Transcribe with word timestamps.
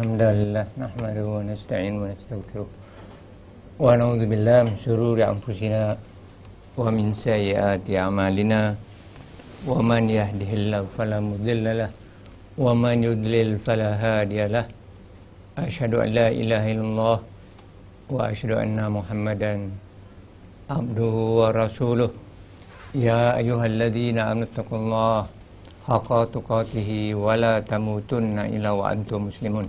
الحمد 0.00 0.24
لله 0.40 0.64
نحمده 0.84 1.26
ونستعين 1.36 1.94
ونستغفره 2.00 2.68
ونعوذ 3.84 4.22
بالله 4.32 4.58
من 4.68 4.76
شرور 4.84 5.16
أنفسنا 5.34 5.82
ومن 6.80 7.06
سيئات 7.28 7.84
أعمالنا 8.02 8.60
ومن 9.68 10.02
يهده 10.18 10.50
الله 10.60 10.82
فلا 10.96 11.20
مضل 11.20 11.64
له 11.80 11.90
ومن 12.64 12.96
يضلل 13.08 13.48
فلا 13.66 13.90
هادي 14.04 14.40
له 14.54 14.64
أشهد 15.68 15.92
أن 16.04 16.08
لا 16.18 16.28
إله 16.40 16.62
إلا 16.72 16.84
الله 16.88 17.18
وأشهد 18.14 18.52
أن 18.64 18.78
محمدا 18.96 19.52
عبده 20.76 21.14
ورسوله 21.40 22.10
يا 23.08 23.36
أيها 23.40 23.66
الذين 23.72 24.16
آمنوا 24.30 24.48
اتقوا 24.48 24.78
الله 24.82 25.20
حق 25.88 26.10
تقاته 26.36 26.90
ولا 27.24 27.54
تموتن 27.72 28.36
إلا 28.56 28.70
وأنتم 28.80 29.20
مسلمون 29.28 29.68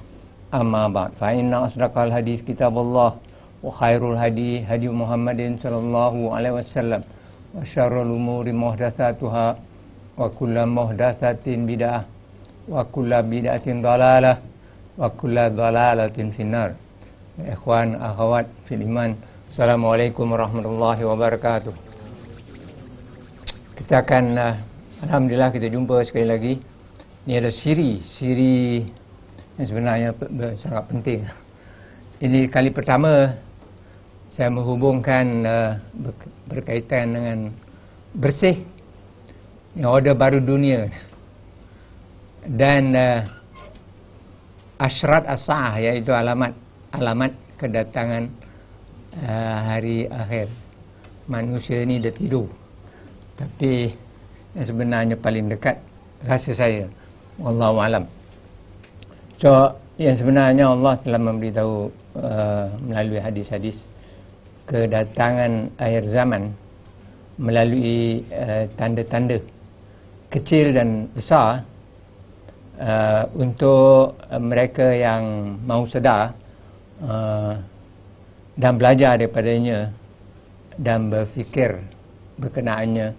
أما 0.54 0.88
بعد 0.88 1.10
فإن 1.20 1.54
أصدق 1.54 1.98
الحديث 1.98 2.40
كتاب 2.48 2.78
الله 2.78 3.10
وخير 3.62 4.12
الهدي 4.12 4.64
هدي 4.70 4.88
محمد 4.88 5.40
صلى 5.62 5.78
الله 5.84 6.14
عليه 6.34 6.52
وسلم 6.58 7.02
وشر 7.54 7.94
الأمور 8.02 8.52
محدثاتها 8.52 9.46
وكل 10.18 10.56
محدثة 10.66 11.46
بدعة 11.46 12.00
وكل 12.68 13.10
بدعة 13.22 13.66
ضلالة 13.66 14.34
وكل 14.98 15.36
ضلالة 15.50 16.16
في 16.34 16.40
النار 16.42 16.70
إخوان 17.54 17.88
أخوات 17.94 18.46
في 18.66 18.74
الإيمان 18.74 19.10
السلام 19.50 19.82
عليكم 19.86 20.24
ورحمة 20.32 20.66
الله 20.72 20.98
وبركاته 21.04 21.74
kita 23.76 24.02
akan 24.02 24.24
uh, 24.34 24.54
Alhamdulillah 25.04 25.52
kita 25.52 25.68
jumpa 25.68 26.00
sekali 26.08 26.26
lagi 26.26 26.54
ni 27.28 27.36
ada 27.36 27.52
siri 27.52 28.00
siri 28.16 28.88
yang 29.59 29.67
sebenarnya 29.67 30.09
sangat 30.61 30.83
penting. 30.87 31.19
Ini 32.21 32.47
kali 32.47 32.69
pertama 32.69 33.33
saya 34.31 34.47
menghubungkan 34.47 35.25
uh, 35.43 35.71
berkaitan 36.47 37.11
dengan 37.11 37.37
bersih 38.15 38.63
order 39.83 40.15
baru 40.15 40.39
dunia 40.39 40.87
dan 42.47 42.95
uh, 42.95 43.19
asyrat 44.79 45.27
asah 45.27 45.81
iaitu 45.83 46.15
alamat 46.15 46.55
alamat 46.95 47.35
kedatangan 47.59 48.31
uh, 49.19 49.57
hari 49.67 50.07
akhir. 50.07 50.47
Manusia 51.27 51.83
ni 51.83 51.99
dah 51.99 52.11
tidur. 52.13 52.47
Tapi 53.35 53.91
yang 54.55 54.65
sebenarnya 54.67 55.15
paling 55.17 55.47
dekat 55.47 55.79
rasa 56.21 56.51
saya 56.53 56.85
wallahu 57.41 57.81
alam 57.81 58.05
so 59.41 59.73
yang 59.97 60.15
sebenarnya 60.21 60.69
Allah 60.69 61.01
telah 61.01 61.17
memberitahu 61.17 61.89
uh, 62.15 62.67
melalui 62.85 63.17
hadis-hadis 63.17 63.75
kedatangan 64.69 65.73
akhir 65.81 66.13
zaman 66.13 66.53
melalui 67.41 68.21
uh, 68.29 68.69
tanda-tanda 68.77 69.41
kecil 70.29 70.71
dan 70.71 71.09
besar 71.11 71.65
uh, 72.77 73.25
untuk 73.33 74.13
uh, 74.29 74.37
mereka 74.37 74.93
yang 74.93 75.57
mau 75.65 75.89
sedar 75.89 76.37
uh, 77.01 77.57
dan 78.55 78.77
belajar 78.77 79.17
daripadanya 79.17 79.89
dan 80.77 81.09
berfikir 81.09 81.81
berkenaannya 82.37 83.17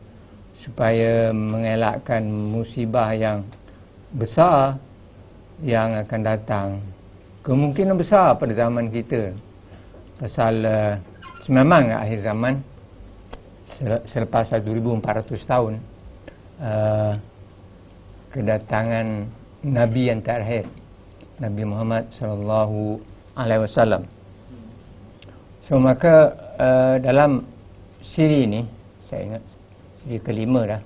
supaya 0.62 1.34
mengelakkan 1.34 2.22
musibah 2.31 3.11
yang 3.12 3.43
besar 4.15 4.78
yang 5.62 5.95
akan 6.03 6.21
datang. 6.27 6.69
Kemungkinan 7.47 7.95
besar 7.95 8.34
pada 8.39 8.53
zaman 8.55 8.91
kita 8.91 9.34
pasal 10.19 10.55
uh, 10.62 10.95
memang 11.50 11.91
akhir 11.91 12.23
zaman 12.23 12.62
selepas 14.06 14.47
1400 14.55 15.03
tahun 15.43 15.75
uh, 16.62 17.15
kedatangan 18.31 19.27
nabi 19.67 20.11
yang 20.11 20.23
terakhir 20.23 20.71
Nabi 21.43 21.62
Muhammad 21.67 22.06
sallallahu 22.15 23.03
alaihi 23.34 23.67
wasallam. 23.67 24.06
So 25.67 25.83
maka 25.83 26.37
uh, 26.59 26.97
dalam 27.03 27.43
siri 27.99 28.47
ini 28.47 28.62
saya 29.03 29.21
ingat 29.27 29.43
siri 30.03 30.19
kelima 30.23 30.62
dah 30.67 30.83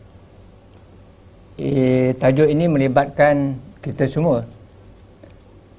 eh, 1.57 2.13
tajuk 2.21 2.49
ini 2.49 2.69
melibatkan 2.69 3.57
kita 3.81 4.09
semua 4.09 4.45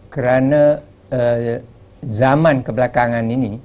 kerana 0.07 0.81
uh, 1.11 1.59
zaman 2.03 2.63
kebelakangan 2.63 3.25
ini 3.27 3.59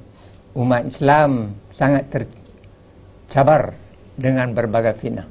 umat 0.56 0.88
Islam 0.88 1.56
sangat 1.72 2.08
tercabar 2.12 3.72
dengan 4.16 4.52
berbagai 4.52 5.00
fitnah. 5.00 5.28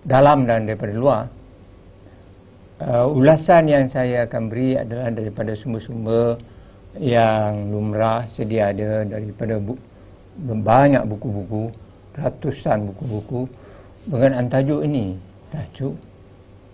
Dalam 0.00 0.48
dan 0.48 0.64
daripada 0.64 0.94
luar. 0.96 1.24
Uh, 2.80 3.12
ulasan 3.12 3.68
yang 3.68 3.92
saya 3.92 4.24
akan 4.24 4.48
beri 4.48 4.72
adalah 4.72 5.12
daripada 5.12 5.52
sumber-sumber 5.52 6.40
yang 6.96 7.68
lumrah 7.68 8.24
sedia 8.32 8.72
ada 8.72 9.04
daripada 9.04 9.60
bu 9.60 9.76
banyak 10.40 11.04
buku-buku 11.04 11.68
ratusan 12.16 12.88
buku-buku. 12.88 13.44
Dengan 14.08 14.48
tajuk 14.48 14.80
ini 14.80 15.20
tajuk 15.52 15.92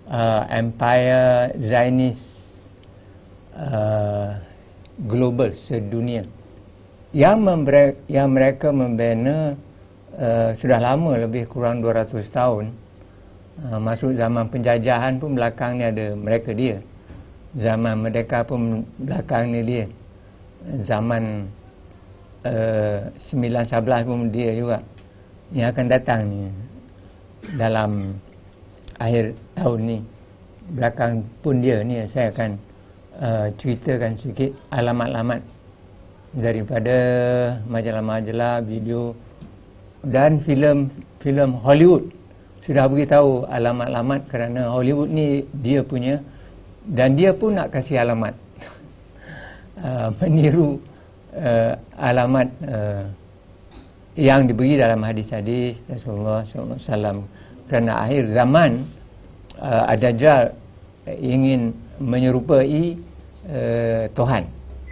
uh, 0.07 0.47
Empire 0.47 1.59
Zionist 1.59 2.36
uh, 3.57 4.29
Global 4.97 5.53
sedunia. 5.69 6.25
Yang, 7.13 7.37
membre- 7.37 7.97
yang 8.09 8.33
mereka 8.33 8.73
membina 8.73 9.53
uh, 10.17 10.57
sudah 10.57 10.81
lama 10.81 11.21
lebih 11.21 11.45
kurang 11.49 11.85
200 11.85 12.17
tahun. 12.33 12.73
Uh, 13.57 13.81
masuk 13.81 14.17
zaman 14.17 14.49
penjajahan 14.49 15.21
pun 15.21 15.37
belakang 15.37 15.77
ni 15.81 15.85
ada 15.85 16.17
mereka 16.17 16.57
dia. 16.57 16.81
Zaman 17.57 18.05
merdeka 18.09 18.45
pun 18.45 18.85
belakang 19.01 19.53
ni 19.53 19.61
dia. 19.65 19.87
Zaman 20.85 21.49
uh, 22.45 22.99
911 23.21 24.09
pun 24.09 24.19
dia 24.33 24.51
juga 24.57 24.79
yang 25.53 25.71
akan 25.71 25.87
datang 25.93 26.21
ni 26.25 26.49
dalam 27.61 28.17
akhir 28.97 29.37
tahun 29.57 29.81
ni. 29.85 29.99
Belakang 30.73 31.13
pun 31.45 31.61
dia 31.61 31.85
ni 31.85 32.01
saya 32.09 32.33
akan 32.33 32.66
uh, 33.21 33.47
ceritakan 33.57 34.17
sikit 34.21 34.53
alamat-alamat 34.73 35.41
daripada 36.37 36.97
majalah-majalah 37.65 38.61
video 38.65 39.17
dan 40.05 40.41
filem 40.45 40.93
filem 41.25 41.57
Hollywood. 41.57 42.13
Sudah 42.63 42.91
beritahu 42.91 43.47
alamat-alamat 43.47 44.27
kerana 44.29 44.69
Hollywood 44.71 45.11
ni 45.11 45.47
dia 45.63 45.81
punya 45.87 46.21
dan 46.87 47.15
dia 47.15 47.35
pun 47.35 47.57
nak 47.57 47.73
kasih 47.73 48.03
alamat. 48.03 48.35
Uh, 49.77 50.09
meniru 50.21 50.81
uh, 51.37 51.73
alamat 52.01 52.49
uh, 52.65 53.05
yang 54.17 54.49
diberi 54.49 54.81
dalam 54.81 55.05
hadis-hadis 55.05 55.77
Rasulullah 55.85 56.49
SAW 56.49 57.29
kerana 57.69 58.09
akhir 58.09 58.33
zaman 58.33 58.89
uh, 59.61 59.93
Ad-Dajjal 59.93 60.57
ingin 61.21 61.77
menyerupai 62.01 62.97
uh, 63.49 64.05
Tuhan. 64.13 64.45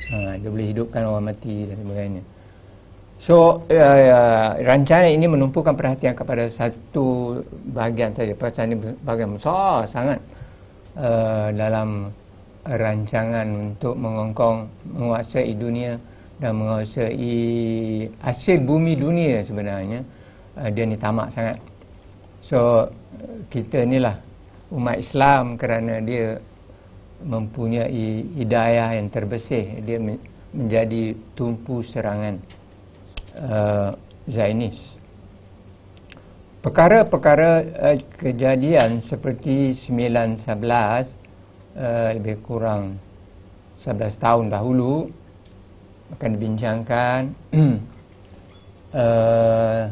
Ha, 0.04 0.36
dia 0.36 0.48
boleh 0.52 0.68
hidupkan 0.70 1.02
orang 1.08 1.32
mati 1.32 1.64
dan 1.64 1.80
sebagainya. 1.80 2.22
So 3.24 3.64
uh, 3.72 3.98
uh, 4.12 4.60
rancangan 4.60 5.08
ini 5.08 5.24
menumpukan 5.24 5.72
perhatian 5.72 6.12
kepada 6.12 6.50
satu 6.52 7.40
bahagian 7.72 8.12
saja. 8.12 8.36
Perhatian 8.36 8.74
ini 8.74 8.76
bahagian 9.00 9.32
besar 9.32 9.88
sangat 9.88 10.20
uh, 10.98 11.48
dalam 11.56 12.12
rancangan 12.68 13.48
untuk 13.48 13.96
mengongkong 13.96 14.68
menguasai 14.92 15.56
dunia 15.56 15.96
dan 16.36 16.58
menguasai 16.60 17.32
hasil 18.20 18.60
bumi 18.60 18.92
dunia 18.98 19.40
sebenarnya. 19.40 20.04
Uh, 20.60 20.68
dia 20.68 20.84
ni 20.84 21.00
tamak 21.00 21.32
sangat. 21.32 21.56
So 22.44 22.92
kita 23.48 23.88
ni 23.88 24.04
lah 24.04 24.20
umat 24.68 25.00
Islam 25.00 25.56
kerana 25.56 26.02
dia 26.04 26.36
mempunyai 27.22 28.34
hidayah 28.34 28.99
yang 28.99 29.06
terbesar 29.12 29.84
dia 29.84 30.00
menjadi 30.55 31.14
tumpu 31.34 31.82
serangan 31.87 32.38
uh, 33.38 33.90
Zainis. 34.26 34.78
Perkara-perkara 36.64 37.50
uh, 37.61 37.99
kejadian 38.16 39.05
seperti 39.05 39.76
911 39.76 40.49
uh, 41.76 42.11
lebih 42.16 42.40
kurang 42.43 42.96
11 43.82 44.16
tahun 44.16 44.46
dahulu 44.49 45.12
akan 46.14 46.31
dibincangkan 46.38 47.20
uh, 48.94 49.82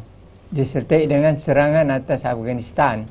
disertai 0.52 1.08
dengan 1.08 1.36
serangan 1.40 1.88
atas 1.92 2.22
Afghanistan 2.24 3.08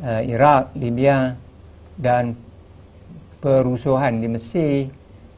uh, 0.00 0.22
Iraq, 0.22 0.74
Libya 0.78 1.34
dan 1.98 2.34
perusuhan 3.44 4.24
di 4.24 4.28
Mesir 4.32 4.88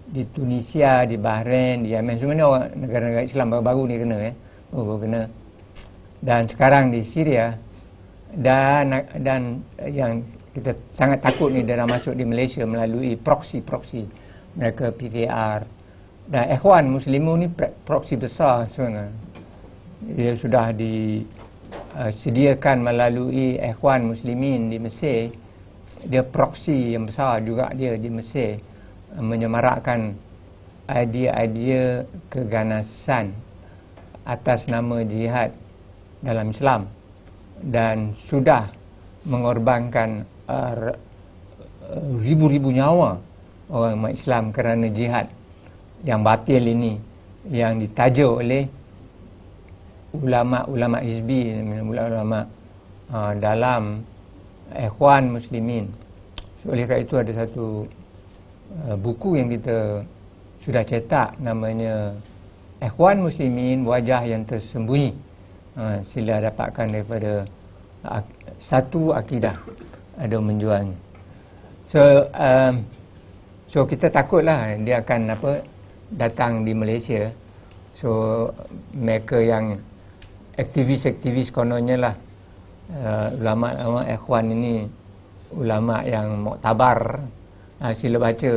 di 0.07 0.23
Tunisia, 0.31 1.03
di 1.03 1.19
Bahrain, 1.19 1.83
di 1.83 1.91
Yemen 1.91 2.23
semua 2.23 2.39
ni 2.39 2.47
orang 2.47 2.71
negara-negara 2.79 3.27
Islam 3.27 3.51
baru-baru 3.51 3.83
ni 3.91 3.99
kena 3.99 4.23
eh. 4.23 4.35
Baru 4.71 5.03
kena. 5.03 5.27
Dan 6.23 6.47
sekarang 6.47 6.95
di 6.95 7.03
Syria 7.03 7.59
dan 8.31 9.03
dan 9.19 9.67
yang 9.83 10.23
kita 10.55 10.79
sangat 10.95 11.27
takut 11.27 11.51
ni 11.51 11.67
dalam 11.67 11.91
masuk 11.91 12.15
di 12.15 12.23
Malaysia 12.23 12.63
melalui 12.63 13.19
proxy-proxy 13.19 14.07
mereka 14.57 14.89
PKR 14.95 15.67
dan 16.31 16.55
ikhwan 16.55 16.87
muslimun 16.89 17.41
ni 17.45 17.49
proxy 17.85 18.17
besar 18.17 18.67
sebenarnya 18.73 19.13
dia 20.17 20.33
sudah 20.37 20.73
disediakan 20.73 22.79
uh, 22.83 22.85
melalui 22.89 23.61
ikhwan 23.61 24.05
muslimin 24.11 24.71
di 24.73 24.79
Mesir 24.81 25.31
dia 26.05 26.21
proxy 26.21 26.93
yang 26.93 27.09
besar 27.09 27.41
juga 27.41 27.73
dia 27.73 27.97
di 27.97 28.11
Mesir 28.13 28.61
menyemarakkan 29.17 30.13
idea-idea 30.87 32.05
keganasan 32.29 33.33
atas 34.27 34.67
nama 34.69 35.03
jihad 35.07 35.55
dalam 36.21 36.51
Islam 36.53 36.91
dan 37.63 38.13
sudah 38.29 38.69
mengorbankan 39.25 40.27
uh, 40.47 40.93
ribu-ribu 42.23 42.71
nyawa 42.71 43.19
orang 43.71 44.11
Islam 44.11 44.51
kerana 44.55 44.87
jihad 44.91 45.31
yang 46.03 46.23
batil 46.23 46.63
ini 46.63 46.99
yang 47.51 47.79
ditajuk 47.79 48.43
oleh 48.43 48.67
ulama-ulama 50.15 50.99
hizbi 51.03 51.55
ulama-ulama 51.83 52.41
uh, 53.11 53.33
dalam 53.39 54.03
ikhwan 54.75 55.31
muslimin. 55.31 55.93
Oleh 56.67 56.83
kerana 56.89 57.03
itu 57.07 57.15
ada 57.15 57.33
satu 57.33 57.87
uh, 58.87 58.97
buku 58.99 59.39
yang 59.39 59.47
kita 59.53 60.03
sudah 60.67 60.83
cetak 60.83 61.39
namanya 61.39 62.19
ikhwan 62.83 63.23
muslimin 63.23 63.87
wajah 63.87 64.27
yang 64.27 64.43
tersembunyi. 64.43 65.15
Uh, 65.77 66.01
sila 66.09 66.41
dapatkan 66.41 66.89
daripada 66.89 67.45
uh, 68.09 68.23
satu 68.59 69.13
akidah 69.15 69.61
ada 70.17 70.37
menjual. 70.41 70.91
So 71.93 72.27
um, 72.35 72.83
so 73.71 73.87
kita 73.87 74.11
takutlah 74.11 74.75
dia 74.83 75.05
akan 75.05 75.21
apa 75.31 75.53
datang 76.11 76.67
di 76.67 76.75
Malaysia. 76.75 77.31
So 77.95 78.51
mereka 78.91 79.39
yang 79.39 79.79
aktivis-aktivis 80.57 81.53
kononnya 81.53 81.97
lah 82.01 82.15
uh, 82.93 83.29
ulama-ulama 83.39 84.03
ikhwan 84.11 84.47
ini 84.53 84.75
ulama 85.55 86.03
yang 86.07 86.43
muktabar. 86.43 87.25
Uh, 87.77 87.93
sila 87.99 88.17
baca 88.21 88.53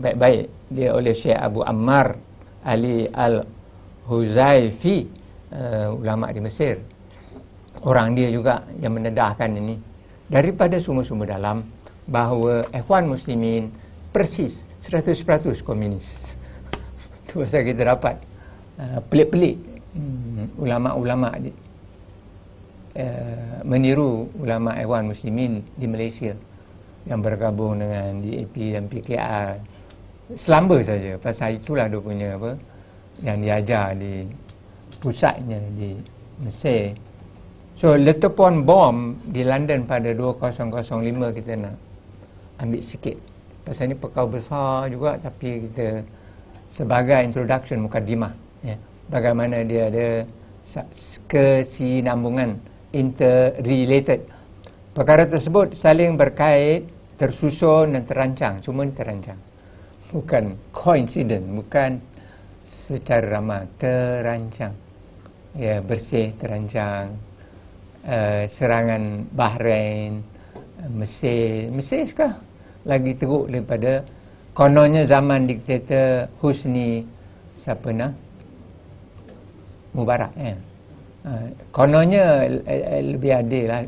baik-baik. 0.00 0.44
Dia 0.72 0.90
oleh 0.92 1.14
Syekh 1.14 1.38
Abu 1.38 1.62
Ammar 1.62 2.18
Ali 2.66 3.06
Al-Huzaifi 3.06 4.96
uh, 5.54 5.94
ulama 5.94 6.32
di 6.34 6.40
Mesir. 6.42 6.82
Orang 7.86 8.16
dia 8.16 8.32
juga 8.32 8.66
yang 8.80 8.96
mendedahkan 8.96 9.52
ini. 9.52 9.78
Daripada 10.26 10.82
sumber-sumber 10.82 11.30
dalam 11.30 11.62
bahawa 12.08 12.66
ikhwan 12.74 13.06
muslimin 13.06 13.70
persis 14.10 14.58
100% 14.82 15.22
komunis. 15.62 16.06
Tu 17.30 17.38
pasal 17.38 17.62
kita 17.62 17.94
dapat 17.94 18.18
uh, 18.78 18.98
pelik-pelik 19.06 19.58
hmm, 19.94 20.58
ulama-ulama 20.58 21.38
di, 21.38 21.50
uh, 22.96 23.60
meniru 23.62 24.26
ulama 24.40 24.74
Ikhwan 24.80 25.12
Muslimin 25.12 25.62
di 25.76 25.86
Malaysia 25.86 26.32
yang 27.06 27.22
bergabung 27.22 27.78
dengan 27.78 28.18
DAP 28.24 28.56
dan 28.74 28.84
PKR 28.90 29.76
selamba 30.34 30.82
saja 30.82 31.14
pasal 31.22 31.62
itulah 31.62 31.86
dia 31.86 32.02
punya 32.02 32.34
apa 32.34 32.58
yang 33.22 33.38
diajar 33.38 33.94
di 33.94 34.26
pusatnya 34.98 35.62
di 35.78 35.94
Mesir. 36.42 36.98
So 37.76 37.94
letupan 37.94 38.64
bom 38.64 39.16
di 39.30 39.44
London 39.44 39.84
pada 39.84 40.10
2005 40.12 41.36
kita 41.36 41.52
nak 41.60 41.76
ambil 42.60 42.82
sikit. 42.82 43.16
Pasal 43.62 43.92
ni 43.92 43.96
perkara 43.96 44.26
besar 44.26 44.88
juga 44.90 45.20
tapi 45.20 45.68
kita 45.68 46.02
sebagai 46.72 47.20
introduction 47.22 47.84
mukadimah 47.84 48.32
ya. 48.64 48.76
Bagaimana 49.06 49.62
dia 49.62 49.86
ada 49.86 50.08
kesinambungan 51.30 52.58
interrelated. 52.92 54.28
Perkara 54.94 55.28
tersebut 55.28 55.76
saling 55.76 56.14
berkait 56.14 56.88
tersusun 57.16 57.96
dan 57.96 58.04
terancang. 58.04 58.64
Cuma 58.64 58.86
terancang. 58.92 59.38
Bukan 60.12 60.56
coincident 60.70 61.44
bukan 61.50 61.98
secara 62.86 63.40
ramah 63.40 63.66
terancang. 63.76 64.74
Ya 65.56 65.82
bersih 65.82 66.36
terancang. 66.38 67.18
Uh, 68.06 68.46
serangan 68.54 69.26
Bahrain 69.34 70.22
Mesir. 70.94 71.74
Mesir 71.74 72.06
sekarang 72.06 72.38
lagi 72.86 73.18
teruk 73.18 73.50
daripada 73.50 74.06
kononnya 74.54 75.10
zaman 75.10 75.50
diktator 75.50 76.30
Husni 76.38 77.02
siapa 77.58 77.90
nak 77.90 78.14
Mubarak 79.90 80.32
ya. 80.38 80.54
Uh, 81.26 81.50
kononnya 81.74 82.46
uh, 82.46 83.02
lebih 83.02 83.34
adil 83.34 83.66
lah. 83.66 83.82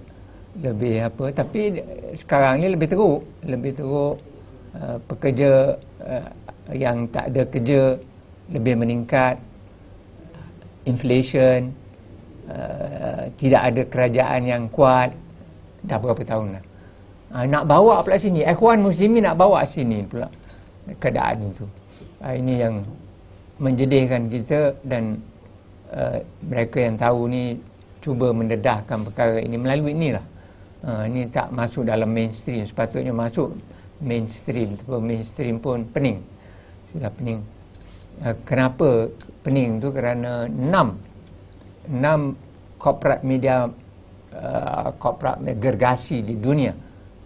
Lebih 0.59 1.07
apa 1.07 1.25
tapi 1.31 1.79
sekarang 2.19 2.59
ni 2.59 2.75
lebih 2.75 2.91
teruk. 2.91 3.23
Lebih 3.47 3.79
teruk 3.79 4.19
uh, 4.75 4.99
pekerja 5.07 5.79
yang 6.75 7.07
tak 7.09 7.31
ada 7.31 7.43
kerja 7.47 7.95
lebih 8.51 8.75
meningkat. 8.75 9.39
Inflation 10.89 11.71
tidak 13.37 13.61
ada 13.61 13.83
kerajaan 13.87 14.43
yang 14.49 14.63
kuat. 14.73 15.13
Dah 15.85 16.01
berapa 16.01 16.25
tahun 16.25 16.59
dah? 16.59 16.65
Uh, 17.29 17.45
nak 17.45 17.69
bawa 17.69 18.01
pula 18.01 18.17
sini. 18.17 18.41
Ikhwan 18.41 18.81
muslimin 18.81 19.29
nak 19.29 19.37
bawa 19.37 19.69
sini 19.69 20.01
pula 20.09 20.33
keadaan 20.97 21.53
itu. 21.55 21.69
Uh, 22.25 22.35
ini 22.35 22.55
yang 22.67 22.75
menjedihkan 23.61 24.33
kita 24.33 24.75
dan 24.83 25.21
uh, 25.93 26.19
mereka 26.45 26.79
yang 26.83 26.97
tahu 26.97 27.29
ni 27.29 27.43
cuba 28.01 28.31
mendedahkan 28.33 29.09
perkara 29.11 29.39
ini 29.43 29.57
melalui 29.59 29.93
inilah. 29.93 30.25
Uh, 30.79 31.05
ini 31.11 31.27
tak 31.29 31.51
masuk 31.51 31.89
dalam 31.89 32.11
mainstream. 32.11 32.65
Sepatutnya 32.65 33.11
masuk 33.11 33.55
mainstream 33.99 34.79
tapi 34.79 34.99
mainstream 35.03 35.59
pun 35.59 35.85
pening. 35.91 36.23
Sudah 36.95 37.11
pening. 37.11 37.43
Uh, 38.23 38.35
kenapa 38.47 39.11
pening 39.43 39.83
tu? 39.83 39.91
Kerana 39.91 40.47
enam 40.47 40.99
enam 41.89 42.37
corporate 42.79 43.25
media 43.27 43.67
uh, 44.33 44.89
corporate 44.97 45.43
gergasi 45.59 46.23
di 46.23 46.39
dunia. 46.39 46.73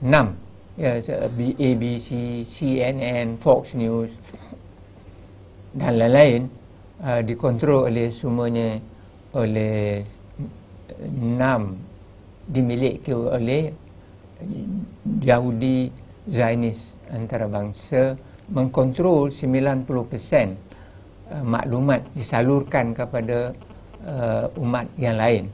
Enam. 0.00 0.38
Ya 0.72 1.04
ABC, 1.36 2.08
CNN, 2.48 3.36
Fox 3.44 3.76
News 3.76 4.08
dan 5.76 5.96
lain-lain 5.96 6.48
uh, 7.02 7.20
dikontrol 7.20 7.90
oleh 7.90 8.14
semuanya 8.16 8.78
oleh 9.34 10.06
enam 11.02 11.76
dimiliki 12.46 13.14
oleh 13.14 13.72
Yahudi 15.22 15.90
Zionis 16.26 16.78
antarabangsa 17.10 18.18
mengkontrol 18.50 19.30
90% 19.30 19.86
uh, 19.86 21.44
maklumat 21.46 22.06
disalurkan 22.14 22.94
kepada 22.94 23.54
uh, 24.06 24.46
umat 24.58 24.86
yang 24.98 25.16
lain. 25.18 25.44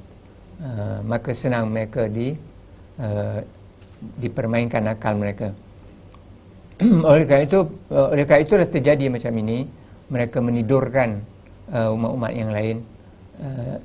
Uh, 0.59 0.99
maka 1.07 1.31
senang 1.39 1.71
mereka 1.71 2.11
di 2.11 2.35
uh, 2.99 3.39
dipermainkan 4.19 4.91
akal 4.91 5.15
mereka. 5.15 5.55
Oleh 7.11 7.27
kerana 7.27 7.45
itu 7.47 7.61
uh, 7.91 8.09
oleh 8.15 8.23
kerana 8.27 8.43
itu 8.43 8.55
terjadi 8.71 9.11
macam 9.11 9.35
ini. 9.39 9.67
Mereka 10.09 10.41
menidurkan 10.41 11.21
uh, 11.21 11.38
umat-umat 11.71 12.33
yang 12.33 12.51
lain. 12.51 12.77
Uh, 13.39 13.77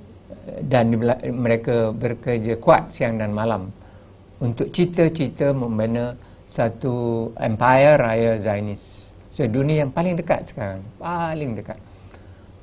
dan 0.68 0.92
mereka 1.32 1.94
bekerja 1.96 2.60
kuat 2.60 2.92
siang 2.92 3.16
dan 3.16 3.32
malam 3.32 3.72
untuk 4.44 4.68
cita-cita 4.76 5.56
membina 5.56 6.18
satu 6.52 7.30
empire 7.40 7.96
raya 7.96 8.32
Zionis. 8.44 8.84
Sedunia 9.34 9.88
yang 9.88 9.92
paling 9.96 10.14
dekat 10.20 10.52
sekarang 10.52 10.86
paling 11.00 11.58
dekat. 11.58 11.80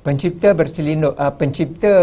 Pencipta 0.01 0.57
berselindung 0.57 1.13
uh, 1.13 1.33
pencipta 1.35 1.93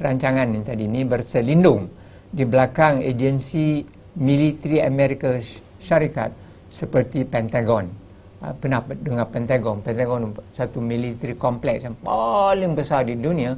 rancangan 0.00 0.48
ni 0.48 0.60
tadi 0.64 0.84
ni 0.88 1.04
berselindung 1.04 1.90
di 2.32 2.44
belakang 2.48 3.04
agensi 3.04 3.84
militeri 4.16 4.80
Amerika 4.80 5.36
Syarikat 5.84 6.32
seperti 6.72 7.28
Pentagon. 7.28 8.03
Uh, 8.42 8.54
pernah 8.58 8.82
dengar 8.82 9.30
Pentagon? 9.30 9.78
Pentagon 9.80 10.34
satu 10.54 10.82
militeri 10.82 11.38
kompleks 11.38 11.86
yang 11.86 11.96
paling 12.02 12.74
besar 12.74 13.06
di 13.06 13.14
dunia. 13.14 13.54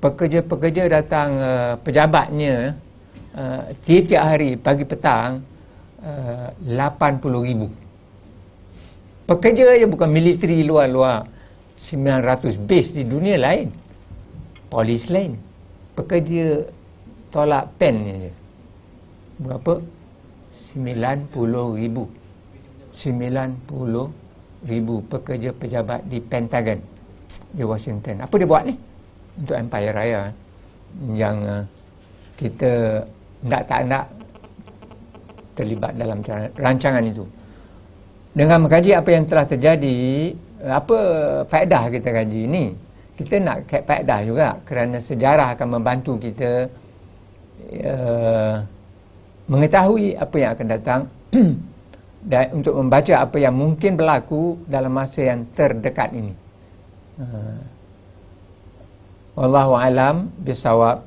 Pekerja-pekerja 0.00 0.88
datang 0.88 1.28
uh, 1.40 1.72
pejabatnya 1.80 2.76
uh, 3.36 3.72
tiap-tiap 3.84 4.22
hari 4.24 4.56
pagi 4.56 4.84
petang 4.88 5.44
uh, 6.00 6.48
80 6.64 7.48
ribu. 7.48 7.68
Pekerja 9.26 9.74
aja 9.74 9.86
bukan 9.90 10.06
militeri 10.06 10.62
luar-luar 10.62 11.26
900 11.76 12.62
base 12.62 12.94
di 12.94 13.02
dunia 13.02 13.36
lain. 13.36 13.68
Polis 14.70 15.10
lain. 15.10 15.34
Pekerja 15.98 16.66
tolak 17.34 17.74
pen 17.76 17.96
je. 18.06 18.32
Berapa? 19.42 19.82
90 20.72 21.80
ribu. 21.80 22.08
90 22.96 23.68
ribu 24.64 25.04
pekerja 25.04 25.52
pejabat 25.52 26.08
di 26.08 26.18
Pentagon 26.24 26.80
di 27.52 27.62
Washington. 27.62 28.24
Apa 28.24 28.34
dia 28.40 28.48
buat 28.48 28.64
ni? 28.64 28.74
Untuk 29.36 29.56
Empire 29.56 29.92
Raya 29.92 30.22
yang 31.12 31.36
uh, 31.44 31.62
kita 32.40 33.04
tak 33.44 33.62
tak 33.68 33.80
nak 33.84 34.04
terlibat 35.56 35.92
dalam 35.96 36.24
rancangan 36.56 37.04
itu. 37.04 37.24
Dengan 38.36 38.64
mengkaji 38.64 38.92
apa 38.92 39.08
yang 39.08 39.24
telah 39.24 39.48
terjadi, 39.48 39.96
apa 40.68 40.98
faedah 41.48 41.88
kita 41.88 42.08
kaji 42.12 42.40
ini? 42.44 42.64
Kita 43.16 43.40
nak 43.40 43.64
faedah 43.68 44.20
juga 44.28 44.60
kerana 44.68 45.00
sejarah 45.00 45.56
akan 45.56 45.68
membantu 45.80 46.20
kita 46.20 46.68
uh, 47.80 48.60
mengetahui 49.48 50.16
apa 50.20 50.36
yang 50.36 50.50
akan 50.52 50.66
datang 50.68 51.00
dan 52.26 52.58
untuk 52.58 52.74
membaca 52.74 53.22
apa 53.22 53.38
yang 53.38 53.54
mungkin 53.54 53.94
berlaku 53.94 54.58
dalam 54.66 54.90
masa 54.90 55.22
yang 55.22 55.46
terdekat 55.54 56.10
ini. 56.10 56.34
Uh, 57.22 57.58
Wallahu 59.38 59.78
alam 59.78 60.32
bisawab. 60.42 61.06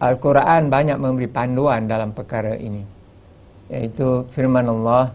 Al-Quran 0.00 0.72
banyak 0.72 0.96
memberi 0.96 1.28
panduan 1.28 1.84
dalam 1.88 2.12
perkara 2.16 2.56
ini. 2.56 2.84
Iaitu 3.68 4.28
firman 4.32 4.64
Allah 4.66 5.12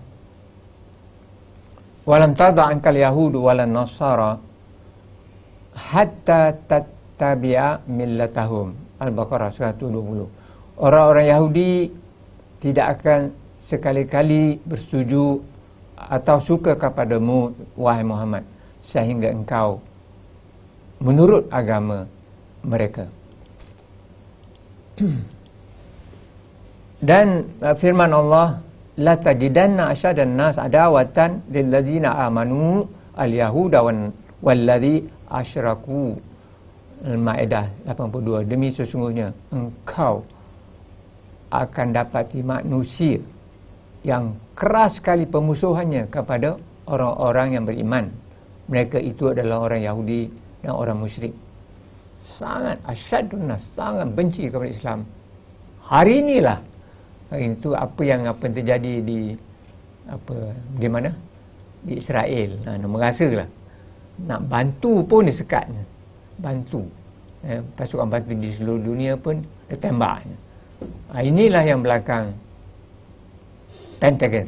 Walam 2.05 2.37
tada 2.37 2.69
ankal 2.69 2.93
yahudu 2.93 3.41
walan 3.49 3.73
nasara 3.73 4.37
hatta 5.73 6.53
tattabi'a 6.69 7.81
millatahum. 7.89 8.77
Al-Baqarah 9.01 9.49
120 9.51 10.45
orang-orang 10.79 11.25
Yahudi 11.31 11.91
tidak 12.59 12.99
akan 12.99 13.31
sekali-kali 13.65 14.61
bersetuju 14.61 15.41
atau 15.95 16.37
suka 16.43 16.75
kepadamu 16.77 17.55
wahai 17.73 18.05
Muhammad 18.05 18.43
sehingga 18.85 19.31
engkau 19.33 19.81
menurut 21.01 21.49
agama 21.49 22.05
mereka. 22.61 23.09
Dan 27.09 27.51
uh, 27.59 27.75
firman 27.77 28.13
Allah 28.13 28.61
la 28.95 29.19
tajidanna 29.19 29.91
asyadan 29.91 30.33
nas 30.39 30.55
adawatan 30.55 31.43
lil 31.51 31.67
ladzina 31.67 32.15
amanu 32.23 32.87
al 33.17 33.31
yahuda 33.33 33.83
wan 33.83 34.13
walladzi 34.39 35.03
asyraku. 35.27 36.15
Al-Maidah 37.05 37.85
82 37.91 38.47
demi 38.47 38.71
sesungguhnya 38.71 39.35
engkau 39.51 40.23
akan 41.51 41.87
dapati 41.91 42.39
manusia 42.39 43.19
yang 44.05 44.37
keras 44.53 45.01
sekali 45.01 45.25
pemusuhannya 45.25 46.13
kepada 46.13 46.61
orang-orang 46.85 47.57
yang 47.57 47.65
beriman. 47.65 48.13
Mereka 48.69 49.01
itu 49.01 49.33
adalah 49.33 49.65
orang 49.65 49.81
Yahudi 49.81 50.29
dan 50.61 50.77
orang 50.77 51.01
musyrik. 51.01 51.33
Sangat 52.37 52.77
asyadun 52.85 53.49
sangat 53.73 54.07
benci 54.13 54.45
kepada 54.45 54.69
Islam. 54.69 54.99
Hari 55.89 56.21
inilah 56.21 56.59
itu 57.33 57.73
apa 57.73 58.01
yang 58.05 58.29
apa 58.29 58.41
yang 58.45 58.53
terjadi 58.61 58.93
di 59.01 59.19
apa 60.05 60.53
di 60.77 60.87
mana? 60.89 61.09
Di 61.81 61.97
Israel. 61.97 62.61
Ha, 62.69 62.77
nak 62.77 62.89
merasalah. 62.89 63.49
Nak 64.21 64.41
bantu 64.45 65.01
pun 65.05 65.25
disekatnya. 65.25 65.81
Bantu. 66.37 66.85
Eh, 67.45 67.61
pasukan 67.77 68.09
bantu 68.09 68.33
di 68.37 68.53
seluruh 68.53 68.81
dunia 68.81 69.17
pun 69.17 69.41
ditembaknya. 69.69 70.37
Ha, 71.13 71.21
inilah 71.21 71.63
yang 71.65 71.81
belakang 71.85 72.44
Pentagon. 74.05 74.45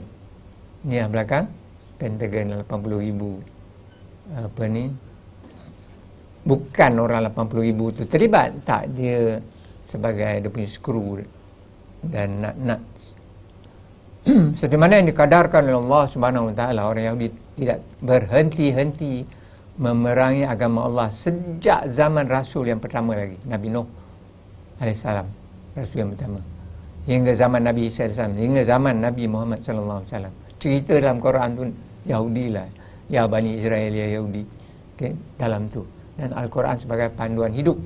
Ini 0.85 1.01
yang 1.01 1.09
belakang. 1.09 1.49
Pentagon 1.97 2.61
80 2.61 3.05
ribu. 3.09 3.41
Apa 4.37 4.69
ni? 4.69 4.93
Bukan 6.45 6.91
orang 7.01 7.25
80 7.33 7.65
ribu 7.65 7.89
tu 7.89 8.05
terlibat. 8.05 8.53
Tak 8.69 8.93
dia 8.93 9.41
sebagai 9.89 10.45
dia 10.45 10.51
punya 10.53 10.69
skru 10.69 11.25
dan 12.05 12.43
nak 12.43 12.55
nak 12.59 12.81
seperti 14.59 14.75
mana 14.75 14.99
yang 14.99 15.07
dikadarkan 15.07 15.63
oleh 15.71 15.79
Allah 15.87 16.03
Subhanahu 16.11 16.51
Wa 16.51 16.53
Taala 16.53 16.81
orang 16.83 17.03
Yahudi 17.07 17.27
tidak 17.55 17.79
berhenti-henti 18.03 19.23
memerangi 19.79 20.43
agama 20.43 20.85
Allah 20.85 21.07
sejak 21.23 21.95
zaman 21.95 22.27
Rasul 22.27 22.67
yang 22.67 22.83
pertama 22.83 23.15
lagi 23.15 23.39
Nabi 23.47 23.71
Nuh 23.71 23.87
alaihissalam 24.83 25.25
Rasul 25.79 25.97
yang 26.03 26.11
pertama 26.11 26.43
hingga 27.07 27.33
zaman 27.39 27.63
Nabi 27.63 27.87
Isa 27.87 28.11
AS 28.11 28.19
hingga 28.19 28.67
zaman 28.67 28.99
Nabi 28.99 29.25
Muhammad 29.31 29.63
wasallam 29.63 30.33
cerita 30.57 30.97
dalam 30.97 31.17
Quran 31.23 31.49
tu 31.55 31.63
Yahudi 32.07 32.45
lah. 32.53 32.67
Ya 33.07 33.23
Bani 33.23 33.55
Israel 33.55 33.91
ya 33.93 34.19
Yahudi. 34.19 34.43
Okay, 34.97 35.13
dalam 35.39 35.71
tu. 35.71 35.85
Dan 36.17 36.33
Al-Quran 36.33 36.75
sebagai 36.81 37.13
panduan 37.13 37.53
hidup 37.53 37.77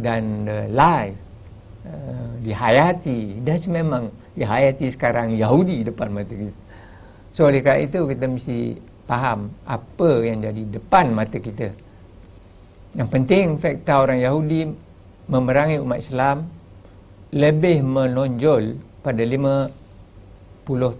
dan 0.00 0.48
uh, 0.48 0.66
live. 0.70 1.16
Uh, 1.84 2.32
dihayati. 2.40 3.44
Dan 3.44 3.60
memang 3.70 4.08
dihayati 4.34 4.90
sekarang 4.90 5.36
Yahudi 5.36 5.84
depan 5.84 6.10
mata 6.10 6.32
kita. 6.32 6.54
So 7.36 7.50
oleh 7.50 7.60
kerana 7.60 7.84
itu 7.84 8.00
kita 8.08 8.24
mesti 8.30 8.58
faham 9.04 9.52
apa 9.68 10.10
yang 10.24 10.40
jadi 10.42 10.62
depan 10.80 11.12
mata 11.12 11.36
kita. 11.36 11.70
Yang 12.94 13.08
penting 13.10 13.44
fakta 13.58 14.00
orang 14.00 14.22
Yahudi 14.22 14.70
memerangi 15.26 15.82
umat 15.82 15.98
Islam 16.00 16.46
lebih 17.34 17.82
menonjol 17.82 18.78
pada 19.02 19.18
50 19.18 19.74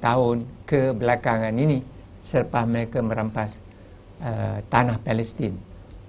tahun 0.03 0.37
ke 0.67 0.91
belakangan 0.99 1.55
ini 1.55 1.79
selepas 2.27 2.67
mereka 2.67 2.99
merampas 2.99 3.55
uh, 4.19 4.59
tanah 4.67 4.99
Palestin 5.07 5.55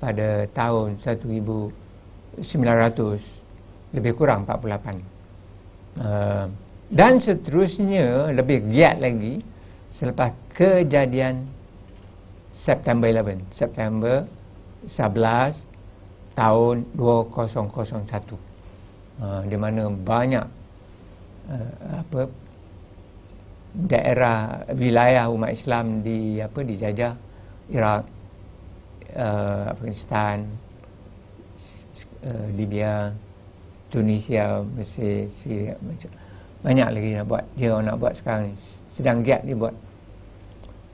pada 0.01 0.49
tahun 0.49 0.97
1900 0.97 2.41
lebih 3.93 4.17
kurang 4.17 4.49
48 4.49 6.01
uh, 6.01 6.49
dan 6.89 7.21
seterusnya 7.21 8.33
lebih 8.33 8.65
giat 8.73 8.97
lagi 8.97 9.45
selepas 9.93 10.33
kejadian 10.57 11.45
September 12.49 13.13
11 13.13 13.45
September 13.53 14.25
11 14.89 15.53
tahun 16.33 16.81
2001 16.97 18.54
ha, 19.21 19.43
di 19.45 19.57
mana 19.59 19.91
banyak 19.91 20.45
uh, 21.51 21.71
apa 22.01 22.21
daerah 23.75 24.63
wilayah 24.71 25.27
umat 25.31 25.51
Islam 25.51 25.99
di 25.99 26.39
apa 26.39 26.59
dijajah 26.63 27.13
Iraq 27.71 28.03
uh, 29.15 29.63
Afghanistan 29.75 30.47
Libya 32.57 33.13
Tunisia 33.93 34.65
Mesir 34.65 35.29
Syria 35.43 35.77
banyak 36.65 36.87
lagi 36.89 37.09
nak 37.13 37.25
buat 37.29 37.43
dia 37.53 37.77
nak 37.77 38.01
buat 38.01 38.17
sekarang 38.17 38.49
ni 38.49 38.57
sedang 38.95 39.21
giat 39.21 39.45
dia 39.45 39.53
buat. 39.53 39.75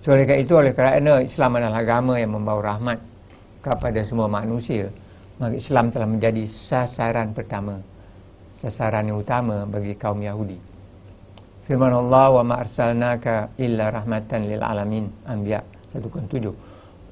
So 0.03 0.11
oleh 0.11 0.27
kerana 0.27 0.41
itu 0.43 0.53
oleh 0.57 0.73
kerana 0.75 1.23
Islam 1.23 1.55
adalah 1.55 1.79
agama 1.79 2.19
yang 2.19 2.35
membawa 2.35 2.75
rahmat 2.75 2.99
kepada 3.61 4.01
semua 4.03 4.27
manusia 4.27 4.89
maka 5.37 5.57
Islam 5.57 5.93
telah 5.93 6.09
menjadi 6.09 6.49
sasaran 6.49 7.33
pertama 7.37 7.81
sasaran 8.61 9.09
yang 9.09 9.17
utama 9.17 9.65
bagi 9.65 9.97
kaum 9.97 10.21
Yahudi. 10.21 10.61
Firman 11.65 11.89
Allah 11.89 12.29
wa 12.29 12.43
ma 12.45 12.55
arsalnaka 12.61 13.57
illa 13.57 13.89
rahmatan 13.89 14.45
lil 14.45 14.61
alamin 14.61 15.09
Anbiya 15.25 15.65
1.7. 15.97 16.29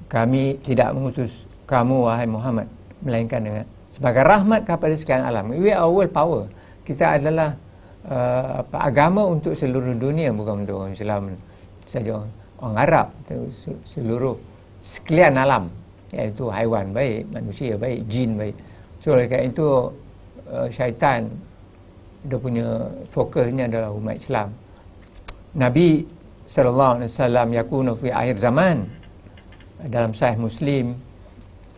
Kami 0.06 0.62
tidak 0.62 0.94
mengutus 0.94 1.34
kamu 1.66 2.06
wahai 2.06 2.30
Muhammad 2.30 2.70
melainkan 3.02 3.42
dengan 3.42 3.66
sebagai 3.90 4.22
rahmat 4.26 4.70
kepada 4.70 4.94
sekalian 4.94 5.26
alam. 5.26 5.50
We 5.50 5.74
are 5.74 5.90
world 5.90 6.14
power. 6.14 6.46
Kita 6.86 7.18
adalah 7.18 7.58
uh, 8.06 8.66
agama 8.74 9.26
untuk 9.26 9.58
seluruh 9.58 9.98
dunia 9.98 10.30
bukan 10.32 10.66
untuk 10.66 10.86
orang 10.86 10.94
Islam 10.94 11.22
saja 11.90 12.22
orang 12.62 12.78
Arab 12.78 13.08
seluruh 13.92 14.38
sekalian 14.86 15.36
alam 15.36 15.74
iaitu 16.14 16.48
haiwan 16.50 16.94
baik 16.94 17.28
manusia 17.34 17.76
baik 17.76 18.06
jin 18.10 18.38
baik 18.38 18.56
so 19.02 19.14
oleh 19.14 19.26
kerana 19.30 19.50
itu 19.50 19.68
uh, 20.52 20.68
syaitan 20.74 21.30
dia 22.26 22.36
punya 22.36 22.92
fokusnya 23.16 23.72
adalah 23.72 23.96
umat 23.96 24.20
Islam. 24.20 24.52
Nabi 25.56 26.04
sallallahu 26.52 26.92
alaihi 27.00 27.12
wasallam 27.16 27.48
yakunu 27.56 27.92
fi 27.96 28.08
akhir 28.12 28.44
zaman. 28.44 28.78
Dalam 29.88 30.12
sahih 30.12 30.36
Muslim 30.36 31.00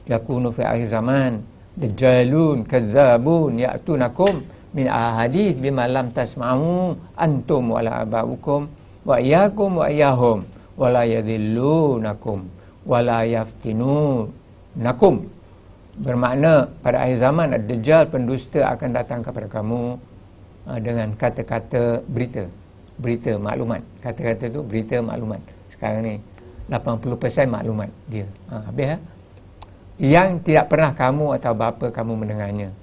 yakunu 0.10 0.50
fi 0.50 0.66
akhir 0.66 0.90
zaman. 0.90 1.46
Dajjalun 1.78 2.66
kadzabun 2.68 3.62
ya'tunakum 3.62 4.44
min 4.74 4.88
ahadith 4.90 5.62
bima 5.62 5.88
lam 5.88 6.12
tasma'u 6.12 6.96
antum 7.16 7.72
wala 7.72 8.04
abaukum 8.04 8.68
wa 9.08 9.16
iyyakum 9.20 9.80
wa 9.80 9.88
iyyahum 9.88 10.44
wala 10.76 11.04
yadhillunakum 11.08 12.48
wala 12.88 13.24
yaftinunakum 13.24 15.16
bermakna 16.02 16.68
pada 16.82 17.06
akhir 17.06 17.22
zaman 17.22 17.48
ad-dajjal 17.56 18.10
pendusta 18.10 18.66
akan 18.66 18.90
datang 18.92 19.22
kepada 19.22 19.48
kamu 19.48 20.02
uh, 20.68 20.80
dengan 20.82 21.14
kata-kata 21.16 22.02
berita. 22.10 22.50
Berita 23.02 23.34
maklumat. 23.38 23.82
Kata-kata 24.02 24.50
tu 24.50 24.62
berita 24.62 25.02
maklumat. 25.02 25.42
Sekarang 25.74 26.06
ni 26.06 26.16
80% 26.70 27.50
maklumat 27.50 27.90
dia. 28.10 28.28
Ha, 28.52 28.70
habis 28.70 28.88
ha? 28.94 28.98
yang 30.02 30.42
tidak 30.42 30.66
pernah 30.66 30.98
kamu 30.98 31.38
atau 31.38 31.54
bapa 31.54 31.94
kamu 31.94 32.26
mendengarnya 32.26 32.74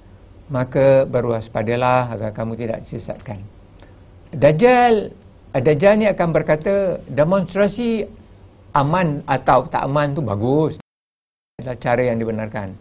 maka 0.47 1.03
berwaspadalah 1.03 2.15
agar 2.15 2.31
kamu 2.31 2.55
tidak 2.55 2.79
disesatkan 2.87 3.43
Dajjal 4.31 5.11
Dajjal 5.51 5.93
ni 5.99 6.05
akan 6.07 6.29
berkata 6.31 7.01
demonstrasi 7.09 8.05
aman 8.71 9.25
atau 9.25 9.65
tak 9.65 9.81
aman 9.81 10.13
tu 10.13 10.21
bagus. 10.21 10.77
Adalah 11.57 11.77
cara 11.81 12.01
yang 12.05 12.21
dibenarkan 12.21 12.77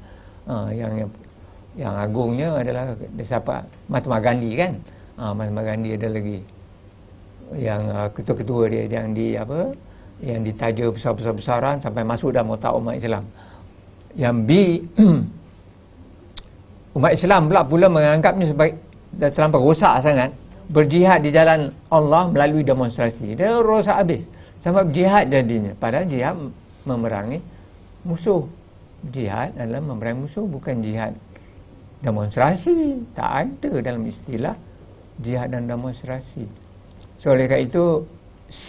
ha, 0.49 0.73
yang, 0.73 0.93
yang 1.05 1.11
yang 1.79 1.95
agungnya 1.95 2.59
adalah 2.59 2.99
siapa? 3.23 3.63
Mahatma 3.87 4.19
Gandhi 4.19 4.51
kan? 4.59 4.83
Ha, 5.15 5.31
Mahatma 5.31 5.63
Gandhi 5.63 5.95
ada 5.95 6.11
lagi. 6.11 6.43
Yang 7.55 7.83
uh, 7.95 8.09
ketua-ketua 8.11 8.63
dia 8.67 8.85
yang 8.91 9.15
di 9.15 9.39
apa? 9.39 9.71
Yang 10.19 10.41
ditaja 10.51 10.85
besar-besar-besaran 10.91 11.79
sampai 11.79 12.03
masuk 12.03 12.35
dalam 12.35 12.51
otak 12.51 12.75
umat 12.75 12.99
Islam. 12.99 13.25
Yang 14.19 14.37
B 14.43 14.51
umat 16.99 17.13
Islam 17.15 17.47
pula 17.47 17.63
pula 17.63 17.87
menganggapnya 17.87 18.51
sebagai 18.51 18.75
dah 19.15 19.31
terlampau 19.31 19.63
rosak 19.63 20.03
sangat. 20.03 20.35
Berjihad 20.69 21.25
di 21.25 21.33
jalan 21.33 21.73
Allah 21.89 22.29
melalui 22.29 22.61
demonstrasi. 22.61 23.39
Dia 23.39 23.57
rosak 23.63 23.97
habis. 23.97 24.27
Sebab 24.61 24.93
jihad 24.93 25.31
jadinya. 25.31 25.73
Padahal 25.79 26.05
jihad 26.11 26.37
memerangi 26.85 27.41
musuh 28.05 28.45
jihad 29.15 29.55
adalah 29.55 29.83
memerangi 29.83 30.27
musuh 30.27 30.47
bukan 30.47 30.83
jihad 30.83 31.15
demonstrasi 32.03 33.03
tak 33.15 33.31
ada 33.47 33.71
dalam 33.83 34.03
istilah 34.07 34.55
jihad 35.19 35.51
dan 35.51 35.67
demonstrasi 35.67 36.47
So 37.19 37.35
oleh 37.35 37.51
kerana 37.51 37.67
itu 37.67 38.07
C 38.49 38.69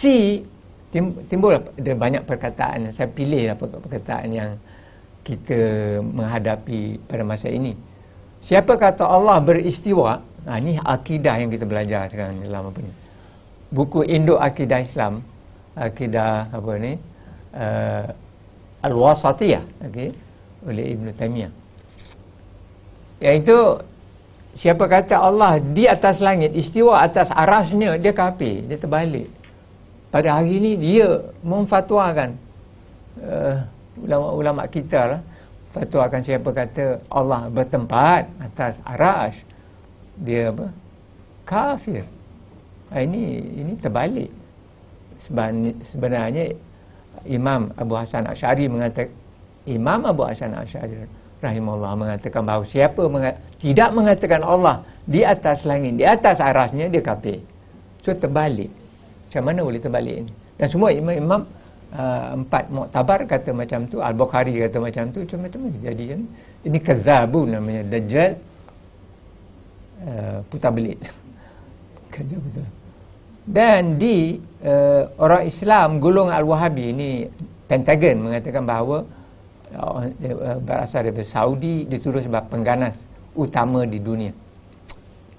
timbul 1.30 1.54
ada 1.54 1.92
banyak 1.94 2.26
perkataan 2.26 2.90
saya 2.90 3.06
pilih 3.06 3.46
lah 3.46 3.54
perkataan 3.56 4.28
yang 4.34 4.50
kita 5.22 5.58
menghadapi 6.02 6.98
pada 7.06 7.22
masa 7.22 7.46
ini. 7.46 7.78
Siapa 8.42 8.74
kata 8.74 9.06
Allah 9.06 9.38
beristiwa? 9.38 10.18
Ha, 10.48 10.58
ini 10.58 10.80
akidah 10.80 11.36
yang 11.38 11.52
kita 11.52 11.68
belajar 11.68 12.10
sekarang 12.10 12.42
dalam 12.42 12.72
apa 12.72 12.80
ni? 12.82 12.92
Buku 13.70 14.02
Indo 14.02 14.40
Akidah 14.40 14.82
Islam, 14.82 15.22
akidah 15.78 16.50
apa 16.50 16.70
ni? 16.80 16.92
Uh, 17.54 18.04
Al-Wasatiyah, 18.80 19.64
okey, 19.88 20.10
oleh 20.64 20.84
Ibn 20.96 21.06
Taymiyah. 21.16 21.52
Iaitu 23.20 23.56
siapa 24.56 24.88
kata 24.88 25.20
Allah 25.20 25.60
di 25.60 25.84
atas 25.84 26.18
langit 26.18 26.56
istiwa 26.56 27.04
atas 27.04 27.28
arasnya 27.28 28.00
dia 28.00 28.16
kafir 28.16 28.64
dia 28.64 28.80
terbalik. 28.80 29.28
Pada 30.10 30.40
hari 30.40 30.58
ini 30.58 30.72
dia 30.74 31.22
memfatwakan 31.44 32.34
uh, 33.22 33.56
ulama-ulama 34.00 34.66
kita 34.66 35.00
lah 35.06 35.20
fatwakan 35.70 36.20
siapa 36.26 36.50
kata 36.50 36.98
Allah 37.12 37.46
bertempat 37.46 38.26
atas 38.42 38.74
aras 38.82 39.36
dia 40.18 40.50
apa? 40.50 40.66
Kafir. 41.46 42.04
Ini 42.90 43.22
ini 43.54 43.72
terbalik. 43.78 44.30
Sebenarnya 45.84 46.56
Imam 47.28 47.74
Abu 47.76 47.94
Hasan 47.98 48.24
Asy'ari 48.24 48.70
mengatakan 48.70 49.12
Imam 49.68 50.00
Abu 50.08 50.24
Hasan 50.24 50.56
Asy'ari 50.56 51.04
rahimahullah 51.40 51.96
mengatakan 51.96 52.44
bahawa 52.44 52.64
siapa 52.68 53.00
mengat, 53.08 53.40
tidak 53.56 53.90
mengatakan 53.96 54.44
Allah 54.44 54.84
di 55.08 55.24
atas 55.24 55.64
langit, 55.64 55.96
di 55.96 56.04
atas 56.04 56.36
arasnya 56.38 56.92
dia 56.92 57.00
kafir. 57.00 57.40
So 58.04 58.12
terbalik. 58.12 58.68
Macam 59.28 59.42
mana 59.48 59.60
boleh 59.64 59.80
terbalik 59.80 60.16
ini? 60.26 60.32
Dan 60.60 60.68
semua 60.68 60.92
imam-imam 60.92 61.40
uh, 61.96 62.36
empat 62.36 62.68
muktabar 62.68 63.24
kata 63.24 63.50
macam 63.56 63.88
tu, 63.88 64.04
Al-Bukhari 64.04 64.60
kata 64.68 64.76
macam 64.80 65.04
tu, 65.12 65.24
macam 65.24 65.60
mana 65.64 65.76
jadi 65.80 66.04
kan? 66.16 66.20
Ini 66.60 66.78
kezabu 66.84 67.48
namanya 67.48 67.82
Dajjal 67.88 68.36
uh, 70.04 70.38
putar 70.52 70.72
belit. 70.76 71.00
Kerja 72.12 72.36
betul. 72.36 72.79
Dan 73.46 73.96
di 73.96 74.36
uh, 74.64 75.04
orang 75.16 75.48
Islam 75.48 75.98
golongan 75.98 76.36
Al-Wahabi 76.40 76.84
ini 76.92 77.10
Pentagon 77.66 78.26
mengatakan 78.26 78.66
bahawa 78.66 79.06
Eh, 79.70 80.34
berasal 80.66 81.14
dari 81.14 81.22
Saudi 81.22 81.86
dituduh 81.86 82.18
sebab 82.18 82.50
pengganas 82.50 82.98
utama 83.38 83.86
di 83.86 84.02
dunia. 84.02 84.34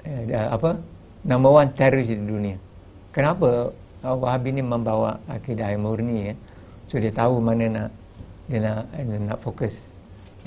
Eh, 0.08 0.32
apa? 0.32 0.80
Number 1.28 1.52
one 1.52 1.76
teroris 1.76 2.08
di 2.08 2.16
dunia. 2.16 2.56
Kenapa 3.12 3.76
Wahabi 4.02 4.56
ni 4.56 4.64
membawa 4.64 5.20
akidah 5.28 5.70
yang 5.70 5.84
murni 5.84 6.32
ya? 6.32 6.36
So 6.88 6.98
dia 6.98 7.12
tahu 7.12 7.44
mana 7.44 7.68
nak 7.68 7.90
dia 8.48 8.60
nak, 8.64 8.88
dia 8.98 9.20
nak 9.20 9.40
fokus 9.44 9.76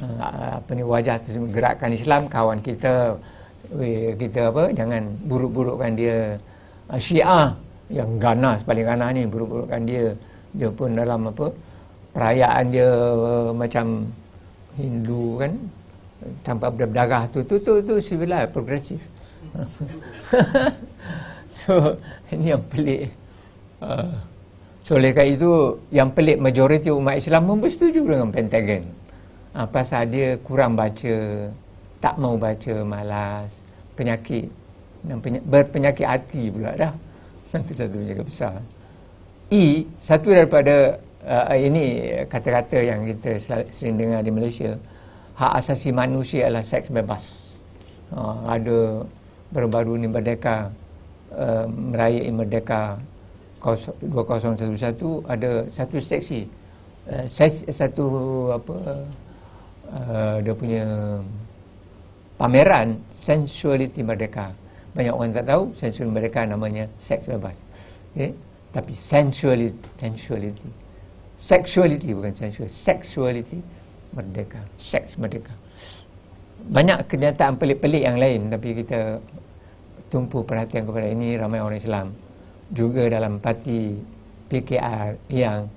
uh, 0.00 0.58
apa 0.58 0.70
ni 0.74 0.82
wajah 0.82 1.22
gerakan 1.54 1.94
Islam 1.94 2.26
kawan 2.26 2.58
kita 2.64 3.14
we, 3.70 4.16
kita 4.18 4.50
apa 4.50 4.74
jangan 4.74 5.12
buruk-burukkan 5.28 5.92
dia. 5.94 6.40
uh, 6.40 6.53
Syiah 7.00 7.56
yang 7.88 8.16
ganas 8.20 8.64
paling 8.64 8.84
ganas 8.84 9.08
ni 9.16 9.24
buruk-burukkan 9.28 9.80
dia. 9.84 10.14
Dia 10.54 10.70
pun 10.70 10.94
dalam 10.94 11.34
apa 11.34 11.50
perayaan 12.14 12.64
dia 12.70 12.86
uh, 12.86 13.50
macam 13.50 14.06
Hindu 14.78 15.42
kan 15.42 15.52
tanpa 16.46 16.70
berdarah 16.70 17.26
tu 17.28 17.42
tu 17.42 17.58
tu 17.58 17.82
tu 17.82 17.94
civilized 18.00 18.54
progresif. 18.54 19.00
So 21.54 21.94
ini 22.34 22.50
yang 22.50 22.66
pelik. 22.66 23.14
Uh, 23.78 24.10
so 24.82 24.98
oleh 24.98 25.14
itu 25.14 25.78
yang 25.94 26.10
pelik 26.10 26.42
majoriti 26.42 26.90
umat 26.90 27.22
Islam 27.22 27.46
pun 27.46 27.62
bersetuju 27.62 28.02
dengan 28.02 28.34
Pentagon. 28.34 28.90
Uh, 29.54 29.66
pasal 29.70 30.10
dia 30.10 30.34
kurang 30.42 30.74
baca 30.74 31.14
tak 32.02 32.14
mau 32.18 32.34
baca 32.34 32.74
malas 32.82 33.54
penyakit 33.94 34.50
dan 35.04 35.20
peny- 35.20 35.44
berpenyakit 35.44 36.06
hati 36.08 36.48
pula 36.48 36.72
dah. 36.74 36.92
Itu 37.54 37.72
satu 37.76 37.94
penyakit 37.94 38.24
besar. 38.26 38.58
E 39.52 39.86
satu 40.00 40.32
daripada 40.32 40.98
uh, 41.22 41.54
ini 41.54 42.10
kata-kata 42.26 42.78
yang 42.80 43.06
kita 43.06 43.38
sering 43.76 44.00
dengar 44.00 44.24
di 44.24 44.32
Malaysia 44.32 44.74
hak 45.36 45.52
asasi 45.62 45.92
manusia 45.92 46.48
adalah 46.48 46.64
seks 46.64 46.88
bebas. 46.88 47.22
Uh, 48.10 48.36
ada 48.48 48.78
baru-baru 49.52 50.00
ni 50.00 50.08
Merdeka 50.10 50.70
uh, 51.34 51.66
merayai 51.68 52.30
Merdeka 52.30 52.98
2011 53.64 55.24
ada 55.24 55.64
satu 55.72 55.96
seksi 55.96 56.44
uh, 57.08 57.24
satu 57.72 58.04
apa 58.52 58.76
uh, 59.88 60.36
dia 60.44 60.54
punya 60.54 60.84
pameran 62.36 63.00
sensuality 63.24 64.04
Merdeka 64.04 64.52
banyak 64.94 65.14
orang 65.14 65.34
tak 65.34 65.46
tahu 65.50 65.62
sensuality 65.74 66.14
Merdeka 66.14 66.40
namanya 66.46 66.84
seks 67.02 67.26
bebas 67.26 67.58
okay? 68.14 68.30
tapi 68.70 68.94
sensuality 68.94 69.78
sensuality. 69.98 70.70
Sexuality 71.34 72.14
bukan 72.14 72.32
sensual 72.38 72.70
sexuality 72.70 73.58
merdeka 74.14 74.62
seks 74.78 75.18
merdeka. 75.18 75.52
Banyak 76.70 77.10
kenyataan 77.10 77.58
pelik-pelik 77.58 78.06
yang 78.06 78.16
lain 78.16 78.48
tapi 78.48 78.72
kita 78.72 79.18
tumpu 80.08 80.46
perhatian 80.46 80.86
kepada 80.86 81.10
ini 81.10 81.34
ramai 81.34 81.58
orang 81.58 81.82
Islam. 81.82 82.06
Juga 82.70 83.10
dalam 83.10 83.42
parti 83.42 83.98
PKR 84.48 85.18
yang 85.28 85.68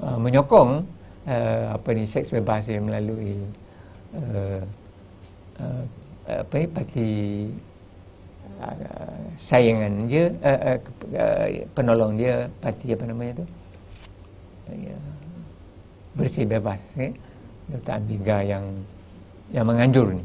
uh, 0.00 0.18
menyokong 0.18 0.82
uh, 1.28 1.64
apa 1.76 1.88
ni 1.92 2.08
seks 2.08 2.32
bebas 2.32 2.66
yang 2.66 2.88
melalui 2.88 3.46
uh, 4.16 4.60
uh, 5.60 5.82
apa 6.26 6.54
ni 6.56 6.66
parti 6.72 7.08
uh, 8.70 9.18
saingan 9.38 10.06
dia 10.06 10.30
uh, 10.42 10.78
uh, 11.14 11.46
penolong 11.74 12.14
dia 12.14 12.46
parti 12.62 12.94
apa 12.94 13.04
namanya 13.08 13.42
tu 13.42 13.44
uh, 14.70 15.02
bersih 16.14 16.46
bebas 16.46 16.80
eh? 17.00 17.12
Dr. 17.72 17.92
Ambiga 17.98 18.44
yang 18.44 18.64
yang 19.50 19.66
menganjur 19.66 20.14
ni 20.14 20.24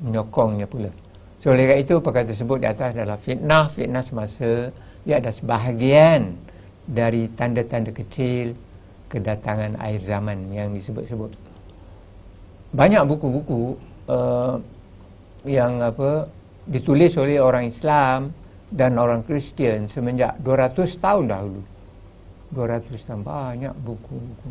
menyokongnya 0.00 0.66
pula 0.66 0.90
so 1.38 1.52
oleh 1.52 1.80
itu 1.80 2.00
perkara 2.00 2.28
tersebut 2.28 2.58
di 2.60 2.68
atas 2.68 2.96
adalah 2.96 3.20
fitnah 3.20 3.68
fitnah 3.72 4.02
semasa 4.04 4.72
ia 5.04 5.20
ada 5.20 5.32
sebahagian 5.32 6.36
dari 6.84 7.30
tanda-tanda 7.36 7.92
kecil 7.92 8.56
kedatangan 9.08 9.78
air 9.82 10.00
zaman 10.04 10.50
yang 10.52 10.72
disebut-sebut 10.72 11.32
banyak 12.70 13.02
buku-buku 13.02 13.74
uh, 14.06 14.62
yang 15.44 15.80
apa 15.82 16.30
ditulis 16.70 17.18
oleh 17.18 17.42
orang 17.42 17.66
Islam 17.66 18.30
dan 18.70 18.94
orang 18.94 19.26
Kristian 19.26 19.90
semenjak 19.90 20.38
200 20.46 21.02
tahun 21.02 21.24
dahulu. 21.26 21.60
200 22.54 23.06
tahun 23.06 23.22
banyak 23.26 23.74
buku-buku. 23.82 24.50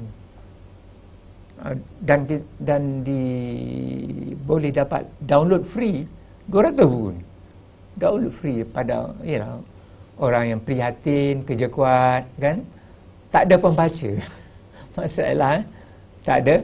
Uh, 1.60 1.76
dan 2.04 2.24
di, 2.28 2.38
dan 2.60 3.04
di 3.04 3.24
boleh 4.48 4.72
dapat 4.72 5.08
download 5.24 5.64
free 5.72 6.04
200 6.52 6.84
buku. 6.84 7.16
Download 7.96 8.32
free 8.40 8.64
pada 8.68 9.16
yalah 9.24 9.60
orang 10.20 10.56
yang 10.56 10.62
prihatin, 10.64 11.48
kerja 11.48 11.72
kuat 11.72 12.28
kan. 12.36 12.64
Tak 13.32 13.48
ada 13.48 13.56
pembaca. 13.56 14.12
Masalah 15.00 15.64
eh? 15.64 15.66
tak 16.28 16.38
ada 16.44 16.56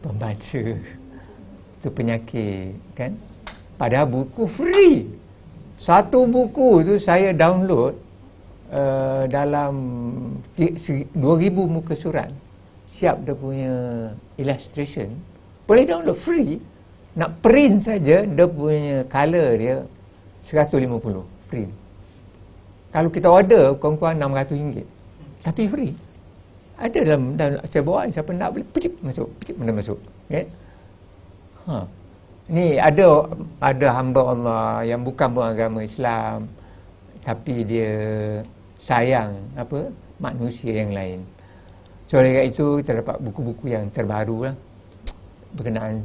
pembaca. 0.00 0.62
Itu 1.80 1.88
penyakit 1.92 2.76
kan. 2.96 3.12
Padahal 3.76 4.06
buku 4.08 4.48
free. 4.52 5.08
Satu 5.82 6.30
buku 6.30 6.86
tu 6.86 6.94
saya 7.02 7.34
download 7.34 7.98
uh, 8.70 9.26
dalam 9.26 9.74
2000 10.56 11.18
muka 11.66 11.98
surat. 11.98 12.30
Siap 12.98 13.26
dia 13.26 13.34
punya 13.34 13.74
illustration. 14.38 15.18
Boleh 15.66 15.84
download 15.88 16.18
free. 16.22 16.62
Nak 17.12 17.44
print 17.44 17.84
saja 17.84 18.24
dia 18.24 18.46
punya 18.48 19.04
color 19.10 19.48
dia 19.58 19.76
150 20.48 21.50
print. 21.50 21.70
Kalau 22.92 23.08
kita 23.08 23.28
order 23.28 23.72
kurang-kurang 23.80 24.20
RM600. 24.20 24.84
Tapi 25.42 25.62
free. 25.68 25.92
Ada 26.82 26.98
dalam, 27.04 27.36
dalam 27.38 27.60
saya 27.68 27.82
bawa 27.84 28.10
siapa 28.10 28.30
nak 28.34 28.58
boleh 28.58 28.66
pijik 28.74 28.98
masuk, 29.00 29.28
pijik 29.38 29.54
mana 29.54 29.72
masuk. 29.76 29.98
Okay? 30.26 30.50
Ha. 31.68 31.86
Ni 32.50 32.74
ada 32.74 33.30
ada 33.62 33.88
hamba 33.94 34.34
Allah 34.34 34.66
yang 34.82 35.06
bukan 35.06 35.30
beragama 35.30 35.86
Islam 35.86 36.50
tapi 37.22 37.62
dia 37.62 37.94
sayang 38.82 39.38
apa 39.54 39.94
manusia 40.18 40.82
yang 40.82 40.90
lain. 40.90 41.22
So 42.10 42.18
oleh 42.18 42.50
itu 42.50 42.82
kita 42.82 42.98
dapat 42.98 43.22
buku-buku 43.22 43.70
yang 43.70 43.94
terbaru 43.94 44.50
lah 44.50 44.54
berkenaan 45.54 46.02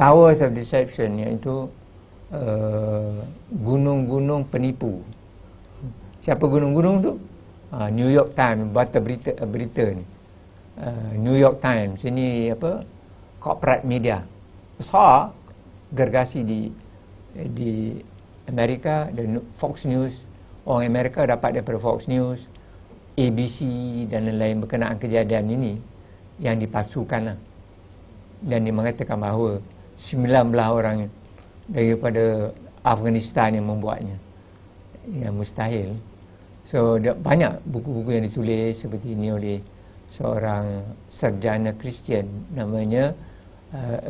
Towers 0.00 0.40
of 0.40 0.56
Deception 0.56 1.20
iaitu 1.20 1.68
uh, 2.32 3.20
gunung-gunung 3.60 4.48
penipu. 4.48 5.04
Siapa 6.24 6.48
gunung-gunung 6.48 7.04
tu? 7.04 7.12
Uh, 7.70 7.92
New 7.92 8.08
York 8.08 8.32
Times 8.32 8.72
berita 8.72 9.36
berita. 9.44 9.84
Uh, 10.80 11.12
New 11.20 11.36
York 11.36 11.60
Times 11.60 12.00
ini 12.08 12.48
apa? 12.48 12.88
Corporate 13.36 13.84
media 13.84 14.24
besar 14.80 15.36
gergasi 15.92 16.40
di 16.40 16.60
di 17.36 18.00
Amerika 18.48 19.12
dan 19.12 19.44
Fox 19.60 19.84
News. 19.84 20.16
Orang 20.64 20.88
Amerika 20.88 21.24
dapat 21.24 21.60
daripada 21.60 21.78
Fox 21.80 22.08
News 22.08 22.40
ABC 23.16 23.60
dan 24.08 24.28
lain-lain 24.28 24.64
berkenaan 24.64 24.96
kejadian 24.96 25.46
ini 25.50 25.72
yang 26.40 26.56
dipasukan 26.56 27.34
lah. 27.34 27.38
dan 28.40 28.64
dia 28.64 28.72
mengatakan 28.72 29.20
bahawa 29.20 29.60
19 30.08 30.56
orang 30.56 31.12
daripada 31.68 32.56
Afghanistan 32.80 33.52
yang 33.52 33.68
membuatnya. 33.68 34.16
Yang 35.04 35.34
mustahil. 35.36 35.90
So 36.72 36.96
banyak 36.96 37.60
buku-buku 37.68 38.16
yang 38.16 38.24
ditulis 38.24 38.80
seperti 38.80 39.12
ini 39.12 39.28
oleh 39.28 39.58
seorang 40.16 40.96
sarjana 41.12 41.76
Kristian. 41.76 42.48
Namanya 42.56 43.12
uh, 43.76 44.00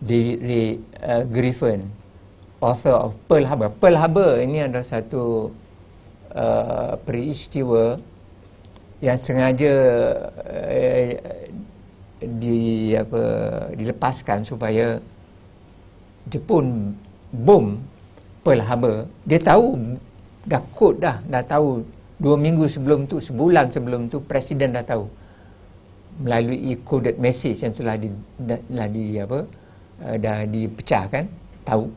David 0.00 0.38
Ray 0.44 0.68
uh, 1.00 1.24
Griffin. 1.28 1.88
Author 2.60 2.96
of 2.96 3.12
Pearl 3.28 3.44
Harbor. 3.44 3.68
Pearl 3.76 3.96
Harbor 4.00 4.40
ini 4.40 4.64
adalah 4.64 4.88
satu 4.88 5.52
uh, 6.32 6.96
peristiwa 7.04 8.00
yang 9.04 9.20
sengaja 9.20 9.72
uh, 10.40 11.08
di 12.16 12.96
apa 12.96 13.22
dilepaskan 13.76 14.48
supaya 14.48 14.96
Jepun 16.32 16.96
bom 17.28 17.76
Pearl 18.40 18.64
Harbor. 18.64 19.04
Dia 19.28 19.38
tahu 19.38 19.76
dah 20.48 20.64
kod 20.72 21.04
dah. 21.04 21.20
Dah 21.28 21.44
tahu 21.44 21.84
dua 22.16 22.40
minggu 22.40 22.72
sebelum 22.72 23.04
tu 23.04 23.20
sebulan 23.20 23.68
sebelum 23.68 24.08
tu 24.08 24.24
presiden 24.24 24.72
dah 24.72 24.82
tahu. 24.82 25.06
Melalui 26.16 26.72
coded 26.88 27.20
message 27.20 27.60
yang 27.60 27.76
telah 27.76 28.00
di, 28.00 28.08
dah 28.40 28.88
di 28.88 29.20
apa 29.20 29.44
uh, 30.02 30.16
dah 30.16 30.44
dipecahkan 30.48 31.24
tahu. 31.62 31.88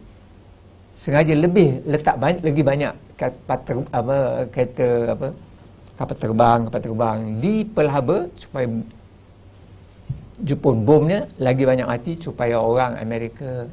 Sengaja 1.00 1.32
lebih 1.32 1.80
letak 1.88 2.20
banyak 2.20 2.44
lagi 2.44 2.62
banyak 2.62 2.94
kapal 3.16 3.60
ter, 3.64 3.76
apa 3.96 4.18
kereta 4.52 4.88
apa 5.16 5.28
kapal 5.96 6.16
terbang 6.20 6.60
kapal 6.68 6.82
terbang 6.84 7.18
di 7.40 7.64
Pearl 7.64 7.92
Harbor 7.92 8.22
supaya 8.36 8.68
Jepun 10.40 10.88
bomnya 10.88 11.28
lagi 11.36 11.68
banyak 11.68 11.88
mati 11.88 12.16
supaya 12.16 12.64
orang 12.64 12.96
Amerika 13.00 13.68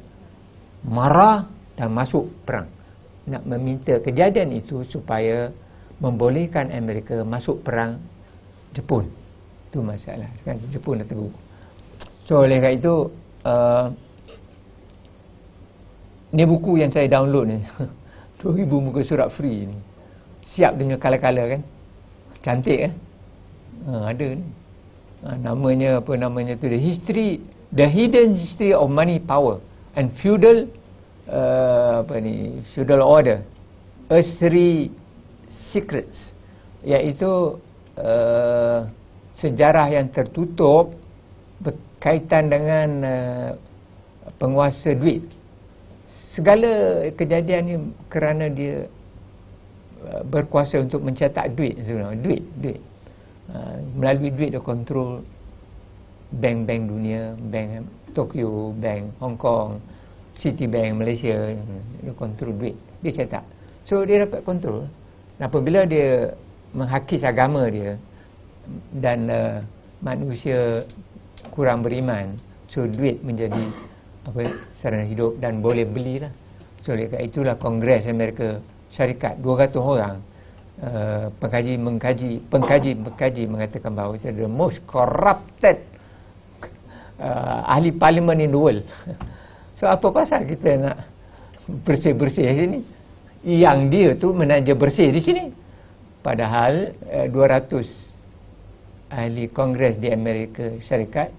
marah 0.83 1.47
dan 1.79 1.95
masuk 1.95 2.27
perang. 2.43 2.67
Nak 3.27 3.43
meminta 3.43 3.99
kejadian 4.03 4.51
itu 4.55 4.83
supaya 4.87 5.51
membolehkan 5.99 6.71
Amerika 6.75 7.23
masuk 7.23 7.63
perang 7.63 7.99
Jepun. 8.75 9.07
Itu 9.71 9.79
masalah. 9.83 10.27
Sekarang 10.39 10.59
Jepun 10.71 11.03
dah 11.03 11.07
teruk 11.07 11.35
so 12.27 12.43
oleh 12.43 12.59
kerana 12.59 12.75
itu 12.75 12.93
uh, 13.47 13.87
ni 16.31 16.43
buku 16.43 16.81
yang 16.81 16.91
saya 16.91 17.07
download 17.07 17.47
ni. 17.47 17.59
2000 18.43 18.69
muka 18.69 19.01
surat 19.01 19.33
free 19.33 19.65
ni. 19.65 19.77
Siap 20.53 20.77
dengan 20.77 21.01
kala-kala 21.01 21.57
kan. 21.57 21.61
Cantik 22.45 22.87
kan 22.87 22.93
ha, 23.87 24.13
ada 24.13 24.27
ni. 24.37 24.45
Ha, 25.25 25.33
namanya 25.41 25.97
apa 25.97 26.13
namanya 26.13 26.53
tu 26.53 26.69
the 26.69 26.77
history 26.77 27.41
the 27.73 27.87
hidden 27.89 28.37
history 28.37 28.69
of 28.71 28.85
money 28.87 29.17
power 29.17 29.57
and 29.97 30.13
feudal 30.21 30.69
uh, 31.25 32.05
apa 32.05 32.15
ni 32.21 32.61
feudal 32.75 33.01
order. 33.01 33.41
Three 34.39 34.93
secrets. 35.73 36.31
Iaitu 36.85 37.59
uh, 37.99 38.79
sejarah 39.35 39.91
yang 39.91 40.07
tertutup 40.13 40.95
berkaitan 41.59 42.47
dengan 42.47 42.89
uh, 43.03 43.49
penguasa 44.39 44.95
duit 44.95 45.36
segala 46.37 47.01
kejadian 47.17 47.61
ni 47.65 47.75
kerana 48.13 48.45
dia 48.45 48.85
uh, 50.05 50.21
berkuasa 50.29 50.77
untuk 50.77 51.01
mencetak 51.01 51.57
duit 51.57 51.73
sebenarnya. 51.81 52.21
Duit 52.21 52.43
duit. 52.61 52.79
Uh, 53.49 53.81
melalui 53.97 54.29
duit 54.29 54.53
dia 54.53 54.61
kontrol 54.61 55.25
bank-bank 56.37 56.83
dunia 56.85 57.33
bank 57.49 57.87
Tokyo 58.11 58.75
bank 58.75 59.07
Hong 59.23 59.39
Kong 59.39 59.79
Citibank 60.37 61.01
Malaysia 61.01 61.57
dia 62.05 62.13
kontrol 62.13 62.53
duit. 62.53 62.77
Dia 63.01 63.17
cetak. 63.17 63.45
So 63.81 64.05
dia 64.05 64.29
dapat 64.29 64.45
kontrol. 64.45 64.85
Dan 65.41 65.49
apabila 65.49 65.89
dia 65.89 66.37
menghakis 66.77 67.25
agama 67.25 67.65
dia 67.65 67.97
dan 69.01 69.25
uh, 69.31 69.57
manusia 70.05 70.85
kurang 71.49 71.81
beriman 71.81 72.37
so 72.67 72.83
duit 72.85 73.17
menjadi 73.23 73.63
apa 74.27 74.51
sarana 74.83 75.07
hidup 75.07 75.39
dan 75.39 75.63
boleh 75.63 75.87
belilah. 75.87 76.31
So 76.83 76.91
oleh 76.93 77.07
itulah 77.23 77.55
Kongres 77.55 78.03
Amerika 78.07 78.59
Syarikat 78.91 79.39
200 79.39 79.75
orang 79.79 80.19
uh, 80.83 81.27
pengkaji 81.39 81.73
mengkaji 81.79 82.31
pengkaji 82.47 82.91
mengkaji 82.95 83.43
mengatakan 83.47 83.91
bahawa 83.95 84.19
itu 84.19 84.31
adalah 84.31 84.51
most 84.51 84.79
corrupted 84.87 85.83
uh, 87.19 87.71
ahli 87.71 87.95
parlimen 87.95 88.43
in 88.43 88.51
the 88.51 88.59
world. 88.59 88.83
so 89.79 89.87
apa 89.87 90.07
pasal 90.11 90.43
kita 90.43 90.69
nak 90.79 90.97
bersih-bersih 91.87 92.45
di 92.47 92.55
sini? 92.55 92.79
Yang 93.47 93.79
dia 93.91 94.09
tu 94.19 94.35
menaja 94.35 94.73
bersih 94.75 95.07
di 95.11 95.21
sini. 95.23 95.43
Padahal 96.19 96.91
uh, 97.07 97.27
200 97.31 99.07
ahli 99.07 99.47
kongres 99.47 99.95
di 99.95 100.11
Amerika 100.11 100.67
Syarikat 100.83 101.31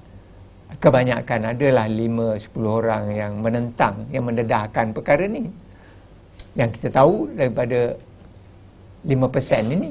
kebanyakan 0.76 1.56
adalah 1.56 1.88
5 1.88 2.52
10 2.52 2.52
orang 2.68 3.04
yang 3.16 3.32
menentang 3.40 4.04
yang 4.12 4.28
mendedahkan 4.28 4.92
perkara 4.92 5.24
ni. 5.24 5.48
Yang 6.52 6.80
kita 6.80 7.00
tahu 7.00 7.32
daripada 7.32 7.96
5% 9.08 9.74
ini. 9.74 9.90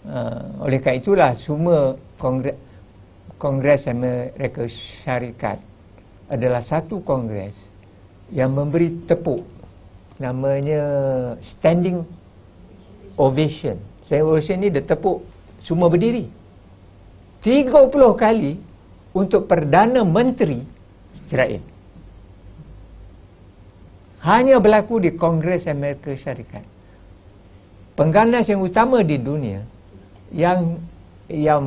Uh, 0.00 0.64
oleh 0.64 0.80
kerana 0.80 0.96
itulah 0.96 1.30
semua 1.36 1.92
kongres 2.16 2.56
kongres 3.36 3.84
Amerika 3.84 4.64
Syarikat 5.04 5.60
adalah 6.32 6.64
satu 6.64 7.04
kongres 7.04 7.52
yang 8.32 8.56
memberi 8.56 9.04
tepuk. 9.04 9.44
Namanya 10.16 10.80
standing 11.44 12.00
ovation. 13.20 13.76
Standing 14.08 14.28
ovation 14.28 14.56
ni 14.64 14.68
dia 14.72 14.84
tepuk 14.84 15.20
semua 15.60 15.92
berdiri. 15.92 16.28
30 17.44 17.92
kali 18.16 18.69
untuk 19.10 19.50
Perdana 19.50 20.06
Menteri 20.06 20.62
Israel. 21.26 21.62
Hanya 24.20 24.60
berlaku 24.60 25.00
di 25.00 25.16
Kongres 25.16 25.64
Amerika 25.64 26.12
Syarikat. 26.12 26.66
Pengganas 27.96 28.48
yang 28.48 28.60
utama 28.60 29.00
di 29.00 29.16
dunia 29.16 29.64
yang 30.32 30.78
yang 31.30 31.62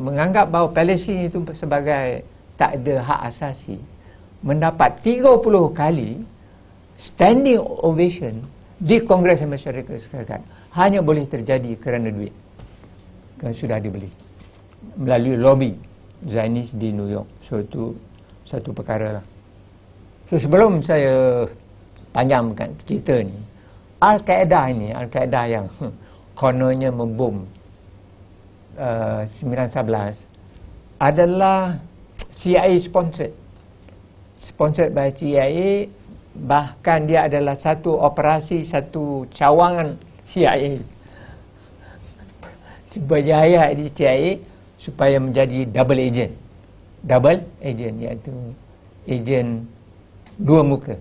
menganggap 0.00 0.48
bahawa 0.48 0.70
Palestin 0.70 1.28
itu 1.28 1.42
sebagai 1.56 2.24
tak 2.54 2.80
ada 2.80 2.94
hak 3.02 3.20
asasi 3.34 3.80
mendapat 4.40 5.02
30 5.02 5.26
kali 5.76 6.22
standing 6.96 7.60
ovation 7.60 8.44
di 8.80 9.00
Kongres 9.04 9.44
Masyarakat 9.44 10.08
Syarikat. 10.08 10.40
Hanya 10.72 11.04
boleh 11.04 11.28
terjadi 11.28 11.74
kerana 11.76 12.08
duit. 12.08 12.32
Kerana 13.36 13.56
sudah 13.56 13.78
dibeli 13.80 14.08
melalui 14.96 15.36
lobby 15.36 15.72
Zionis 16.26 16.72
di 16.76 16.92
New 16.92 17.08
York. 17.08 17.28
So 17.48 17.64
itu 17.64 17.96
satu 18.44 18.76
perkara 18.76 19.20
lah. 19.20 19.24
So 20.28 20.36
sebelum 20.36 20.84
saya 20.84 21.46
panjangkan 22.12 22.76
cerita 22.84 23.18
ni 23.22 23.38
Al-Qaeda 24.00 24.60
ini 24.70 24.88
Al-Qaeda 24.92 25.42
yang 25.48 25.66
kononnya 26.40 26.92
membom 26.92 27.44
1911 28.76 30.16
adalah 31.00 31.80
CIA 32.36 32.80
sponsored. 32.80 33.32
Sponsored 34.40 34.96
by 34.96 35.12
CIA 35.12 35.88
bahkan 36.32 37.04
dia 37.04 37.26
adalah 37.28 37.58
satu 37.58 37.92
operasi 37.98 38.64
satu 38.64 39.26
cawangan 39.34 39.98
CIA 40.30 40.80
berjaya 43.10 43.68
di 43.74 43.90
CIA 43.92 44.49
supaya 44.80 45.20
menjadi 45.20 45.68
double 45.68 46.00
agent 46.00 46.32
double 47.04 47.44
agent 47.60 47.96
iaitu 48.00 48.32
agent 49.04 49.68
dua 50.40 50.64
muka 50.64 50.96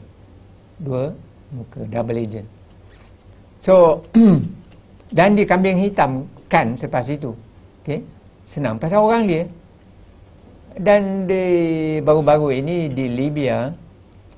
dua 0.79 1.15
muka 1.55 1.87
double 1.87 2.19
agent 2.19 2.47
so 3.63 4.03
dan 5.17 5.39
di 5.39 5.47
kambing 5.47 5.79
hitam 5.79 6.27
kan 6.51 6.75
selepas 6.75 7.07
itu 7.07 7.31
Okey. 7.89 8.05
Senang 8.45 8.77
pasal 8.77 9.01
orang 9.01 9.25
dia. 9.25 9.43
Dan 10.77 11.25
di 11.25 11.43
baru-baru 12.05 12.53
ini 12.61 12.93
di 12.93 13.09
Libya 13.09 13.73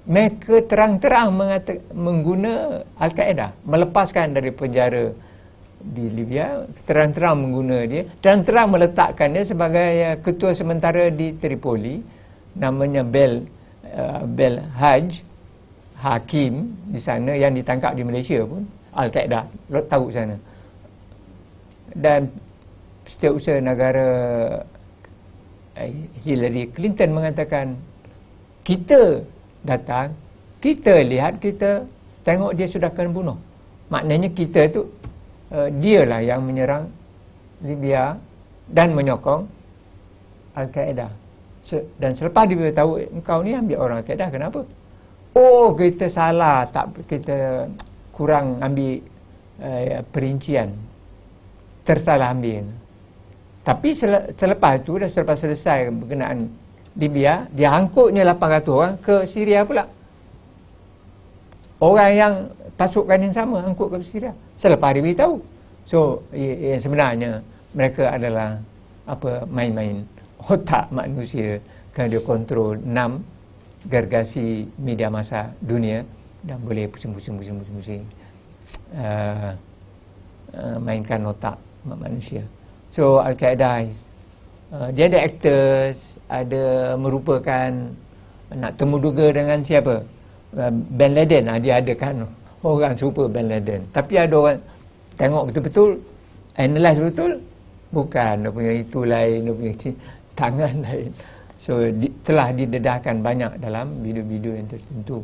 mereka 0.08 0.64
terang-terang 0.66 1.36
mengata, 1.36 1.78
mengguna 1.94 2.82
Al-Qaeda 2.98 3.54
melepaskan 3.68 4.34
dari 4.34 4.50
penjara 4.50 5.12
di 5.82 6.06
Libya 6.14 6.70
terang-terang 6.86 7.42
mengguna 7.42 7.84
dia 7.90 8.06
terang-terang 8.22 8.70
meletakkan 8.70 9.34
dia 9.34 9.44
sebagai 9.44 9.92
uh, 10.06 10.16
ketua 10.22 10.54
sementara 10.54 11.10
di 11.10 11.34
Tripoli 11.36 12.02
namanya 12.54 13.02
Bel 13.02 13.46
uh, 13.90 14.24
Bel 14.30 14.62
Haj 14.78 15.32
hakim 16.02 16.74
di 16.90 16.98
sana 16.98 17.38
yang 17.38 17.54
ditangkap 17.54 17.94
di 17.94 18.02
Malaysia 18.02 18.42
pun 18.42 18.66
Al-Qaeda 18.92 19.48
tahu 19.88 20.12
sana. 20.12 20.36
Dan 21.94 22.28
setiausaha 23.08 23.60
negara 23.62 24.10
eh, 25.78 25.92
Hillary 26.26 26.72
Clinton 26.74 27.16
mengatakan 27.16 27.78
kita 28.66 29.24
datang 29.62 30.16
kita 30.64 31.02
lihat 31.06 31.38
kita 31.38 31.86
tengok 32.26 32.58
dia 32.58 32.68
sudah 32.70 32.90
kena 32.94 33.14
bunuh. 33.14 33.38
Maknanya 33.92 34.32
kita 34.32 34.72
tu 34.72 34.88
uh, 35.52 35.70
dialah 35.70 36.24
yang 36.24 36.42
menyerang 36.44 36.90
Libya 37.62 38.18
dan 38.66 38.96
menyokong 38.96 39.46
Al-Qaeda. 40.58 41.08
Dan 42.02 42.18
selepas 42.18 42.50
dia 42.50 42.74
tahu 42.74 42.98
engkau 42.98 43.46
ni 43.46 43.54
ambil 43.54 43.78
orang 43.78 43.98
Al-Qaeda 44.02 44.34
kenapa? 44.34 44.66
Oh 45.38 45.72
kita 45.78 46.12
salah 46.12 46.68
tak 46.68 47.06
kita 47.06 47.70
kurang 48.16 48.60
ambil 48.60 49.00
uh, 49.62 50.02
perincian. 50.10 50.76
Tersalah 51.86 52.34
ambil. 52.34 52.68
Tapi 53.62 53.94
selepas 54.34 54.82
itu 54.82 54.98
dah 54.98 55.10
selepas 55.10 55.38
selesai 55.38 55.94
berkenaan 55.94 56.50
Libya, 56.98 57.48
dia 57.54 57.72
angkutnya 57.72 58.28
800 58.28 58.68
orang 58.68 58.94
ke 59.00 59.24
Syria 59.30 59.64
pula. 59.64 59.88
Orang 61.82 62.12
yang 62.14 62.34
pasukan 62.78 63.18
yang 63.18 63.34
sama 63.34 63.66
angkut 63.66 63.90
ke 63.90 63.98
Syria. 64.06 64.38
Selepas 64.54 64.94
dia 64.94 65.02
beritahu. 65.02 65.42
So, 65.90 66.22
yang 66.30 66.78
sebenarnya 66.78 67.42
mereka 67.74 68.14
adalah 68.14 68.62
apa 69.10 69.50
main-main 69.50 70.06
otak 70.46 70.94
manusia 70.94 71.58
kerana 71.92 72.18
dia 72.18 72.22
kontrol 72.22 72.78
enam 72.78 73.26
gergasi 73.90 74.70
media 74.78 75.10
masa 75.10 75.50
dunia 75.58 76.06
dan 76.46 76.62
boleh 76.62 76.86
pusing-pusing-pusing-pusing 76.90 78.06
uh, 78.94 79.58
uh, 80.54 80.78
mainkan 80.78 81.26
otak 81.26 81.58
manusia. 81.86 82.46
So 82.94 83.18
Al-Qaeda 83.22 83.90
uh, 84.74 84.90
dia 84.94 85.10
ada 85.10 85.20
actors, 85.26 85.98
ada 86.30 86.94
merupakan 86.98 87.70
nak 88.52 88.76
temu 88.78 89.02
duga 89.02 89.34
dengan 89.34 89.66
siapa? 89.66 90.06
Uh, 90.52 90.72
ben 90.72 91.16
Laden 91.16 91.48
uh, 91.48 91.60
dia 91.60 91.80
ada 91.80 91.94
kan 91.96 92.28
orang 92.62 93.00
serupa 93.00 93.26
Ben 93.32 93.48
Laden. 93.48 93.88
Tapi 93.96 94.20
ada 94.20 94.36
orang 94.36 94.60
tengok 95.16 95.52
betul-betul 95.52 95.90
analyze 96.60 97.00
betul 97.00 97.32
bukan 97.92 98.48
dia 98.48 98.52
punya 98.52 98.72
itu 98.76 99.00
lain, 99.04 99.38
dia 99.48 99.54
punya 99.56 99.74
tangan 100.36 100.74
lain. 100.86 101.10
So 101.62 101.78
di, 101.94 102.08
telah 102.26 102.52
didedahkan 102.52 103.22
banyak 103.22 103.52
dalam 103.62 104.02
video-video 104.04 104.60
yang 104.60 104.68
tertentu. 104.68 105.24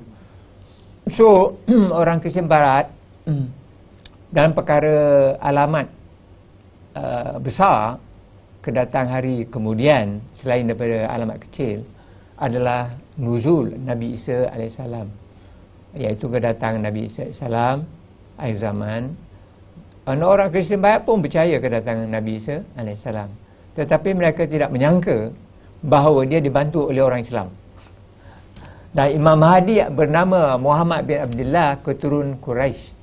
So 1.12 1.60
orang 2.00 2.24
Kristian 2.24 2.48
Barat 2.48 2.88
dalam 4.36 4.52
perkara 4.56 5.36
alamat 5.44 5.98
Uh, 6.98 7.38
besar 7.38 8.02
kedatang 8.66 9.06
hari 9.06 9.46
kemudian 9.54 10.18
selain 10.34 10.66
daripada 10.66 11.06
alamat 11.13 11.46
kecil 11.46 11.86
adalah 12.38 12.93
nuzul 13.17 13.73
Nabi 13.82 14.13
Isa 14.13 14.50
AS 14.54 14.78
iaitu 15.97 16.30
kedatangan 16.30 16.82
Nabi 16.82 17.10
Isa 17.10 17.30
AS 17.34 17.41
akhir 18.38 18.58
zaman. 18.62 19.17
Orang 20.08 20.54
Kristian 20.54 20.80
banyak 20.80 21.04
pun 21.04 21.19
percaya 21.19 21.58
kedatangan 21.58 22.08
Nabi 22.08 22.38
Isa 22.39 22.62
AS 22.78 23.06
tetapi 23.73 24.10
mereka 24.13 24.45
tidak 24.45 24.69
menyangka 24.69 25.34
bahawa 25.82 26.26
dia 26.26 26.41
dibantu 26.41 26.89
oleh 26.89 27.02
orang 27.02 27.21
Islam. 27.21 27.54
Dan 28.93 29.13
Imam 29.13 29.38
Mahdi 29.38 29.78
bernama 29.93 30.58
Muhammad 30.58 31.06
bin 31.06 31.21
Abdullah 31.21 31.78
keturun 31.86 32.41
Quraisy 32.41 32.97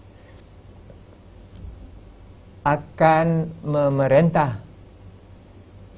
akan 2.65 3.27
memerintah 3.63 4.59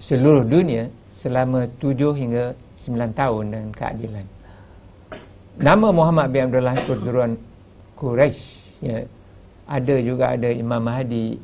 seluruh 0.03 0.45
dunia 0.45 0.91
selama 1.17 1.71
tujuh 1.79 2.13
hingga 2.13 2.53
sembilan 2.87 3.11
tahun 3.13 3.45
dengan 3.51 3.71
keadilan. 3.75 4.27
Nama 5.57 5.89
Muhammad 5.91 6.27
bin 6.31 6.41
Abdullah 6.47 6.77
keturunan 6.87 7.33
Quraisy 7.97 8.41
ya, 8.85 9.03
ada 9.67 9.95
juga 9.99 10.25
ada 10.37 10.49
Imam 10.53 10.79
Mahdi 10.85 11.41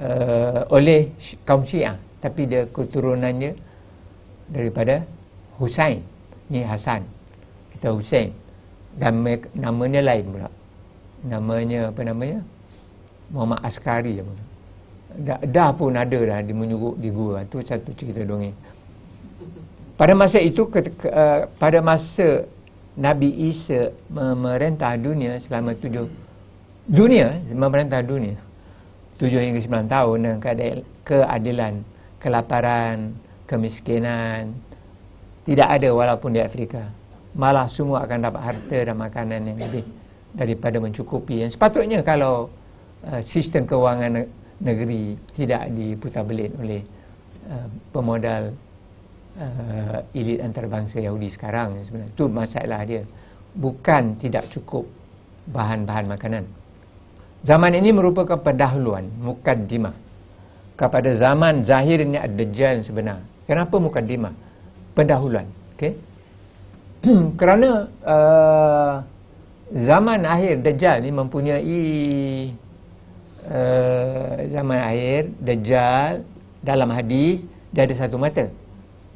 uh, 0.00 0.66
oleh 0.72 1.12
kaum 1.44 1.62
Syiah 1.68 2.00
tapi 2.18 2.48
dia 2.48 2.66
keturunannya 2.66 3.54
daripada 4.50 5.04
Husain 5.60 6.00
ni 6.48 6.64
Hasan 6.64 7.04
kita 7.76 7.92
Husain 7.92 8.32
dan 8.96 9.20
namanya 9.52 10.00
lain 10.00 10.24
pula 10.32 10.50
namanya 11.28 11.92
apa 11.92 12.00
namanya 12.02 12.40
Muhammad 13.28 13.60
Askari. 13.64 14.20
Dah, 15.18 15.40
dah 15.40 15.70
pun 15.72 15.96
ada 15.96 16.16
dah 16.16 16.40
di 16.44 16.52
menyuruh 16.52 16.96
di 16.96 17.08
gua. 17.12 17.44
Itu 17.44 17.60
satu 17.64 17.92
cerita 17.96 18.24
dongeng. 18.24 18.56
Pada 19.98 20.14
masa 20.14 20.38
itu 20.38 20.70
ke, 20.70 20.94
ke, 20.94 21.10
uh, 21.10 21.50
pada 21.58 21.82
masa 21.82 22.46
Nabi 22.94 23.50
Isa 23.50 23.90
memerintah 24.06 24.94
dunia 24.94 25.42
selama 25.42 25.74
tujuh 25.74 26.06
dunia 26.86 27.42
memerintah 27.50 28.00
dunia 28.06 28.38
tujuh 29.18 29.42
hingga 29.42 29.58
sembilan 29.58 29.90
tahun 29.90 30.16
dengan 30.22 30.40
keadilan, 31.02 31.74
kelaparan, 32.22 33.18
kemiskinan 33.50 34.54
tidak 35.42 35.66
ada 35.66 35.88
walaupun 35.90 36.30
di 36.36 36.40
Afrika. 36.46 36.86
Malah 37.34 37.66
semua 37.66 38.06
akan 38.06 38.18
dapat 38.22 38.40
harta 38.40 38.78
dan 38.86 38.96
makanan 38.96 39.40
yang 39.50 39.58
lebih 39.58 39.84
daripada 40.30 40.78
mencukupi 40.78 41.42
yang 41.42 41.50
sepatutnya 41.50 42.06
kalau 42.06 42.54
uh, 43.02 43.20
sistem 43.26 43.66
kewangan 43.66 44.30
negeri 44.62 45.18
tidak 45.34 45.66
diputar 45.74 46.22
belit 46.22 46.54
oleh 46.62 46.86
uh, 47.50 47.66
pemodal 47.90 48.54
uh, 49.38 49.98
elit 50.12 50.42
antarabangsa 50.42 50.98
Yahudi 50.98 51.30
sekarang 51.30 51.78
sebenarnya. 51.86 52.12
Itu 52.12 52.24
masalah 52.26 52.80
dia. 52.84 53.02
Bukan 53.54 54.18
tidak 54.18 54.50
cukup 54.52 54.84
bahan-bahan 55.48 56.06
makanan. 56.10 56.44
Zaman 57.46 57.72
ini 57.78 57.94
merupakan 57.94 58.36
pendahuluan 58.38 59.08
mukaddimah. 59.22 59.94
Kepada 60.78 61.10
zaman 61.18 61.66
zahirnya 61.66 62.22
ad-dajjal 62.22 62.86
sebenar. 62.86 63.22
Kenapa 63.50 63.78
mukaddimah? 63.82 64.30
Pendahuluan. 64.94 65.46
Okey? 65.74 65.94
Kerana 67.40 67.90
uh, 68.02 68.94
zaman 69.74 70.24
akhir 70.24 70.64
dajjal 70.64 71.04
ni 71.04 71.10
mempunyai 71.12 71.82
uh, 73.46 74.34
zaman 74.48 74.78
akhir 74.80 75.20
dajjal 75.42 76.12
dalam 76.64 76.88
hadis 76.90 77.44
dia 77.70 77.84
ada 77.84 77.94
satu 77.94 78.16
mata 78.16 78.48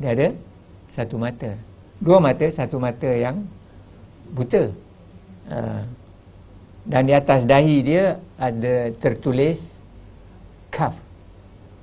dia 0.02 0.10
ada 0.18 0.28
satu 0.90 1.14
mata. 1.14 1.54
Dua 2.02 2.18
mata 2.18 2.42
satu 2.50 2.82
mata 2.82 3.06
yang 3.06 3.46
buta. 4.34 4.74
Uh, 5.46 5.82
dan 6.82 7.06
di 7.06 7.14
atas 7.14 7.46
dahi 7.46 7.78
dia 7.86 8.18
ada 8.34 8.90
tertulis 8.98 9.62
kaf. 10.74 10.98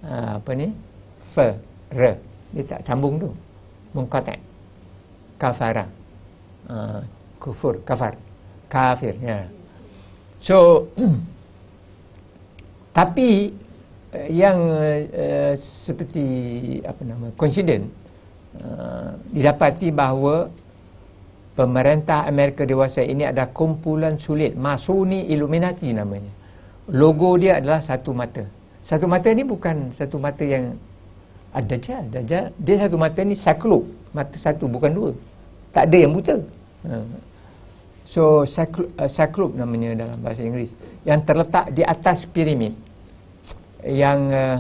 Uh, 0.04 0.44
apa 0.44 0.52
ni? 0.52 0.76
Fa 1.32 1.56
ra 1.96 2.20
dia 2.52 2.64
tak 2.68 2.84
sambung 2.84 3.16
tu. 3.24 3.32
Mengkotak 3.96 4.44
kafara. 5.40 5.88
Uh, 6.68 7.00
kufur. 7.40 7.80
Kafar. 7.88 8.20
Kafir. 8.68 9.16
Ya. 9.24 9.48
So 10.44 10.92
tapi 13.00 13.56
yang 14.28 14.60
uh, 15.08 15.54
seperti 15.88 16.28
apa 16.84 17.02
nama 17.08 17.32
coincident 17.40 17.88
Uh, 18.50 19.14
didapati 19.30 19.94
bahawa 19.94 20.50
pemerintah 21.54 22.26
Amerika 22.26 22.66
dewasa 22.66 23.06
ini 23.06 23.22
ada 23.22 23.46
kumpulan 23.46 24.18
sulit. 24.18 24.58
Masoni 24.58 25.30
Illuminati 25.30 25.86
namanya. 25.94 26.34
Logo 26.90 27.38
dia 27.38 27.62
adalah 27.62 27.86
satu 27.86 28.10
mata. 28.10 28.50
Satu 28.82 29.06
mata 29.06 29.30
ni 29.30 29.46
bukan 29.46 29.94
satu 29.94 30.18
mata 30.18 30.42
yang 30.42 30.74
ada 31.54 31.78
je 31.78 31.94
Dajjal 32.10 32.54
dia 32.58 32.76
satu 32.82 32.98
mata 32.98 33.22
ni 33.22 33.38
saklub 33.38 33.86
mata 34.18 34.34
satu 34.34 34.66
bukan 34.66 34.92
dua. 34.98 35.12
Tak 35.70 35.94
ada 35.94 35.98
yang 36.02 36.18
buta. 36.18 36.42
Uh, 36.82 37.06
so 38.10 38.50
saklub 39.06 39.54
uh, 39.54 39.58
namanya 39.62 39.94
dalam 39.94 40.18
bahasa 40.26 40.42
Inggeris. 40.42 40.74
Yang 41.06 41.22
terletak 41.30 41.66
di 41.70 41.86
atas 41.86 42.26
piramid. 42.26 42.74
Yang 43.86 44.20
uh, 44.34 44.58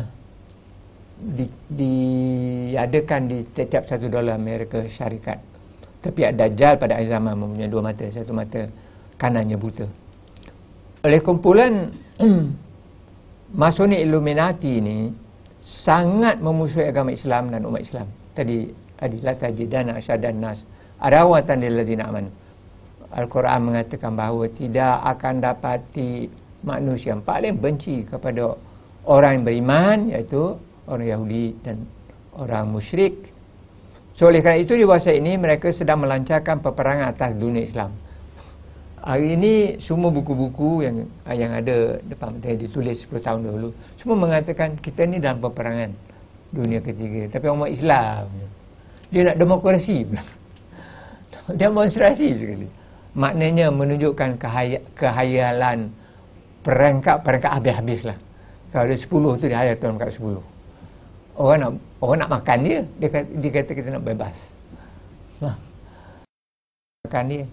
di, 1.19 1.45
diadakan 1.67 3.21
di 3.27 3.37
setiap 3.43 3.83
satu 3.85 4.07
dolar 4.07 4.39
Amerika 4.39 4.79
syarikat. 4.87 5.43
Tapi 5.99 6.31
Dajjal 6.31 6.79
pada 6.79 6.95
akhir 6.95 7.11
zaman 7.11 7.35
mempunyai 7.35 7.67
dua 7.67 7.83
mata 7.83 8.07
satu 8.07 8.31
mata 8.31 8.71
kanannya 9.19 9.59
buta. 9.59 9.83
Oleh 11.03 11.19
kumpulan 11.19 11.91
Masoni 13.59 13.99
Illuminati 13.99 14.79
ini 14.79 15.11
sangat 15.59 16.39
memusuhi 16.39 16.87
agama 16.87 17.11
Islam 17.11 17.51
dan 17.51 17.67
umat 17.67 17.83
Islam. 17.83 18.07
Tadi 18.31 18.71
adilah 18.99 19.35
tajidana 19.35 19.99
asyadan 19.99 20.39
nas 20.39 20.63
arawatan 21.03 21.63
lilladina 21.63 22.07
aman 22.07 22.27
Al-Quran 23.09 23.59
mengatakan 23.65 24.13
bahawa 24.13 24.45
tidak 24.53 25.01
akan 25.01 25.41
dapati 25.41 26.29
manusia 26.61 27.17
yang 27.17 27.25
paling 27.25 27.57
benci 27.57 28.05
kepada 28.05 28.53
orang 29.09 29.41
yang 29.41 29.43
beriman 29.47 29.97
iaitu 30.13 30.53
orang 30.89 31.07
Yahudi 31.07 31.53
dan 31.61 31.85
orang 32.33 32.73
musyrik. 32.73 33.29
So 34.17 34.27
oleh 34.27 34.43
kerana 34.43 34.59
itu 34.59 34.75
di 34.75 34.83
masa 34.83 35.15
ini 35.15 35.39
mereka 35.39 35.71
sedang 35.71 36.03
melancarkan 36.03 36.59
peperangan 36.59 37.15
atas 37.15 37.31
dunia 37.37 37.63
Islam. 37.63 37.95
Hari 38.99 39.39
ini 39.39 39.53
semua 39.79 40.11
buku-buku 40.11 40.83
yang 40.83 41.07
yang 41.31 41.55
ada 41.55 42.03
depan 42.03 42.35
mata 42.35 42.51
ditulis 42.51 42.99
10 43.07 43.15
tahun 43.23 43.47
dahulu 43.47 43.71
semua 43.95 44.19
mengatakan 44.19 44.75
kita 44.75 45.07
ni 45.07 45.23
dalam 45.23 45.39
peperangan 45.39 45.95
dunia 46.51 46.83
ketiga. 46.83 47.31
Tapi 47.31 47.45
orang 47.47 47.71
Islam 47.71 48.27
dia 49.07 49.21
nak 49.31 49.37
demokrasi 49.39 50.03
pula. 50.03 50.23
Demonstrasi 51.63 52.27
sekali. 52.35 52.67
Maknanya 53.15 53.73
menunjukkan 53.73 54.37
kehaya, 54.37 54.83
kehayalan 54.93 55.89
perangkap-perangkap 56.61 57.51
habis-habis 57.55 58.03
lah. 58.03 58.17
Kalau 58.69 58.85
ada 58.85 58.97
10 58.99 59.41
tu 59.41 59.45
dia 59.47 59.57
hayat 59.63 59.79
perangkap 59.79 60.11
10 60.11 60.58
orang 61.39 61.57
nak 61.63 61.71
orang 62.03 62.17
nak 62.19 62.31
makan 62.35 62.57
dia 62.67 62.79
dia 62.99 63.09
kata, 63.09 63.27
dia 63.39 63.51
kata 63.55 63.71
kita 63.71 63.89
nak 63.95 64.03
bebas. 64.03 64.35
Nah. 65.39 65.55
makan 67.07 67.25
dia. 67.31 67.45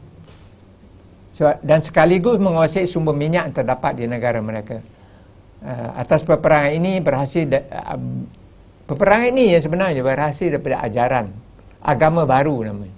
So, 1.38 1.46
dan 1.62 1.84
sekaligus 1.86 2.40
menguasai 2.42 2.90
sumber 2.90 3.14
minyak 3.14 3.52
yang 3.52 3.56
terdapat 3.62 3.92
di 3.94 4.04
negara 4.10 4.42
mereka. 4.42 4.82
Uh, 5.62 5.90
atas 5.96 6.20
peperangan 6.26 6.72
ini 6.76 7.00
berhasil 7.00 7.48
uh, 7.48 7.96
peperangan 8.90 9.28
ini 9.32 9.56
yang 9.56 9.62
sebenarnya 9.62 10.02
berhasil 10.02 10.48
daripada 10.50 10.82
ajaran. 10.84 11.26
Agama 11.80 12.26
baru 12.26 12.66
namanya. 12.66 12.96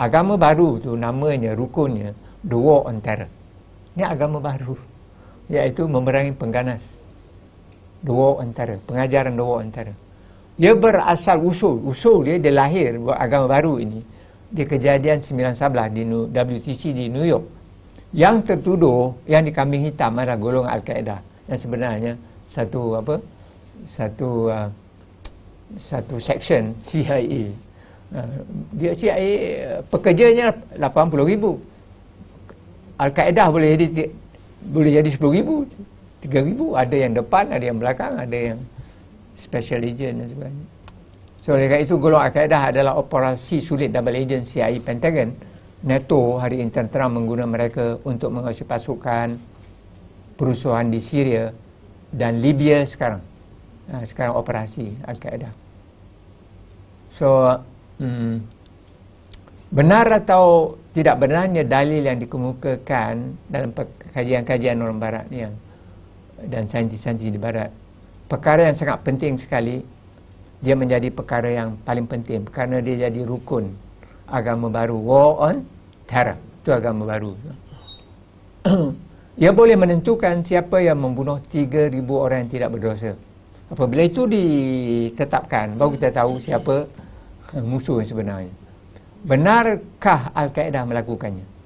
Agama 0.00 0.40
baru 0.40 0.80
tu 0.80 0.96
namanya 0.96 1.52
rukunnya 1.52 2.16
the 2.40 2.56
war 2.56 2.88
on 2.88 3.04
terror. 3.04 3.28
Ini 3.92 4.08
agama 4.08 4.40
baru 4.40 4.78
iaitu 5.52 5.84
memerangi 5.84 6.32
pengganas. 6.32 6.82
The 8.00 8.14
war 8.14 8.40
on 8.40 8.56
terror 8.56 8.80
pengajaran 8.88 9.36
the 9.36 9.44
war 9.44 9.60
on 9.60 9.68
terror 9.68 9.92
dia 10.60 10.76
berasal 10.76 11.40
usul. 11.40 11.80
Usul 11.88 12.28
dia 12.28 12.36
dia 12.36 12.52
lahir 12.52 13.00
buat 13.00 13.16
agama 13.16 13.48
baru 13.48 13.80
ini. 13.80 14.04
Di 14.52 14.68
kejadian 14.68 15.24
1911 15.24 15.96
di 15.96 16.02
WTC 16.36 16.82
di 16.92 17.08
New 17.08 17.24
York. 17.24 17.48
Yang 18.12 18.52
tertuduh 18.52 19.16
yang 19.24 19.48
dikambing 19.48 19.88
hitam 19.88 20.20
adalah 20.20 20.36
golongan 20.36 20.68
Al-Qaeda. 20.76 21.24
Yang 21.48 21.58
sebenarnya 21.64 22.12
satu 22.52 23.00
apa? 23.00 23.14
Satu 23.88 24.52
uh, 24.52 24.68
satu 25.80 26.20
section 26.20 26.76
CIA 26.84 27.54
uh, 28.12 28.42
dia 28.76 28.92
CIA 28.92 29.32
pekerjanya 29.88 30.52
80 30.76 31.24
ribu. 31.24 31.56
Al-Qaeda 33.00 33.48
boleh 33.48 33.80
jadi 33.80 34.12
boleh 34.60 34.90
jadi 35.00 35.08
10 35.08 35.38
ribu 35.40 35.64
3 36.20 36.48
ribu. 36.52 36.76
Ada 36.76 36.96
yang 37.00 37.16
depan 37.16 37.48
ada 37.48 37.64
yang 37.64 37.80
belakang 37.80 38.12
ada 38.18 38.36
yang 38.36 38.60
special 39.40 39.80
agent 39.82 40.20
dan 40.20 40.28
sebagainya. 40.28 40.66
So 41.40 41.56
oleh 41.56 41.80
itu 41.80 41.96
golongan 41.96 42.28
Al-Qaeda 42.28 42.58
adalah 42.68 43.00
operasi 43.00 43.64
sulit 43.64 43.88
double 43.88 44.12
agent 44.12 44.44
CIA 44.44 44.76
Pentagon. 44.84 45.32
NATO 45.80 46.36
hari 46.36 46.60
ini 46.60 46.68
terang 46.68 47.16
menggunakan 47.16 47.48
mereka 47.48 47.96
untuk 48.04 48.28
mengawasi 48.28 48.68
pasukan 48.68 49.40
perusuhan 50.36 50.92
di 50.92 51.00
Syria 51.00 51.48
dan 52.12 52.44
Libya 52.44 52.84
sekarang. 52.84 53.24
Ha, 53.88 54.04
sekarang 54.04 54.36
operasi 54.36 54.92
Al-Qaeda. 55.08 55.50
So 57.16 57.48
hmm, 57.96 58.44
benar 59.72 60.12
atau 60.12 60.76
tidak 60.92 61.24
benarnya 61.24 61.64
dalil 61.64 62.04
yang 62.04 62.20
dikemukakan 62.20 63.14
dalam 63.48 63.72
kajian-kajian 64.12 64.76
orang 64.84 65.00
barat 65.00 65.24
ni 65.32 65.48
yang 65.48 65.54
dan 66.40 66.68
saintis-saintis 66.68 67.32
di 67.32 67.40
barat 67.40 67.72
perkara 68.30 68.70
yang 68.70 68.78
sangat 68.78 69.02
penting 69.02 69.34
sekali. 69.34 69.82
Dia 70.60 70.76
menjadi 70.76 71.08
perkara 71.10 71.50
yang 71.50 71.80
paling 71.82 72.06
penting 72.06 72.46
kerana 72.46 72.78
dia 72.84 73.10
jadi 73.10 73.26
rukun 73.26 73.74
agama 74.30 74.70
baru. 74.70 74.94
War 75.02 75.30
on 75.50 75.56
terror. 76.06 76.38
Itu 76.62 76.70
agama 76.70 77.08
baru. 77.10 77.32
Ia 79.40 79.50
boleh 79.56 79.74
menentukan 79.74 80.44
siapa 80.44 80.84
yang 80.84 81.00
membunuh 81.00 81.40
3000 81.48 81.96
orang 82.12 82.44
yang 82.44 82.50
tidak 82.52 82.70
berdosa. 82.76 83.16
Apabila 83.72 84.04
itu 84.04 84.28
ditetapkan 84.28 85.80
baru 85.80 85.96
kita 85.96 86.12
tahu 86.12 86.44
siapa 86.44 86.84
musuh 87.56 88.04
yang 88.04 88.08
sebenarnya. 88.12 88.52
Benarkah 89.24 90.28
Al-Qaeda 90.36 90.84
melakukannya 90.84 91.59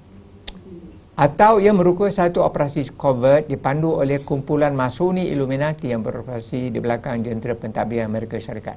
atau 1.14 1.62
ia 1.62 1.70
merupakan 1.70 2.10
satu 2.10 2.42
operasi 2.42 2.90
covert 2.98 3.46
dipandu 3.46 4.02
oleh 4.02 4.26
kumpulan 4.26 4.74
Masoni 4.74 5.30
Illuminati 5.30 5.94
yang 5.94 6.02
beroperasi 6.02 6.74
di 6.74 6.78
belakang 6.82 7.22
jentera 7.22 7.54
pentadbir 7.54 8.02
Amerika 8.02 8.34
Syarikat. 8.34 8.74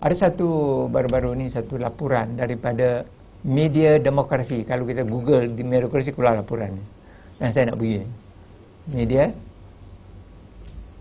Ada 0.00 0.16
satu 0.16 0.48
baru-baru 0.88 1.36
ni 1.36 1.52
satu 1.52 1.76
laporan 1.76 2.40
daripada 2.40 3.04
media 3.44 4.00
demokrasi. 4.00 4.64
Kalau 4.64 4.88
kita 4.88 5.04
Google 5.04 5.52
di 5.52 5.60
demokrasi 5.60 6.16
keluar 6.16 6.40
laporan. 6.40 6.80
Yang 7.36 7.50
saya 7.52 7.64
nak 7.68 7.76
bagi. 7.76 8.00
Media 8.88 9.28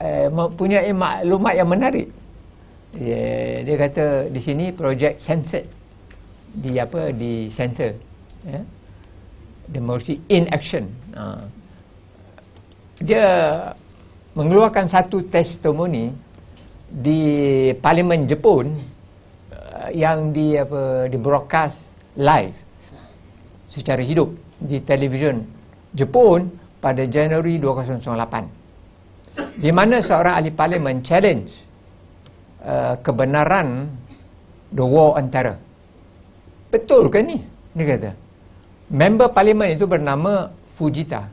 eh, 0.03 0.27
mempunyai 0.27 0.91
maklumat 0.91 1.53
yang 1.55 1.71
menarik. 1.71 2.11
Dia, 2.91 3.63
dia 3.63 3.75
kata 3.79 4.27
di 4.27 4.41
sini 4.43 4.75
projek 4.75 5.15
censored 5.15 5.63
di 6.49 6.75
apa 6.81 7.13
di 7.13 7.53
sensor 7.53 7.93
ya 8.41 8.65
democracy 9.69 10.19
in 10.27 10.49
action. 10.49 10.89
Uh, 11.13 11.45
dia 12.99 13.27
mengeluarkan 14.35 14.91
satu 14.91 15.23
testimoni 15.29 16.11
di 16.89 17.21
parlimen 17.79 18.25
Jepun 18.25 18.73
uh, 19.53 19.89
yang 19.93 20.33
di 20.33 20.57
apa 20.57 21.05
di 21.07 21.17
broadcast 21.21 21.77
live 22.17 22.57
secara 23.69 24.01
hidup 24.01 24.33
di 24.59 24.81
televisyen 24.81 25.45
Jepun 25.93 26.49
pada 26.81 27.05
Januari 27.05 27.61
2008 27.61 29.61
di 29.61 29.71
mana 29.71 30.01
seorang 30.03 30.35
ahli 30.35 30.51
parlimen 30.51 30.99
challenge 31.05 31.53
uh, 32.65 32.97
kebenaran 32.99 33.87
the 34.73 34.83
war 34.83 35.15
terror. 35.31 35.55
Betul 36.69 37.09
ke 37.09 37.23
ni? 37.23 37.41
Dia 37.73 37.85
kata 37.95 38.28
member 38.89 39.29
parlimen 39.29 39.77
itu 39.77 39.85
bernama 39.85 40.49
Fujita 40.75 41.29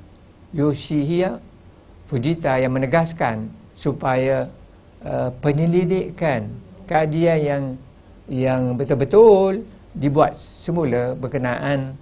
Yoshihia 0.52 1.40
Fujita 2.06 2.54
yang 2.62 2.70
menegaskan 2.70 3.50
supaya 3.74 4.46
uh, 5.02 5.34
penyelidikan 5.42 6.54
kajian 6.86 7.38
yang 7.42 7.64
yang 8.30 8.60
betul-betul 8.78 9.66
dibuat 9.90 10.38
semula 10.62 11.18
berkenaan 11.18 11.98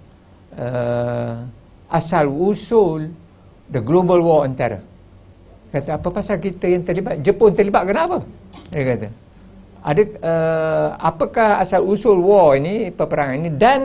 uh, 0.53 1.47
asal 1.89 2.29
usul 2.29 3.09
the 3.71 3.81
global 3.81 4.21
war 4.21 4.45
on 4.45 4.53
terror. 4.53 4.81
Kata 5.73 5.97
apa 5.97 6.07
pasal 6.13 6.37
kita 6.37 6.69
yang 6.69 6.85
terlibat? 6.85 7.19
Jepun 7.25 7.51
terlibat 7.57 7.83
kenapa? 7.89 8.23
Dia 8.69 8.83
kata. 8.85 9.09
Ada 9.85 10.03
uh, 10.21 10.87
apakah 10.97 11.61
asal 11.61 11.85
usul 11.85 12.17
war 12.21 12.57
ini, 12.57 12.89
peperangan 12.93 13.35
ini 13.41 13.49
dan 13.53 13.81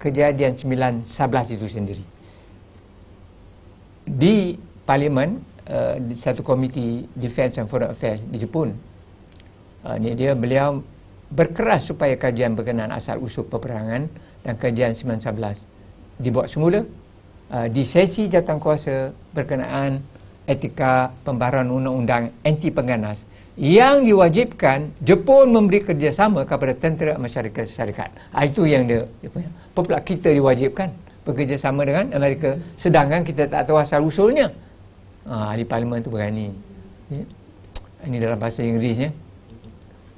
kejadian 0.00 0.56
911 0.56 1.56
itu 1.60 1.66
sendiri. 1.68 2.04
Di 4.08 4.56
parlimen 4.88 5.44
uh, 5.68 6.00
di 6.00 6.16
satu 6.16 6.40
komiti 6.40 7.06
defense 7.14 7.60
and 7.60 7.68
foreign 7.68 7.92
affairs 7.92 8.18
di 8.26 8.40
Jepun. 8.40 8.74
Uh, 9.84 9.96
ni 10.00 10.16
dia 10.16 10.32
beliau 10.34 10.80
berkeras 11.30 11.86
supaya 11.86 12.18
kajian 12.18 12.58
berkenaan 12.58 12.90
asal 12.90 13.22
usul 13.22 13.46
peperangan 13.46 14.10
dan 14.42 14.54
kajian 14.58 14.96
911 14.96 15.56
dibuat 16.20 16.50
semula 16.50 16.82
uh, 17.54 17.68
di 17.70 17.86
sesi 17.86 18.26
jawatankuasa 18.26 19.14
berkenaan 19.30 20.02
etika 20.44 21.14
pembaharuan 21.22 21.70
undang-undang 21.70 22.34
anti 22.42 22.74
pengganas 22.74 23.22
yang 23.60 24.08
diwajibkan 24.08 24.88
Jepun 25.04 25.52
memberi 25.52 25.84
kerjasama 25.84 26.48
kepada 26.48 26.72
tentera 26.72 27.20
masyarakat 27.20 27.68
syarikat. 27.76 28.08
Ha, 28.32 28.48
itu 28.48 28.64
yang 28.64 28.88
dia, 28.88 29.04
dia 29.20 29.28
punya. 29.28 29.52
Apa 29.76 30.00
kita 30.00 30.32
diwajibkan 30.32 30.88
bekerjasama 31.28 31.84
dengan 31.84 32.08
Amerika 32.16 32.56
sedangkan 32.80 33.20
kita 33.20 33.52
tak 33.52 33.68
tahu 33.68 33.76
asal 33.76 34.00
usulnya. 34.08 34.48
Ha, 35.28 35.52
ahli 35.52 35.68
parlimen 35.68 36.00
tu 36.00 36.08
berani. 36.08 36.56
Ya. 37.12 37.28
Ini 38.08 38.16
dalam 38.16 38.40
bahasa 38.40 38.64
Inggerisnya. 38.64 39.12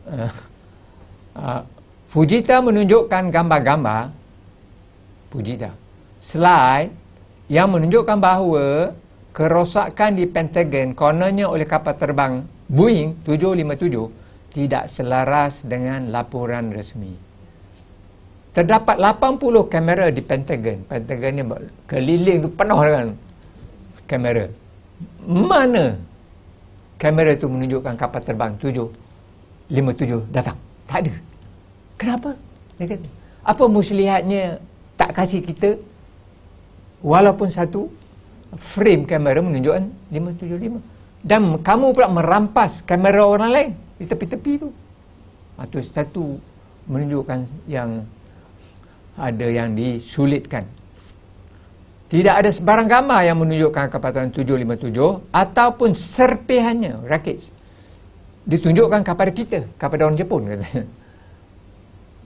Uh, 0.06 0.32
uh, 1.34 1.60
Fujita 2.14 2.62
menunjukkan 2.62 3.30
gambar-gambar 3.30 4.10
Fujita 5.30 5.74
slide 6.22 6.94
yang 7.50 7.74
menunjukkan 7.74 8.18
bahawa 8.22 8.94
kerosakan 9.34 10.14
di 10.14 10.30
Pentagon 10.30 10.94
kononnya 10.94 11.50
oleh 11.50 11.66
kapal 11.66 11.98
terbang 11.98 12.46
Boeing 12.72 13.20
757 13.28 14.56
tidak 14.56 14.88
selaras 14.96 15.60
dengan 15.60 16.08
laporan 16.08 16.72
resmi. 16.72 17.12
Terdapat 18.56 18.96
80 18.96 19.68
kamera 19.68 20.08
di 20.08 20.24
Pentagon. 20.24 20.84
Pentagon 20.88 21.32
ni 21.36 21.44
keliling 21.84 22.44
tu 22.44 22.48
penuh 22.52 22.80
dengan 22.80 23.06
kamera. 24.08 24.44
Mana 25.24 26.00
kamera 26.96 27.36
tu 27.36 27.48
menunjukkan 27.48 27.96
kapal 27.96 28.20
terbang 28.24 28.56
757 28.60 30.32
datang? 30.32 30.56
Tak 30.88 30.98
ada. 31.04 31.14
Kenapa? 32.00 32.30
Apa 33.44 33.64
muslihatnya 33.68 34.60
tak 34.96 35.16
kasih 35.16 35.44
kita 35.44 35.76
walaupun 37.04 37.52
satu 37.52 37.88
frame 38.76 39.04
kamera 39.08 39.40
menunjukkan 39.40 39.92
575 40.12 41.01
dan 41.22 41.62
kamu 41.62 41.94
pula 41.94 42.10
merampas 42.10 42.82
kamera 42.82 43.22
orang 43.22 43.50
lain 43.50 43.70
di 43.98 44.04
tepi-tepi 44.04 44.52
tu. 44.58 44.68
Atau 45.54 45.78
ha, 45.78 45.86
satu 45.86 46.36
menunjukkan 46.90 47.70
yang 47.70 48.02
ada 49.14 49.46
yang 49.46 49.78
disulitkan. 49.78 50.66
Tidak 52.10 52.34
ada 52.34 52.50
sebarang 52.52 52.90
gambar 52.90 53.20
yang 53.24 53.40
menunjukkan 53.40 53.88
kapal 53.88 54.12
757 54.12 55.32
ataupun 55.32 55.96
serpihannya 55.96 57.08
rakit 57.08 57.40
ditunjukkan 58.42 59.00
kepada 59.06 59.30
kita 59.30 59.58
kepada 59.78 60.10
orang 60.10 60.18
Jepun 60.18 60.44
katanya 60.50 60.84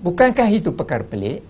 bukankah 0.01 0.49
itu 0.53 0.72
perkara 0.72 1.05
pelik? 1.05 1.44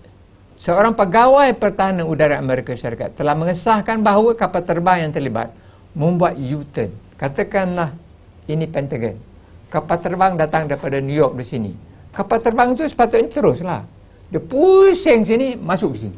Seorang 0.57 0.97
pegawai 0.97 1.53
pertahanan 1.61 2.09
udara 2.09 2.41
Amerika 2.41 2.73
Syarikat 2.73 3.13
telah 3.13 3.37
mengesahkan 3.37 4.01
bahawa 4.01 4.33
kapal 4.33 4.65
terbang 4.65 5.05
yang 5.05 5.13
terlibat 5.13 5.53
membuat 5.93 6.33
U-turn. 6.33 6.89
Katakanlah 7.17 7.97
ini 8.45 8.65
Pentagon. 8.69 9.17
Kapal 9.67 9.99
terbang 9.99 10.39
datang 10.39 10.69
daripada 10.69 11.01
New 11.01 11.17
York 11.17 11.35
di 11.35 11.45
sini. 11.45 11.71
Kapal 12.15 12.39
terbang 12.39 12.71
itu 12.77 12.87
sepatutnya 12.87 13.27
teruslah. 13.27 13.81
Dia 14.31 14.39
pusing 14.39 15.27
sini, 15.27 15.57
masuk 15.59 15.97
ke 15.97 16.07
sini. 16.07 16.17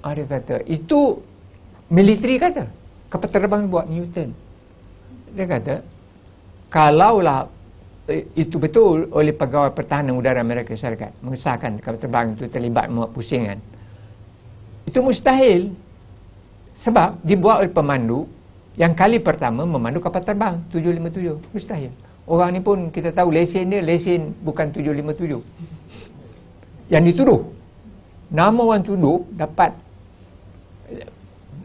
Ah, 0.00 0.14
dia 0.14 0.24
kata, 0.24 0.64
itu 0.70 1.18
militeri 1.90 2.38
kata. 2.38 2.68
Kapal 3.10 3.28
terbang 3.28 3.66
buat 3.66 3.90
U-turn. 3.90 4.30
Dia 5.34 5.46
kata, 5.50 5.82
kalaulah 6.70 7.50
itu 8.34 8.56
betul 8.58 9.06
oleh 9.14 9.30
pegawai 9.30 9.70
pertahanan 9.70 10.18
udara 10.18 10.42
Amerika 10.42 10.74
Syarikat 10.74 11.14
mengesahkan 11.22 11.78
kapal 11.78 12.00
terbang 12.00 12.26
itu 12.34 12.50
terlibat 12.50 12.90
membuat 12.90 13.14
pusingan 13.14 13.58
itu 14.82 14.98
mustahil 14.98 15.70
sebab 16.82 17.22
dibuat 17.22 17.62
oleh 17.62 17.70
pemandu 17.70 18.26
yang 18.78 18.94
kali 18.94 19.18
pertama 19.18 19.66
memandu 19.66 19.98
kapal 19.98 20.22
terbang 20.22 20.62
757 20.70 21.54
mustahil 21.54 21.90
orang 22.26 22.54
ni 22.54 22.60
pun 22.62 22.90
kita 22.94 23.10
tahu 23.10 23.34
lesen 23.34 23.70
dia 23.70 23.82
lesen 23.82 24.34
bukan 24.44 24.70
757 24.70 25.42
yang 26.90 27.02
dituduh 27.02 27.50
nama 28.30 28.60
orang 28.62 28.86
tuduh 28.86 29.26
dapat 29.34 29.74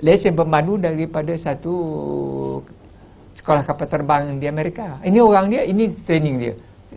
lesen 0.01 0.35
pemandu 0.35 0.75
daripada 0.75 1.31
satu 1.39 1.75
sekolah 3.35 3.61
kapal 3.61 3.87
terbang 3.87 4.41
di 4.41 4.47
Amerika. 4.49 4.99
Ini 5.05 5.21
orang 5.21 5.45
dia, 5.51 5.61
ini 5.63 5.93
training 6.03 6.35
dia. 6.41 6.53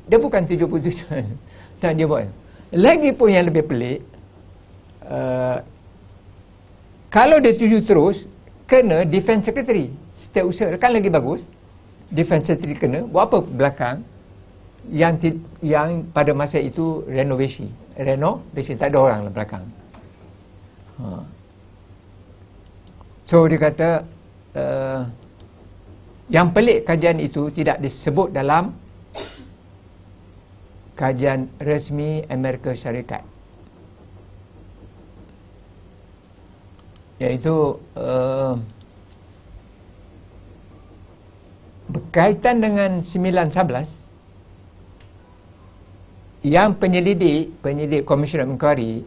Dia 0.09 0.19
bukan 0.19 0.49
77. 0.49 1.79
Dan 1.79 1.93
dia 1.99 2.07
buat. 2.09 2.27
Lagi 2.73 3.11
pun 3.17 3.33
yang 3.33 3.49
lebih 3.49 3.65
pelik, 3.65 4.05
uh, 5.05 5.65
kalau 7.09 7.41
dia 7.41 7.57
tuju 7.57 7.85
terus, 7.85 8.29
kena 8.69 9.09
defense 9.09 9.49
secretary. 9.49 9.91
Setiap 10.13 10.45
usaha, 10.45 10.71
kan 10.77 10.93
lagi 10.93 11.09
bagus. 11.09 11.41
Defense 12.13 12.53
secretary 12.53 12.77
kena, 12.77 13.01
buat 13.09 13.33
apa 13.33 13.41
belakang? 13.43 13.97
Yang 14.89 15.41
yang 15.65 16.07
pada 16.13 16.37
masa 16.37 16.61
itu 16.61 17.03
renovasi. 17.09 17.73
Renovasi, 17.97 18.77
tak 18.77 18.95
ada 18.95 18.99
orang 19.01 19.33
belakang. 19.33 19.65
Ha. 21.01 21.25
So 23.29 23.45
dia 23.45 23.61
kata, 23.61 23.91
uh, 24.57 25.01
yang 26.29 26.53
pelik 26.53 26.85
kajian 26.85 27.21
itu 27.21 27.53
tidak 27.53 27.81
disebut 27.81 28.33
dalam 28.33 28.73
kajian 30.97 31.53
resmi 31.61 32.25
Amerika 32.29 32.73
Syarikat. 32.73 33.38
Iaitu 37.19 37.83
uh, 37.99 38.55
berkaitan 41.91 42.63
dengan 42.63 43.03
911 43.03 43.91
yang 46.47 46.79
penyelidik, 46.79 47.59
penyelidik 47.59 48.07
Commission 48.07 48.47
of 48.47 48.55
Inquiry 48.55 49.03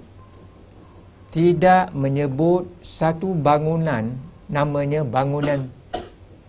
tidak 1.32 1.95
menyebut 1.95 2.68
satu 2.84 3.32
bangunan 3.32 4.12
namanya 4.51 5.07
bangunan 5.07 5.72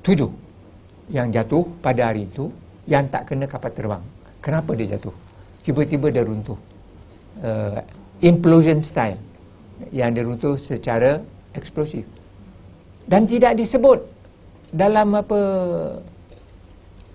tujuh 0.02 0.34
yang 1.06 1.30
jatuh 1.30 1.62
pada 1.78 2.10
hari 2.10 2.26
itu 2.26 2.50
yang 2.90 3.06
tak 3.06 3.30
kena 3.30 3.46
kapal 3.46 3.70
terbang. 3.70 4.02
Kenapa 4.42 4.74
dia 4.74 4.98
jatuh? 4.98 5.14
Tiba-tiba 5.62 6.10
dia 6.10 6.26
runtuh. 6.26 6.58
Uh, 7.38 7.78
implosion 8.18 8.82
style. 8.82 9.22
Yang 9.94 10.10
dia 10.10 10.24
runtuh 10.26 10.54
secara 10.58 11.22
eksplosif. 11.56 12.04
Dan 13.06 13.26
tidak 13.26 13.58
disebut 13.58 14.04
dalam 14.72 15.12
apa 15.18 15.40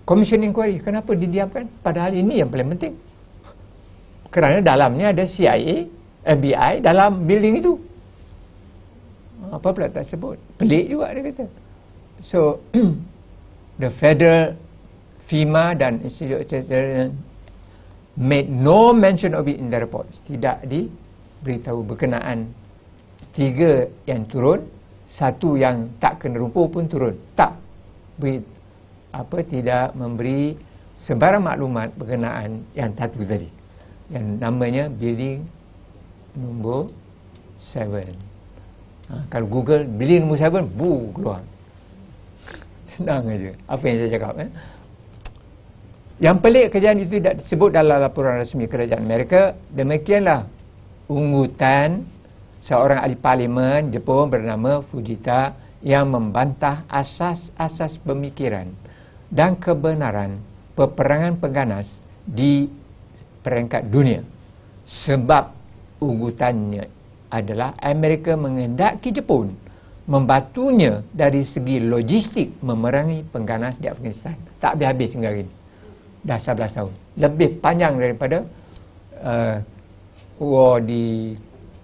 commission 0.08 0.40
inquiry. 0.44 0.80
Kenapa 0.80 1.12
didiamkan? 1.12 1.68
Padahal 1.82 2.14
ini 2.14 2.40
yang 2.40 2.48
paling 2.48 2.72
penting. 2.76 2.94
Kerana 4.28 4.60
dalamnya 4.60 5.12
ada 5.12 5.24
CIA, 5.24 5.88
FBI 6.24 6.84
dalam 6.84 7.24
building 7.24 7.54
itu. 7.64 7.72
Apa 9.48 9.72
pula 9.72 9.88
tak 9.88 10.04
sebut? 10.04 10.36
Pelik 10.60 10.92
juga 10.92 11.14
dia 11.14 11.22
kata. 11.24 11.46
So, 12.20 12.60
the 13.80 13.88
federal 13.96 14.58
FEMA 15.30 15.78
dan 15.78 16.04
Institute 16.04 16.44
of 16.44 16.68
made 18.18 18.50
no 18.50 18.90
mention 18.90 19.32
of 19.32 19.46
it 19.46 19.62
in 19.62 19.70
the 19.70 19.78
report. 19.78 20.10
Tidak 20.26 20.66
diberitahu 20.66 21.86
berkenaan 21.86 22.50
tiga 23.38 23.86
yang 24.10 24.26
turun, 24.26 24.66
satu 25.06 25.54
yang 25.54 25.94
tak 26.02 26.26
kena 26.26 26.42
rumput 26.42 26.74
pun 26.74 26.84
turun. 26.90 27.14
Tak. 27.38 27.54
Beri, 28.18 28.42
apa 29.14 29.46
tidak 29.46 29.94
memberi 29.94 30.58
sebarang 31.06 31.46
maklumat 31.46 31.94
berkenaan 31.94 32.66
yang 32.74 32.90
satu 32.98 33.22
tadi. 33.22 33.46
Yang 34.10 34.26
namanya 34.42 34.84
building 34.90 35.46
nombor 36.34 36.90
7. 37.70 38.10
Ha, 39.06 39.14
kalau 39.30 39.46
Google 39.46 39.86
building 39.86 40.26
nombor 40.26 40.42
7, 40.42 40.66
bu 40.66 41.14
keluar. 41.14 41.42
Senang 42.98 43.30
aja. 43.30 43.54
Apa 43.70 43.82
yang 43.86 43.96
saya 44.02 44.10
cakap 44.18 44.34
eh? 44.42 44.50
Yang 46.18 46.36
pelik 46.42 46.66
kejadian 46.74 47.06
itu 47.06 47.22
tidak 47.22 47.38
disebut 47.46 47.70
dalam 47.70 48.02
laporan 48.02 48.42
rasmi 48.42 48.66
kerajaan 48.66 49.06
Amerika. 49.06 49.54
Demikianlah 49.70 50.50
ungutan 51.06 52.17
seorang 52.68 53.00
ahli 53.00 53.16
parlimen 53.16 53.88
Jepun 53.88 54.28
bernama 54.28 54.84
Fujita 54.84 55.56
yang 55.80 56.12
membantah 56.12 56.84
asas-asas 56.84 57.96
pemikiran 58.04 58.68
dan 59.32 59.56
kebenaran 59.56 60.36
peperangan 60.76 61.40
pengganas 61.40 61.88
di 62.28 62.68
peringkat 63.40 63.88
dunia. 63.88 64.20
Sebab 64.84 65.56
ungutannya 66.04 66.84
adalah 67.32 67.72
Amerika 67.80 68.36
mengendaki 68.36 69.16
Jepun 69.16 69.56
membantunya 70.08 71.04
dari 71.12 71.44
segi 71.44 71.80
logistik 71.80 72.60
memerangi 72.60 73.24
pengganas 73.28 73.80
di 73.80 73.88
Afghanistan. 73.88 74.36
Tak 74.60 74.76
habis-habis 74.76 75.16
hingga 75.16 75.32
ini 75.32 75.52
dah 76.18 76.36
11 76.36 76.76
tahun 76.76 76.92
lebih 77.16 77.62
panjang 77.62 77.94
daripada 77.96 78.42
uh, 79.22 79.56
war 80.42 80.82
di 80.82 81.32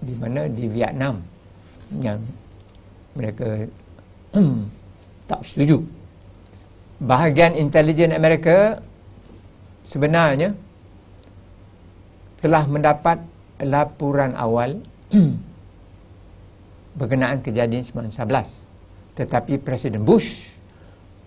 di 0.01 0.13
mana? 0.17 0.47
Di 0.49 0.65
Vietnam. 0.67 1.21
Yang 2.01 2.19
mereka 3.15 3.47
tak 5.29 5.41
setuju. 5.47 5.83
Bahagian 6.99 7.55
intelijen 7.59 8.15
Amerika 8.15 8.79
sebenarnya 9.87 10.55
telah 12.39 12.63
mendapat 12.67 13.21
laporan 13.63 14.35
awal 14.35 14.79
berkenaan 16.99 17.43
kejadian 17.43 17.83
1911 17.87 18.65
tetapi 19.15 19.63
Presiden 19.63 20.03
Bush 20.03 20.27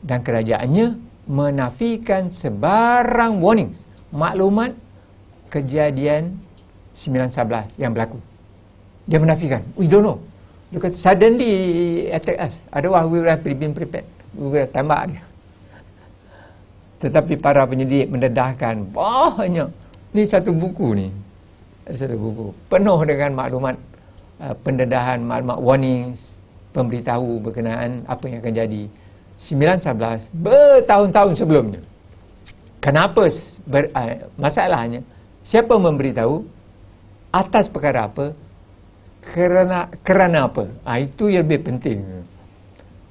dan 0.04 0.20
kerajaannya 0.20 1.00
menafikan 1.28 2.32
sebarang 2.32 3.40
warning 3.40 3.72
maklumat 4.12 4.76
kejadian 5.52 6.36
911 7.04 7.80
yang 7.80 7.92
berlaku 7.96 8.20
dia 9.08 9.16
menafikan. 9.16 9.64
We 9.72 9.88
don't 9.88 10.04
know. 10.04 10.20
Dia 10.68 10.84
kata 10.84 11.00
suddenly 11.00 11.52
attack 12.12 12.36
us. 12.36 12.54
Otherwise 12.68 13.08
we 13.08 13.24
would 13.24 13.32
have 13.32 13.40
been 13.40 13.72
prepared. 13.72 14.04
We 14.36 14.52
have 14.60 14.68
tembak 14.68 15.16
dia. 15.16 15.24
Tetapi 17.00 17.40
para 17.40 17.64
penyidik 17.64 18.12
mendedahkan 18.12 18.92
banyak. 18.92 19.72
Ni 20.12 20.28
satu 20.28 20.52
buku 20.52 20.92
ni. 20.92 21.08
Satu 21.88 22.20
buku 22.20 22.52
penuh 22.68 23.00
dengan 23.08 23.32
maklumat 23.32 23.80
uh, 24.44 24.52
pendedahan 24.60 25.24
maklumat 25.24 25.56
warnings 25.56 26.20
pemberitahu 26.76 27.40
berkenaan 27.40 28.04
apa 28.04 28.28
yang 28.28 28.44
akan 28.44 28.52
jadi 28.52 28.82
911 29.48 30.28
bertahun-tahun 30.36 31.32
sebelumnya. 31.40 31.80
Kenapa 32.84 33.32
ber, 33.64 33.88
uh, 33.96 34.28
masalahnya? 34.36 35.00
Siapa 35.48 35.80
memberitahu? 35.80 36.44
Atas 37.32 37.72
perkara 37.72 38.08
apa 38.08 38.36
kerana 39.34 39.88
kerana 40.02 40.38
apa? 40.48 40.64
Ah 40.82 40.98
itu 40.98 41.28
yang 41.28 41.44
lebih 41.46 41.68
penting. 41.68 42.24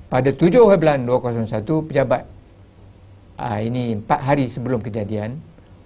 Pada 0.08 0.32
7 0.32 0.40
bulan 0.56 1.04
2001 1.04 1.90
pejabat 1.92 2.24
ah, 3.36 3.60
ini 3.60 4.00
4 4.00 4.08
hari 4.08 4.48
sebelum 4.48 4.80
kejadian 4.80 5.36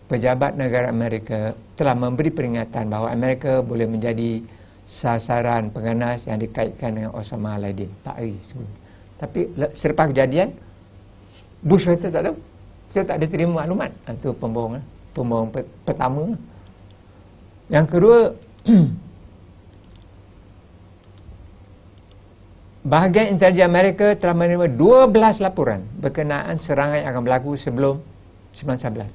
pejabat 0.06 0.54
negara 0.60 0.92
Amerika 0.92 1.58
telah 1.74 1.98
memberi 1.98 2.30
peringatan 2.30 2.92
bahawa 2.92 3.16
Amerika 3.16 3.66
boleh 3.66 3.90
menjadi 3.90 4.44
sasaran 4.86 5.72
pengganas 5.72 6.28
yang 6.28 6.38
dikaitkan 6.38 7.00
dengan 7.00 7.12
Osama 7.16 7.58
Laden 7.58 7.90
4 8.06 8.14
hari 8.14 8.36
sebelum. 8.52 8.72
Tapi 9.22 9.40
selepas 9.78 10.06
kejadian 10.12 10.50
Bush 11.62 11.86
kata 11.86 12.10
tak 12.10 12.24
tahu. 12.26 12.36
Saya 12.92 13.04
tak 13.08 13.18
ada 13.22 13.26
terima 13.30 13.64
maklumat. 13.64 13.94
Itu 14.10 14.34
ah, 14.34 14.36
pembohong. 14.36 14.74
Eh. 14.82 14.86
Pembohong 15.14 15.50
pertama. 15.86 16.36
Yang 17.72 17.86
kedua 17.88 18.18
Bahagian 22.82 23.38
intelijen 23.38 23.70
Amerika 23.70 24.18
telah 24.18 24.34
menerima 24.34 24.74
12 24.74 25.38
laporan 25.38 25.86
berkenaan 26.02 26.58
serangan 26.58 26.98
yang 26.98 27.14
akan 27.14 27.22
berlaku 27.22 27.54
sebelum 27.54 28.02
1911. 28.58 29.06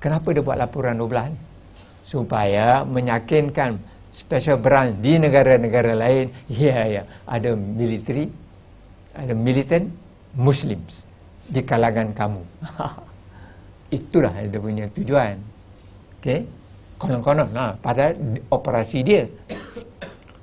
Kenapa 0.00 0.32
dia 0.32 0.40
buat 0.40 0.56
laporan 0.56 0.96
12 0.96 1.52
Supaya 2.08 2.82
meyakinkan 2.88 3.78
special 4.12 4.60
branch 4.60 5.00
di 5.00 5.16
negara-negara 5.20 5.92
lain, 5.92 6.32
ya 6.48 6.88
ya, 6.88 7.02
ada 7.28 7.52
military 7.56 8.32
ada 9.12 9.36
militant 9.36 9.92
Muslims 10.32 11.04
di 11.44 11.60
kalangan 11.60 12.16
kamu. 12.16 12.42
Itulah 14.00 14.32
dia 14.40 14.56
punya 14.56 14.88
tujuan. 14.88 15.36
Okey. 16.16 16.48
Konon-konon 16.96 17.52
nah, 17.52 17.76
pada 17.76 18.16
operasi 18.48 19.04
dia. 19.04 19.28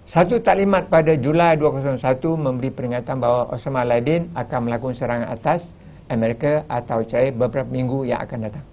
Satu 0.10 0.42
taklimat 0.42 0.90
pada 0.90 1.14
Julai 1.14 1.54
2001 1.54 2.02
memberi 2.34 2.74
peringatan 2.74 3.22
bahawa 3.22 3.54
Osama 3.54 3.86
Laden 3.86 4.34
akan 4.34 4.60
melakukan 4.66 4.98
serangan 4.98 5.30
atas 5.30 5.70
Amerika 6.10 6.66
atau 6.66 7.06
Israel 7.06 7.30
beberapa 7.38 7.70
minggu 7.70 8.10
yang 8.10 8.18
akan 8.26 8.50
datang. 8.50 8.66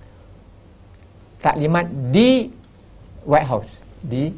Taklimat 1.45 1.93
di 2.09 2.49
White 3.29 3.49
House 3.53 3.73
di 4.01 4.33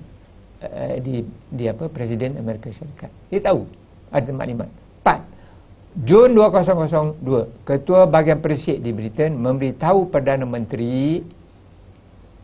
uh, 0.59 0.99
di 0.99 1.23
di 1.55 1.65
apa 1.71 1.87
Presiden 1.87 2.35
Amerika 2.35 2.67
Syarikat. 2.75 3.15
Dia 3.31 3.47
tahu 3.47 3.63
ada 4.11 4.27
taklimat. 4.35 4.67
Empat. 4.99 5.21
Jun 6.03 6.35
2002, 6.35 7.63
Ketua 7.63 8.11
Bahagian 8.11 8.43
Persik 8.43 8.83
di 8.83 8.91
Britain 8.91 9.39
memberitahu 9.39 10.11
Perdana 10.11 10.43
Menteri 10.43 11.23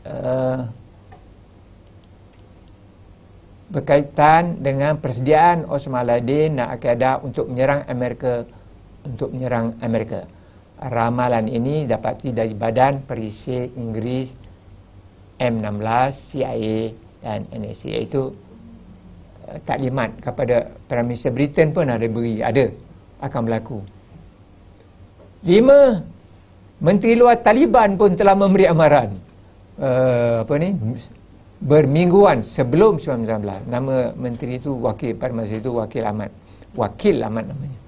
uh, 0.06 0.62
berkaitan 3.72 4.60
dengan 4.60 5.00
persediaan 5.00 5.64
Osama 5.64 6.04
Laden 6.04 6.60
dan 6.60 6.66
Al-Qaeda 6.68 7.24
untuk 7.24 7.48
menyerang 7.48 7.88
Amerika 7.88 8.44
untuk 9.04 9.32
menyerang 9.32 9.76
Amerika. 9.84 10.24
Ramalan 10.80 11.48
ini 11.48 11.88
dapati 11.88 12.34
dari 12.34 12.52
Badan 12.52 13.06
Perisik 13.08 13.72
Inggeris 13.78 14.28
M16, 15.38 16.34
CIA 16.34 16.78
dan 17.24 17.48
NSA 17.52 18.04
itu 18.04 18.22
uh, 19.48 19.58
taklimat 19.64 20.20
kepada 20.20 20.68
Perdana 20.84 21.08
Menteri 21.08 21.30
Britain 21.32 21.72
pun 21.72 21.88
ada 21.88 22.04
beri 22.04 22.44
ada 22.44 22.68
akan 23.24 23.40
berlaku. 23.48 23.78
Lima, 25.44 26.04
Menteri 26.80 27.16
Luar 27.16 27.40
Taliban 27.40 27.96
pun 27.96 28.16
telah 28.16 28.36
memberi 28.36 28.68
amaran. 28.68 29.16
Uh, 29.74 30.44
apa 30.44 30.54
ni? 30.60 30.76
Bermingguan 31.64 32.44
sebelum 32.44 33.00
1919. 33.00 33.72
Nama 33.72 34.12
menteri 34.12 34.60
itu 34.60 34.76
wakil 34.84 35.16
pada 35.16 35.32
masa 35.32 35.56
itu 35.56 35.72
wakil 35.72 36.04
amat. 36.12 36.28
Wakil 36.76 37.24
amat 37.24 37.44
namanya. 37.48 37.78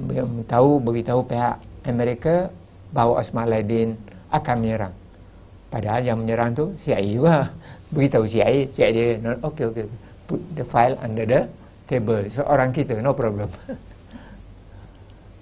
Beliau 0.00 0.24
tahu 0.48 0.80
beritahu 0.80 1.20
pihak 1.28 1.60
Amerika 1.84 2.48
bahawa 2.96 3.20
Osman 3.20 3.44
Laden 3.44 4.00
akan 4.32 4.56
menyerang. 4.56 4.94
Padahal 5.68 6.00
yang 6.00 6.24
menyerang 6.24 6.56
tu 6.56 6.72
CIA 6.80 7.04
juga. 7.04 7.36
Beritahu 7.94 8.24
CIA, 8.24 8.70
CIA 8.72 8.88
dia, 8.94 9.34
okay, 9.42 9.66
okay, 9.66 9.84
put 10.30 10.38
the 10.54 10.64
file 10.70 10.94
under 11.02 11.26
the 11.26 11.50
table. 11.90 12.22
Seorang 12.30 12.70
kita, 12.72 12.96
no 13.04 13.12
problem. 13.12 13.52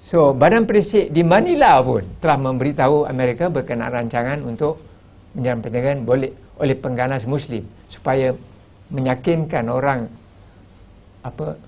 So, 0.09 0.33
Badan 0.33 0.65
Perisik 0.65 1.13
di 1.13 1.21
Manila 1.21 1.85
pun 1.85 2.01
telah 2.17 2.41
memberitahu 2.41 3.05
Amerika 3.05 3.53
berkenaan 3.53 3.93
rancangan 3.93 4.41
untuk 4.41 4.81
menyerang 5.37 5.61
Pentagon 5.61 6.09
boleh 6.09 6.33
oleh 6.59 6.77
pengganas 6.79 7.25
Muslim 7.25 7.65
supaya 7.89 8.35
meyakinkan 8.91 9.67
orang 9.71 10.11
apa 11.23 11.59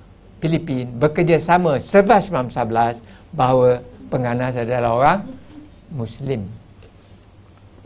Filipin 0.40 0.96
bekerjasama 0.96 1.82
sebab 1.84 2.20
1911 2.50 3.36
bahawa 3.36 3.84
pengganas 4.08 4.56
adalah 4.56 4.90
orang 4.96 5.18
Muslim. 5.92 6.48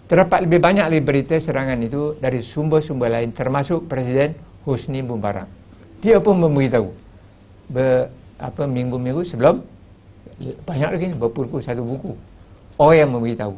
Terdapat 0.04 0.44
lebih 0.44 0.60
banyak 0.60 0.84
lagi 0.84 1.02
berita 1.02 1.34
serangan 1.40 1.80
itu 1.80 2.14
dari 2.20 2.44
sumber-sumber 2.44 3.08
lain 3.10 3.32
termasuk 3.32 3.88
Presiden 3.88 4.36
Husni 4.62 5.00
Mubarak. 5.00 5.48
Dia 6.04 6.20
pun 6.20 6.36
memberitahu 6.36 6.92
ber, 7.72 8.12
apa 8.38 8.68
minggu-minggu 8.68 9.24
sebelum 9.24 9.64
banyak 10.66 10.88
lagi 10.90 11.06
berpuluh-puluh 11.14 11.64
satu 11.64 11.82
buku 11.84 12.12
orang 12.80 12.98
yang 13.06 13.10
memberitahu 13.14 13.54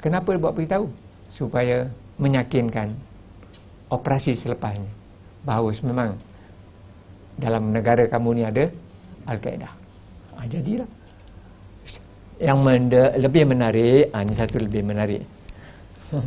kenapa 0.00 0.32
dia 0.32 0.40
buat 0.40 0.54
beritahu 0.56 0.86
supaya 1.36 1.88
meyakinkan 2.22 2.94
operasi 3.90 4.38
selepasnya 4.38 4.88
bahawa 5.42 5.74
memang 5.82 6.10
dalam 7.34 7.74
negara 7.74 8.06
kamu 8.06 8.28
ni 8.38 8.42
ada 8.46 8.70
Al-Qaeda 9.26 9.68
ha, 10.38 10.46
jadilah 10.46 10.88
yang 12.38 12.62
mende, 12.62 13.18
lebih 13.18 13.42
menarik 13.46 14.14
ha, 14.14 14.22
ini 14.22 14.34
satu 14.38 14.62
lebih 14.62 14.86
menarik 14.86 15.26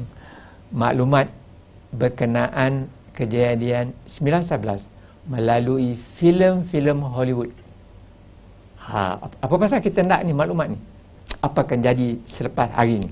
maklumat 0.75 1.31
berkenaan 1.95 2.91
kejadian 3.15 3.95
1911 4.11 4.83
melalui 5.25 5.97
filem-filem 6.19 6.99
Hollywood. 7.01 7.51
Ha, 8.85 9.17
apa 9.17 9.55
pasal 9.57 9.81
kita 9.81 10.05
nak 10.05 10.21
ni 10.21 10.35
maklumat 10.35 10.69
ni? 10.69 10.77
Apa 11.41 11.65
akan 11.65 11.79
jadi 11.81 12.21
selepas 12.29 12.69
hari 12.69 13.07
ni? 13.07 13.09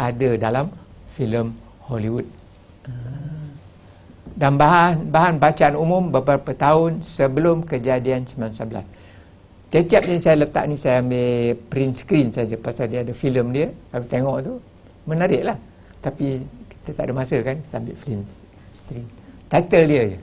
Ada 0.00 0.40
dalam 0.40 0.72
filem 1.18 1.52
Hollywood. 1.86 2.26
Dan 4.36 4.60
bahan 4.60 5.08
bahan 5.08 5.34
bacaan 5.40 5.74
umum 5.78 6.12
beberapa 6.12 6.52
tahun 6.52 7.00
sebelum 7.00 7.64
kejadian 7.64 8.28
1911. 8.28 8.84
Tiap-tiap 9.72 10.02
yang 10.06 10.20
saya 10.22 10.36
letak 10.46 10.64
ni 10.70 10.76
saya 10.78 11.02
ambil 11.02 11.56
print 11.72 11.94
screen 11.98 12.28
saja 12.30 12.54
pasal 12.60 12.86
dia 12.92 13.02
ada 13.02 13.16
filem 13.16 13.50
dia. 13.50 13.68
Kalau 13.90 14.06
tengok 14.06 14.36
tu 14.44 14.52
menariklah. 15.08 15.58
Tapi 16.04 16.44
kita 16.70 16.94
tak 16.94 17.04
ada 17.10 17.12
masa 17.16 17.36
kan 17.42 17.56
kita 17.64 17.74
ambil 17.80 17.96
print 18.04 18.26
screen. 18.76 19.06
Title 19.50 19.86
dia 19.88 20.02
je. 20.14 20.18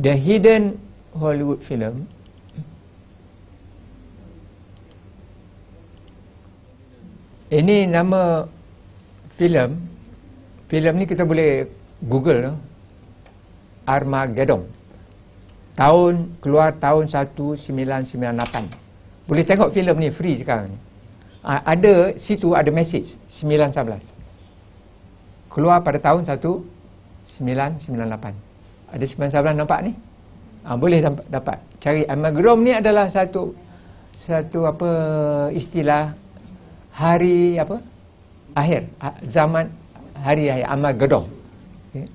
The 0.00 0.14
Hidden 0.16 0.64
Hollywood 1.12 1.60
Film 1.68 2.08
Ini 7.50 7.90
nama 7.90 8.46
filem 9.40 9.80
filem 10.68 11.00
ni 11.00 11.08
kita 11.08 11.24
boleh 11.24 11.64
google 12.04 12.60
Armageddon 13.88 14.68
tahun 15.72 16.36
keluar 16.44 16.76
tahun 16.76 17.08
1998 17.08 17.64
boleh 19.24 19.44
tengok 19.48 19.72
filem 19.72 19.96
ni 19.96 20.12
free 20.12 20.44
sekarang 20.44 20.76
ada 21.40 22.12
situ 22.20 22.52
ada 22.52 22.68
message 22.68 23.16
911 23.40 24.04
keluar 25.48 25.80
pada 25.80 25.96
tahun 25.96 26.28
1998 26.28 28.50
ada 28.90 29.04
simpan 29.06 29.30
sabaran 29.30 29.54
nampak 29.54 29.86
ni? 29.86 29.92
Ha, 30.66 30.76
boleh 30.76 31.00
dapat, 31.00 31.24
dapat. 31.30 31.58
Cari 31.80 32.02
Amagrom 32.04 32.60
ni 32.60 32.74
adalah 32.74 33.08
satu 33.08 33.56
satu 34.26 34.68
apa 34.68 34.90
istilah 35.54 36.12
hari 36.92 37.56
apa? 37.56 37.80
Akhir 38.54 38.90
zaman 39.30 39.70
hari 40.16 40.50
akhir 40.50 40.66
Amagedom. 40.68 41.24
Okay. 41.90 42.06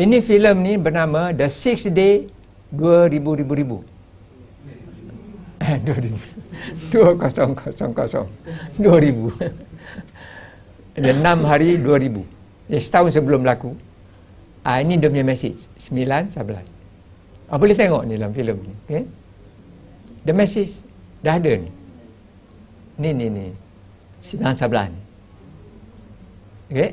Ini 0.00 0.16
filem 0.24 0.56
ni 0.62 0.72
bernama 0.78 1.30
The 1.34 1.50
Six 1.50 1.86
Day 1.90 2.30
2000 2.74 3.10
ribu 3.14 3.52
ribu. 3.54 3.78
Dua 6.90 7.14
kosong 7.14 7.54
kosong 7.54 7.92
kosong. 7.94 8.26
Dua 8.78 8.98
ribu. 8.98 9.30
Enam 10.98 11.46
hari 11.46 11.78
dua 11.78 11.96
ribu. 12.02 12.26
Ya, 12.66 12.78
setahun 12.82 13.14
sebelum 13.14 13.42
berlaku. 13.46 13.74
Ah 14.66 14.82
ini 14.82 15.00
dia 15.00 15.08
punya 15.08 15.24
message. 15.24 15.56
9 15.88 16.36
11. 16.36 17.50
Ah 17.50 17.56
boleh 17.58 17.74
tengok 17.74 18.06
ni 18.06 18.14
dalam 18.14 18.30
filem 18.30 18.62
ni, 18.62 18.74
okey. 18.86 19.04
The 20.22 20.34
message 20.36 20.70
dah 21.24 21.40
ada 21.40 21.50
ni. 21.58 21.79
Ni 23.00 23.10
ni 23.16 23.26
ni. 23.32 23.46
9 24.28 24.44
11 24.44 24.92
ni. 24.92 25.00
Okey. 26.70 26.90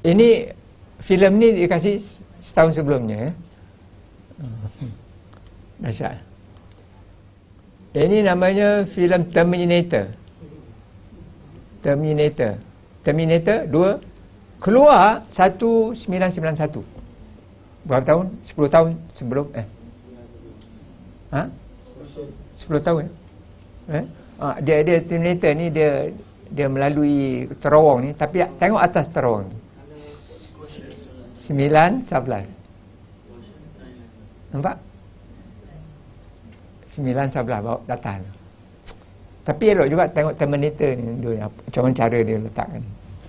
Ini 0.00 0.28
filem 1.04 1.32
ni 1.40 1.48
dikasih 1.64 2.04
setahun 2.44 2.76
sebelumnya 2.76 3.32
eh. 3.32 3.34
Dahsyat. 5.80 6.20
Ini 7.96 8.22
namanya 8.22 8.84
filem 8.92 9.32
Terminator. 9.32 10.12
Terminator. 11.80 12.60
Terminator 13.00 13.64
2 13.66 14.60
keluar 14.60 15.24
1991 15.32 16.84
berapa 17.88 18.04
tahun 18.04 18.26
10 18.44 18.68
tahun 18.68 18.90
sebelum 19.16 19.48
eh 19.56 19.64
ha 21.32 21.48
10 22.60 22.68
tahun 22.84 23.08
eh 23.90 24.04
ha, 24.38 24.56
dia 24.62 24.82
dia 24.86 25.02
Terminator 25.02 25.52
ni 25.58 25.66
dia 25.74 26.08
dia 26.50 26.66
melalui 26.70 27.46
terowong 27.58 27.98
ni 28.06 28.10
tapi 28.14 28.42
tengok 28.58 28.80
atas 28.80 29.06
terowong 29.10 29.50
9 31.50 32.06
11 32.06 32.14
nampak 34.54 34.76
9 36.94 37.02
11 37.02 37.46
bawa 37.46 37.82
datang 37.86 38.22
tapi 39.50 39.72
elok 39.72 39.88
juga 39.88 40.04
tengok 40.12 40.36
Terminator 40.36 40.90
ni 40.94 41.10
dia, 41.24 41.48
macam 41.48 41.80
mana 41.82 41.94
cara 41.96 42.18
dia 42.20 42.38
letakkan. 42.38 42.82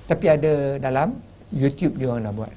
Tapi 0.05 0.25
ada 0.27 0.53
dalam 0.77 1.15
YouTube 1.55 1.95
dia 1.95 2.07
orang 2.11 2.27
dah 2.27 2.33
buat. 2.35 2.53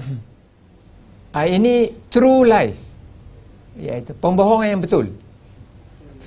ah, 1.36 1.46
ini 1.46 1.94
True 2.08 2.48
Lies. 2.48 2.80
Iaitu 3.76 4.16
pembohongan 4.18 4.66
yang 4.72 4.82
betul. 4.82 5.14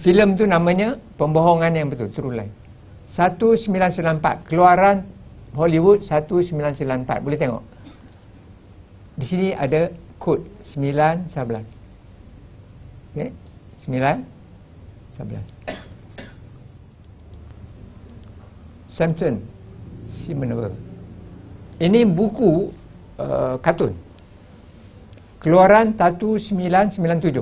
Filem 0.03 0.35
tu 0.35 0.43
namanya 0.43 0.99
Pembohongan 1.15 1.79
yang 1.79 1.87
betul, 1.87 2.11
True 2.11 2.35
Lies. 2.35 2.51
1994 3.15 4.49
keluaran 4.49 5.05
Hollywood 5.53 6.01
1994 6.03 7.21
boleh 7.21 7.37
tengok 7.37 7.61
di 9.13 9.29
sini 9.29 9.53
ada 9.53 9.93
kod 10.17 10.41
911 10.73 11.29
okey 13.13 13.29
911 13.85 15.93
Samson 18.93 19.41
Simenova. 20.05 20.69
Ini 21.81 22.05
buku 22.05 22.69
uh, 23.17 23.57
kartun. 23.57 23.97
Keluaran 25.41 25.97
Tatu 25.97 26.37
997. 26.37 27.41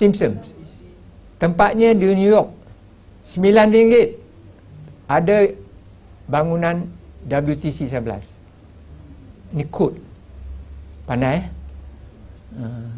Simpsons. 0.00 0.48
Tempatnya 1.36 1.92
di 1.92 2.08
New 2.08 2.32
York. 2.32 2.48
RM9. 3.36 3.76
Ada 5.04 5.52
bangunan 6.24 6.88
WTC 7.28 7.92
11. 7.92 8.24
Ini 9.52 9.64
kod. 9.68 10.00
Pandai 11.04 11.44
eh? 11.44 11.44
Uh, 12.50 12.88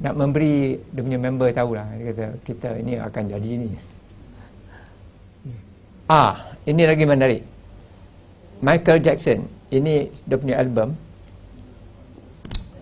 nak 0.00 0.14
memberi 0.16 0.80
dia 0.80 1.02
punya 1.04 1.20
member 1.20 1.52
tahulah. 1.52 1.84
Dia 2.00 2.04
kata 2.14 2.26
kita 2.46 2.68
ini 2.80 2.96
akan 2.96 3.22
jadi 3.28 3.48
ini. 3.60 3.68
Ah, 6.08 6.56
ini 6.64 6.84
lagi 6.84 7.04
menarik. 7.04 7.42
Michael 8.60 9.00
Jackson, 9.04 9.48
ini 9.72 10.08
dia 10.24 10.36
punya 10.36 10.60
album. 10.60 10.96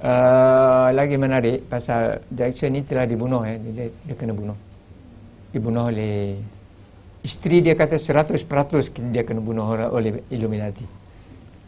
Uh, 0.03 0.91
lagi 0.99 1.15
menarik 1.15 1.71
pasal 1.71 2.27
Jackson 2.35 2.75
ni 2.75 2.83
telah 2.83 3.07
dibunuh 3.07 3.47
eh. 3.47 3.55
dia, 3.63 3.87
dia 4.03 4.15
kena 4.19 4.35
bunuh. 4.35 4.59
Dibunuh 5.55 5.95
oleh 5.95 6.43
isteri 7.23 7.63
dia 7.63 7.79
kata 7.79 8.03
100% 8.03 8.43
dia 9.15 9.23
kena 9.23 9.39
bunuh 9.39 9.63
oleh 9.95 10.27
Illuminati. 10.27 10.83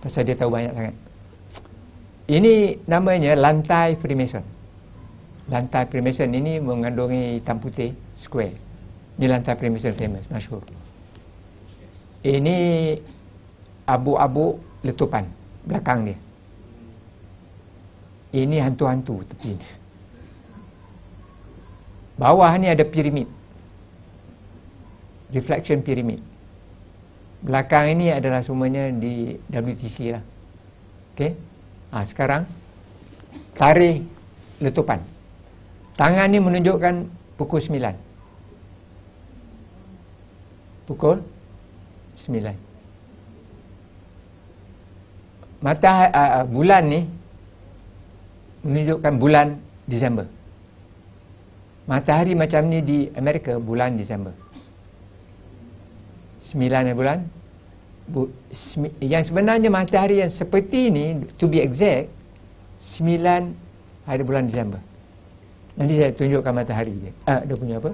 Pasal 0.02 0.26
dia 0.26 0.34
tahu 0.34 0.50
banyak 0.50 0.74
sangat. 0.74 0.96
Ini 2.26 2.82
namanya 2.90 3.38
lantai 3.38 3.94
Freemason. 4.02 4.42
Lantai 5.46 5.86
Freemason 5.86 6.34
ini 6.34 6.58
mengandungi 6.58 7.38
hitam 7.38 7.62
putih 7.62 7.94
square. 8.18 8.58
Ini 9.14 9.30
lantai 9.30 9.54
Freemason 9.54 9.94
famous, 9.94 10.26
masyhur 10.26 10.66
ini 12.24 12.56
abu-abu 13.84 14.56
letupan 14.80 15.28
belakang 15.68 16.08
dia 16.08 16.16
ini 18.34 18.58
hantu-hantu 18.58 19.22
tepi 19.22 19.54
ni. 19.54 19.68
Bawah 22.18 22.50
ni 22.58 22.66
ada 22.66 22.82
piramid. 22.82 23.30
Reflection 25.30 25.82
piramid. 25.86 26.18
Belakang 27.44 27.94
ini 27.94 28.10
adalah 28.10 28.42
semuanya 28.42 28.90
di 28.90 29.38
WTC 29.50 29.96
lah. 30.10 30.22
Ok 31.14 31.20
ha, 31.94 32.02
sekarang 32.02 32.42
tarikh 33.54 34.02
letupan. 34.58 34.98
Tangan 35.94 36.26
ni 36.26 36.42
menunjukkan 36.42 37.06
pukul 37.38 37.62
9 37.62 37.94
pukul 40.86 41.18
9 42.28 42.54
Matahari 45.64 46.12
uh, 46.12 46.44
uh, 46.44 46.44
bulan 46.44 46.84
ni 46.92 47.00
menunjukkan 48.64 49.12
bulan 49.20 49.60
Disember. 49.84 50.26
Matahari 51.84 52.32
macam 52.32 52.64
ni 52.72 52.80
di 52.80 52.98
Amerika 53.12 53.60
bulan 53.60 54.00
Disember. 54.00 54.32
Sembilan 56.48 56.96
bulan. 56.96 57.18
Yang 59.00 59.32
sebenarnya 59.32 59.68
matahari 59.68 60.24
yang 60.24 60.32
seperti 60.32 60.88
ini, 60.88 61.24
to 61.36 61.48
be 61.48 61.60
exact, 61.60 62.08
sembilan 62.96 63.52
hari 64.08 64.22
bulan 64.24 64.48
Disember. 64.48 64.80
Nanti 65.76 66.00
saya 66.00 66.12
tunjukkan 66.12 66.52
matahari 66.52 66.92
dia. 66.96 67.12
Ah, 67.28 67.40
dia 67.44 67.56
punya 67.56 67.76
apa? 67.80 67.92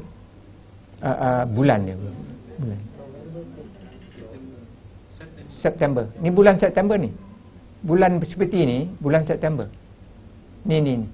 Uh, 1.00 1.08
uh, 1.08 1.42
bulan 1.50 1.78
dia. 1.86 1.96
Bulan. 1.96 2.80
September. 5.60 6.04
Ni 6.22 6.28
bulan 6.30 6.56
September 6.58 6.96
ni. 6.98 7.10
Bulan 7.80 8.20
seperti 8.20 8.56
ini, 8.60 8.78
bulan 9.00 9.24
September. 9.24 9.66
Ni 10.64 10.76
ni 10.80 10.92
ni. 11.00 11.08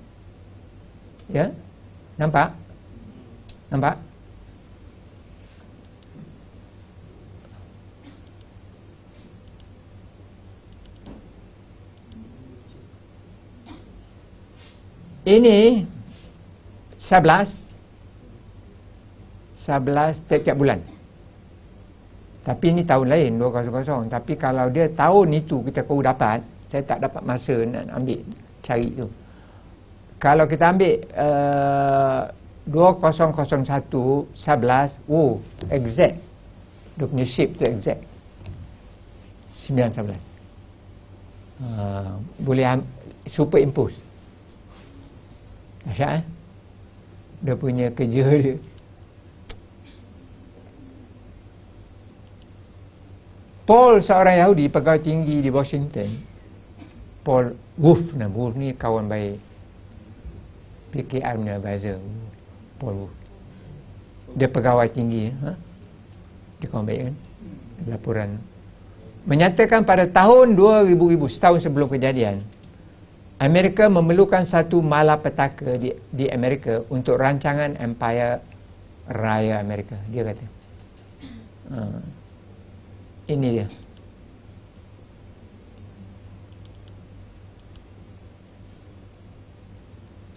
Ya? 1.31 1.51
Nampak? 2.19 2.55
Nampak? 3.71 3.99
Ini 15.27 15.83
11 17.03 17.51
11 19.67 20.23
tiap-tiap 20.31 20.55
bulan. 20.55 20.79
Tapi 22.47 22.71
ini 22.71 22.87
tahun 22.87 23.11
lain 23.11 23.43
200 23.43 24.07
tapi 24.07 24.39
kalau 24.39 24.71
dia 24.71 24.87
tahun 24.87 25.35
itu 25.35 25.67
kita 25.67 25.83
kau 25.83 25.99
dapat, 25.99 26.47
saya 26.71 26.87
tak 26.87 27.03
dapat 27.03 27.27
masa 27.27 27.59
nak 27.67 27.91
ambil 27.91 28.23
cari 28.63 28.87
tu. 28.95 29.11
Kalau 30.17 30.49
kita 30.49 30.73
ambil 30.73 31.05
uh, 31.13 32.33
2001 32.67 33.85
11 34.33 34.99
oh 35.07 35.39
exact. 35.69 36.17
Dia 36.97 37.05
punya 37.05 37.27
shape 37.29 37.53
tu 37.61 37.65
exact. 37.69 38.01
9 39.69 39.93
11 39.93 40.37
uh, 41.61 42.17
boleh 42.41 42.65
superimpose. 43.29 43.97
Asyik 45.87 46.11
eh? 46.21 46.23
Dia 47.45 47.55
punya 47.55 47.87
kerja 47.93 48.25
dia. 48.43 48.57
Paul 53.67 53.99
seorang 53.99 54.39
Yahudi 54.39 54.71
pegawai 54.71 55.03
tinggi 55.03 55.43
di 55.43 55.51
Washington. 55.51 56.23
Paul 57.27 57.59
Wolf 57.77 58.15
nama 58.15 58.31
Wolf 58.31 58.55
ni 58.55 58.71
kawan 58.71 59.11
baik 59.11 59.43
PKR 60.97 61.35
punya 61.37 61.61
advisor. 61.61 62.01
Paul 62.81 63.09
dia 64.37 64.49
pegawai 64.53 64.89
tinggi 64.93 65.33
ha? 65.41 65.57
dia 66.61 66.69
kawan 66.69 66.85
baik 66.85 67.01
kan? 67.09 67.15
Laporan. 67.89 68.31
Menyatakan 69.27 69.83
pada 69.83 70.07
tahun 70.07 70.55
2000 70.55 70.97
setahun 71.33 71.65
sebelum 71.65 71.91
kejadian 71.91 72.45
Amerika 73.37 73.85
memerlukan 73.89 74.49
satu 74.49 74.81
malapetaka 74.81 75.77
di, 75.77 75.93
di 76.09 76.27
Amerika 76.33 76.81
untuk 76.89 77.21
rancangan 77.21 77.77
Empire 77.77 78.41
Raya 79.07 79.61
Amerika 79.61 79.97
dia 80.09 80.23
kata. 80.25 80.45
Ha. 81.67 81.79
ini 83.27 83.61
dia 83.61 83.67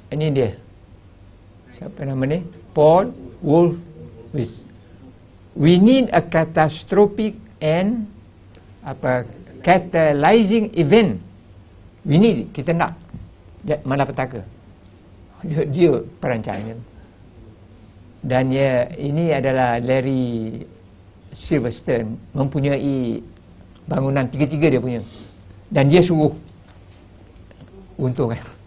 ini 0.09 0.27
dia. 0.33 0.49
Siapa 1.77 2.03
nama 2.03 2.23
ni 2.25 2.43
Paul 2.73 3.13
Wolfowitz 3.39 4.69
we 5.59 5.75
need 5.75 6.07
a 6.15 6.23
catastrophic 6.23 7.35
and 7.59 8.07
apa 8.79 9.27
catalyzing 9.59 10.71
event. 10.79 11.19
We 12.07 12.15
need 12.15 12.55
kita 12.55 12.71
nak 12.71 12.95
mana 13.83 14.07
petaka. 14.07 14.47
Dia, 15.43 15.63
dia 15.67 15.91
perancangan 16.19 16.79
dan 18.19 18.51
ya 18.51 18.91
ini 18.99 19.31
adalah 19.31 19.79
Larry 19.79 20.63
Silverstone 21.31 22.19
mempunyai 22.35 23.23
bangunan 23.87 24.27
tiga-tiga 24.27 24.67
dia 24.67 24.81
punya. 24.83 25.03
Dan 25.71 25.87
dia 25.87 26.03
suruh. 26.03 26.35
Untung 27.99 28.31
kan 28.31 28.58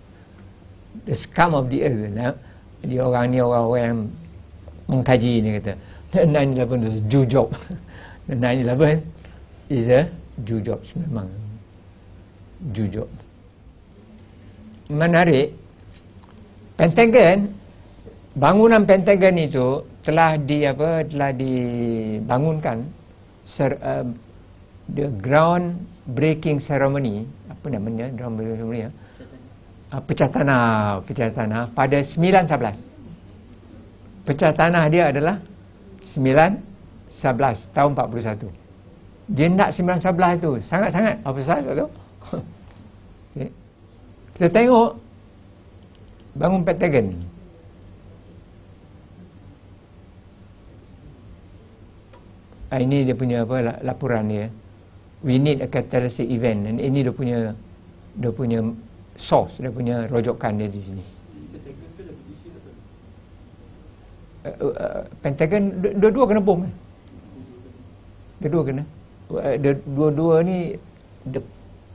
the 1.06 1.14
scum 1.14 1.54
of 1.54 1.70
the 1.70 1.82
earth 1.82 2.10
nah? 2.12 2.34
dia 2.82 3.02
orang 3.02 3.30
ni 3.30 3.38
orang-orang 3.38 3.82
yang 3.82 4.00
mengkaji 4.90 5.32
ni 5.42 5.50
kata 5.58 5.74
9-11 6.12 6.88
is 6.88 6.96
Jew 7.06 7.22
job 7.24 7.48
9-11 8.28 9.02
is 9.70 9.86
a 9.88 10.10
Jew 10.42 10.60
job 10.60 10.82
memang 10.98 11.30
Jew 12.74 12.90
job 12.90 13.10
menarik. 14.92 15.56
Pentagon 16.76 17.52
bangunan 18.36 18.84
Pentagon 18.84 19.36
itu 19.40 19.84
telah 20.04 20.36
di 20.36 20.64
apa 20.68 21.04
telah 21.08 21.30
dibangunkan 21.32 22.84
ser, 23.44 23.76
uh, 23.80 24.04
the 24.92 25.08
ground 25.20 25.84
breaking 26.12 26.60
ceremony. 26.60 27.28
Apa 27.48 27.72
namanya? 27.72 28.12
Ground 28.12 28.40
breaking 28.40 28.58
ceremony 28.60 28.82
ya 28.88 28.92
uh, 29.92 30.00
pecah 30.00 30.32
tanah 30.32 31.04
pecah 31.04 31.28
tanah. 31.28 31.68
Pada 31.76 32.00
911 32.00 32.80
pecah 34.24 34.52
tanah 34.56 34.88
dia 34.88 35.12
adalah 35.12 35.38
911 36.16 36.56
tahun 37.76 37.90
41 37.92 38.62
dia 39.32 39.46
nak 39.48 39.72
911 39.78 40.38
itu 40.42 40.50
sangat-sangat. 40.66 41.16
Apa 41.22 41.38
sahaja 41.46 41.70
tu? 41.72 41.86
Okay. 43.32 43.48
kita 44.36 44.48
tengok 44.50 44.98
bangun 46.34 46.62
Pentagon. 46.66 47.06
Ah, 52.72 52.80
ini 52.80 53.04
dia 53.04 53.16
punya 53.16 53.44
apa 53.44 53.84
laporan 53.84 54.32
dia. 54.32 54.48
We 55.22 55.36
need 55.38 55.60
a 55.60 55.68
catalytic 55.68 56.26
event. 56.26 56.66
Dan 56.66 56.76
ini 56.80 57.04
dia 57.04 57.14
punya 57.14 57.52
dia 58.16 58.32
punya 58.32 58.58
source 59.16 59.56
dia 59.60 59.68
punya 59.68 60.08
rojokan 60.08 60.58
dia 60.58 60.68
di 60.68 60.80
sini. 60.80 61.04
Uh, 64.42 64.74
uh, 64.74 65.02
Pentagon 65.22 65.70
dua-dua 66.02 66.24
kena 66.26 66.42
bom 66.42 66.66
eh? 66.66 66.74
dua-dua 68.42 68.62
kena. 68.66 68.82
Dua-dua 69.86 70.42
ni 70.42 70.74
the 71.30 71.38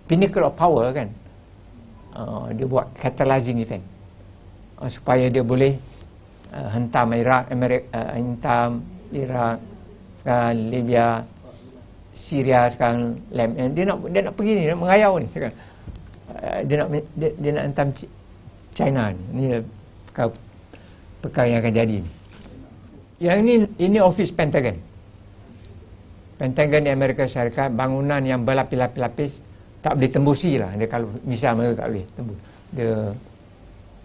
pinnacle 0.08 0.48
of 0.48 0.56
power 0.56 0.96
kan? 0.96 1.12
Uh, 2.16 2.50
dia 2.56 2.64
buat 2.64 2.88
catalyzing 2.98 3.60
event. 3.60 3.84
Uh, 4.80 4.88
supaya 4.88 5.28
dia 5.28 5.44
boleh 5.44 5.76
hentam 6.48 7.12
Iraq 7.12 7.52
Amerika 7.52 8.16
hentam 8.16 8.80
Iraq 9.12 9.60
Libya 10.56 11.28
Syria 12.16 12.72
sekarang 12.72 13.20
dia 13.76 13.84
nak 13.84 13.98
dia 14.08 14.22
nak 14.24 14.34
pergi 14.40 14.52
ni 14.56 14.64
nak 14.72 14.80
mengayau 14.80 15.20
ni 15.20 15.28
sekarang 15.36 15.56
uh, 16.32 16.60
dia 16.66 16.76
nak 16.84 16.90
dia, 17.16 17.30
dia 17.38 17.52
nak 17.56 17.64
hentam 17.72 17.88
China 18.76 19.12
ni. 19.12 19.24
Ni 19.34 19.46
perkara, 20.12 20.30
perkara 21.24 21.46
yang 21.50 21.60
akan 21.64 21.74
jadi 21.74 21.96
ni. 22.04 22.12
Yang 23.18 23.38
ini 23.42 23.54
ini 23.82 23.98
office 23.98 24.30
Pentagon. 24.30 24.78
Pentagon 26.38 26.86
di 26.86 26.92
Amerika 26.94 27.26
Syarikat 27.26 27.74
bangunan 27.74 28.22
yang 28.22 28.46
berlapis-lapis 28.46 29.42
tak 29.82 29.98
boleh 29.98 30.12
tembusi 30.14 30.62
lah. 30.62 30.78
Dia 30.78 30.86
kalau 30.86 31.10
misal 31.26 31.58
mereka 31.58 31.82
tak 31.82 31.88
boleh 31.90 32.06
tembus. 32.14 32.38
Dia 32.70 32.94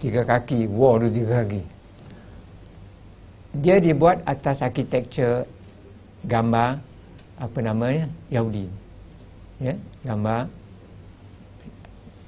tiga 0.00 0.20
kaki 0.24 0.64
wall 0.72 1.04
tu 1.04 1.08
tiga 1.12 1.44
kaki. 1.44 1.62
Dia 3.60 3.76
dibuat 3.84 4.24
atas 4.24 4.64
arkitektur 4.64 5.44
gambar 6.24 6.80
apa 7.36 7.58
namanya 7.60 8.08
Yahudi. 8.32 8.64
Ya 9.60 9.76
gambar 10.08 10.48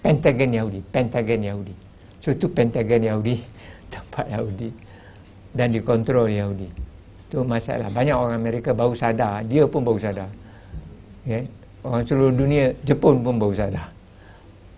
Pentagon 0.04 0.52
Yahudi 0.52 0.84
Pentagon 0.92 1.40
Yahudi. 1.40 1.74
So 2.20 2.36
itu 2.36 2.44
Pentagon 2.52 3.00
Yahudi 3.00 3.40
tempat 3.94 4.28
Yahudi. 4.28 4.68
Dan 5.56 5.72
dikontrol 5.72 6.28
Yahudi. 6.28 6.68
Itu 7.30 7.40
masalah. 7.40 7.88
Banyak 7.88 8.12
orang 8.12 8.36
Amerika 8.36 8.76
baru 8.76 8.92
sadar. 8.92 9.40
Dia 9.48 9.64
pun 9.64 9.80
baru 9.80 9.96
sadar. 9.96 10.28
Ya. 11.24 11.40
Orang 11.80 12.04
seluruh 12.04 12.36
dunia 12.36 12.76
Jepun 12.84 13.24
pun 13.24 13.40
baru 13.40 13.56
sadar. 13.56 13.88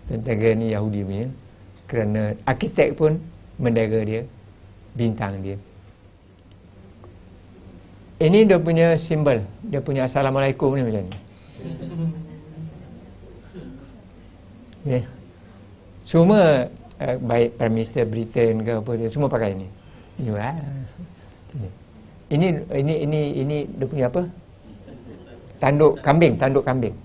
Pentagon 0.07 0.63
ni 0.63 0.71
Yahudi 0.71 1.03
punya 1.03 1.27
kerana 1.87 2.35
arkitek 2.47 2.95
pun 2.95 3.19
mendaga 3.59 3.99
dia 4.07 4.23
bintang 4.95 5.43
dia. 5.43 5.59
Ini 8.17 8.47
dia 8.47 8.59
punya 8.59 8.95
simbol. 8.95 9.43
Dia 9.67 9.83
punya 9.83 10.07
assalamualaikum 10.07 10.73
ni 10.73 10.81
macam 10.87 11.03
ni. 11.03 11.17
Okay. 14.87 15.03
Semua 16.07 16.63
uh, 17.03 17.15
baik 17.19 17.59
Prime 17.59 17.73
Minister 17.83 18.07
Britain 18.07 18.63
ke 18.63 18.79
apa 18.79 18.91
dia 18.95 19.11
semua 19.11 19.27
pakai 19.27 19.59
ni. 19.59 19.67
Ya. 20.23 20.55
Ini 22.31 22.47
ini 22.71 22.93
ini 23.03 23.21
ini 23.43 23.57
dia 23.67 23.87
punya 23.91 24.07
apa? 24.07 24.23
Tanduk 25.59 25.99
kambing, 25.99 26.39
tanduk 26.39 26.63
kambing. 26.63 26.95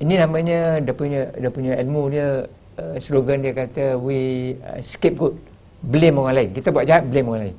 Ini 0.00 0.14
namanya 0.16 0.80
dia 0.80 0.94
punya 0.96 1.28
dia 1.36 1.50
punya 1.52 1.72
ilmu 1.76 2.02
dia 2.08 2.48
uh, 2.80 2.96
slogan 3.04 3.44
dia 3.44 3.52
kata 3.52 4.00
we 4.00 4.56
uh, 4.64 4.80
scapegoat. 4.80 5.36
Blame 5.84 6.16
orang 6.16 6.36
lain. 6.40 6.50
Kita 6.56 6.72
buat 6.72 6.88
jahat 6.88 7.04
blame 7.12 7.28
orang 7.28 7.42
lain. 7.52 7.56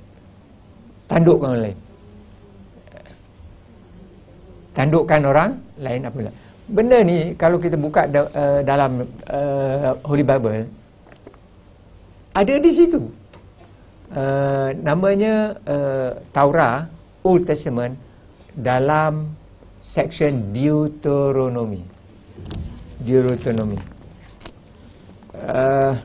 Tandukkan 1.05 1.47
orang 1.53 1.63
lain. 1.69 1.77
Tandukkan 4.73 5.21
orang 5.21 5.49
lain 5.77 6.01
apa 6.01 6.15
pula. 6.17 6.31
Benda 6.65 6.97
ni 7.05 7.37
kalau 7.37 7.61
kita 7.61 7.77
buka 7.77 8.09
da, 8.09 8.25
uh, 8.25 8.59
dalam 8.65 9.05
uh, 9.29 10.01
Holy 10.01 10.25
Bible 10.25 10.65
ada 12.35 12.53
di 12.59 12.71
situ. 12.75 13.13
Uh, 14.11 14.69
namanya 14.85 15.57
uh, 15.65 16.11
Taurah 16.29 16.89
Old 17.25 17.45
Testament 17.45 17.97
dalam 18.53 19.33
section 19.79 20.51
Deuteronomy. 20.51 21.85
Deuteronomy. 22.99 23.79
Uh, 25.37 25.95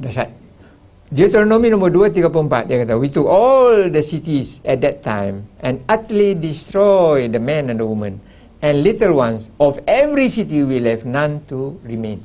Dahsyat. 0.00 0.39
Deuteronomy 1.10 1.74
nombor 1.74 1.90
234 1.90 2.70
dia 2.70 2.76
kata 2.86 2.94
we 2.94 3.10
took 3.10 3.26
all 3.26 3.90
the 3.90 3.98
cities 3.98 4.62
at 4.62 4.78
that 4.78 5.02
time 5.02 5.42
and 5.58 5.82
utterly 5.90 6.38
destroy 6.38 7.26
the 7.26 7.42
man 7.42 7.66
and 7.66 7.82
the 7.82 7.86
woman 7.86 8.22
and 8.62 8.86
little 8.86 9.18
ones 9.18 9.50
of 9.58 9.74
every 9.90 10.30
city 10.30 10.62
we 10.62 10.78
left 10.78 11.02
none 11.02 11.42
to 11.50 11.74
remain. 11.82 12.22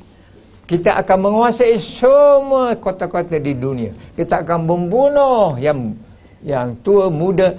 Kita 0.70 0.98
akan 1.02 1.30
menguasai 1.30 1.78
semua 1.98 2.78
kota-kota 2.78 3.38
di 3.38 3.58
dunia. 3.58 3.94
Kita 4.14 4.46
akan 4.46 4.66
membunuh 4.66 5.58
yang 5.58 5.98
yang 6.46 6.78
tua, 6.82 7.10
muda, 7.10 7.58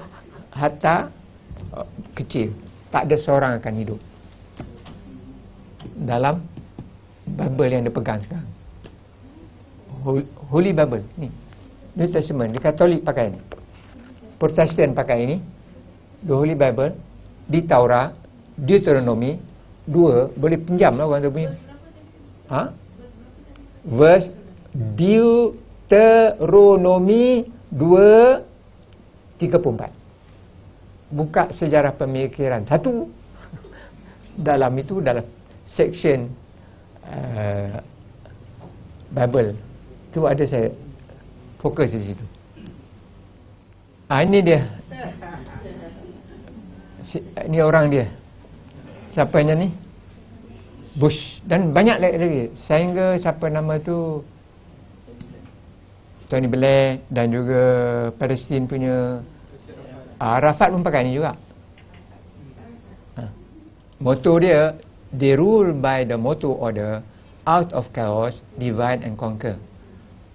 hatta 0.50 1.10
uh, 1.74 1.86
kecil. 2.14 2.54
Tak 2.90 3.10
ada 3.10 3.16
seorang 3.18 3.52
akan 3.58 3.74
hidup. 3.78 4.00
Dalam 5.94 6.42
Bible 7.26 7.70
yang 7.70 7.82
dipegang 7.86 8.22
sekarang. 8.22 8.55
Holy 10.50 10.70
Bible 10.70 11.02
ni. 11.18 11.30
New 11.96 12.08
Testament 12.12 12.52
di 12.54 12.60
Katolik 12.62 13.02
pakai 13.02 13.30
ni. 13.34 13.40
Protestan 14.38 14.94
pakai 14.94 15.18
ini. 15.26 15.36
The 16.22 16.34
Holy 16.34 16.54
Bible 16.54 16.94
di 17.46 17.62
Taurat, 17.66 18.14
Deuteronomy 18.54 19.38
dua 19.86 20.26
boleh 20.34 20.58
pinjam 20.58 20.98
lah 20.98 21.06
orang 21.06 21.22
tu 21.22 21.30
punya. 21.30 21.54
Ha? 22.50 22.74
Verse 23.86 24.26
Deuteronomy 24.74 27.46
2 27.70 29.38
34. 29.38 29.94
Buka 31.06 31.54
sejarah 31.54 31.94
pemikiran. 31.94 32.66
Satu 32.66 33.06
dalam 34.48 34.74
itu 34.74 34.98
dalam 34.98 35.22
section 35.70 36.26
uh, 37.06 37.78
Bible 39.14 39.54
tu 40.16 40.24
ada 40.24 40.40
saya 40.48 40.72
fokus 41.60 41.92
di 41.92 42.00
situ. 42.08 42.24
Ah 44.08 44.24
ini 44.24 44.40
dia. 44.40 44.64
Si, 47.04 47.20
ini 47.20 47.60
orang 47.60 47.92
dia. 47.92 48.08
Siapa 49.12 49.44
yang 49.44 49.60
ni? 49.60 49.68
Bush 50.96 51.44
dan 51.44 51.76
banyak 51.76 52.00
lagi, 52.00 52.48
sehingga 52.56 53.20
siapa 53.20 53.52
nama 53.52 53.76
tu 53.76 54.24
Tony 56.32 56.48
Blair 56.48 57.04
dan 57.12 57.28
juga 57.28 57.62
Palestin 58.16 58.64
punya 58.64 59.20
ah, 60.16 60.40
Arafat 60.40 60.72
pun 60.72 60.80
pakai 60.80 61.04
ni 61.04 61.20
juga. 61.20 61.36
Ha. 63.20 63.22
Moto 64.00 64.40
dia 64.40 64.72
they 65.12 65.36
rule 65.36 65.76
by 65.76 66.08
the 66.08 66.16
motto 66.16 66.56
order 66.56 67.04
out 67.44 67.68
of 67.76 67.92
chaos 67.92 68.32
divide 68.56 69.04
and 69.04 69.20
conquer. 69.20 69.60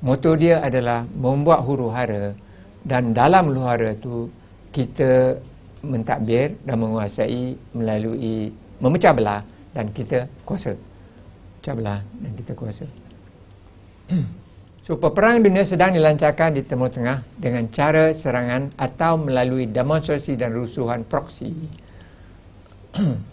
Moto 0.01 0.33
dia 0.33 0.65
adalah 0.65 1.05
membuat 1.05 1.61
huru 1.61 1.93
hara 1.93 2.33
dan 2.81 3.13
dalam 3.13 3.53
huru 3.53 3.61
hara 3.61 3.93
tu 3.93 4.33
kita 4.73 5.37
mentadbir 5.85 6.57
dan 6.65 6.81
menguasai 6.81 7.53
melalui 7.77 8.49
memecah 8.81 9.13
belah 9.13 9.41
dan 9.77 9.93
kita 9.93 10.25
kuasa. 10.41 10.73
Pecah 11.61 11.73
belah 11.77 12.01
dan 12.01 12.31
kita 12.33 12.57
kuasa. 12.57 12.85
so 14.85 14.97
peperang 14.97 15.45
dunia 15.45 15.69
sedang 15.69 15.93
dilancarkan 15.93 16.57
di 16.57 16.65
Timur 16.65 16.89
Tengah 16.89 17.21
dengan 17.37 17.69
cara 17.69 18.09
serangan 18.17 18.73
atau 18.81 19.21
melalui 19.21 19.69
demonstrasi 19.69 20.33
dan 20.33 20.57
rusuhan 20.57 21.05
proksi. 21.05 21.53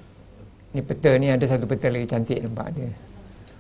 ni 0.77 0.85
peta 0.85 1.17
ni 1.17 1.33
ada 1.33 1.49
satu 1.49 1.65
peta 1.65 1.89
lagi 1.89 2.05
cantik 2.05 2.45
nampak 2.45 2.77
dia 2.77 3.08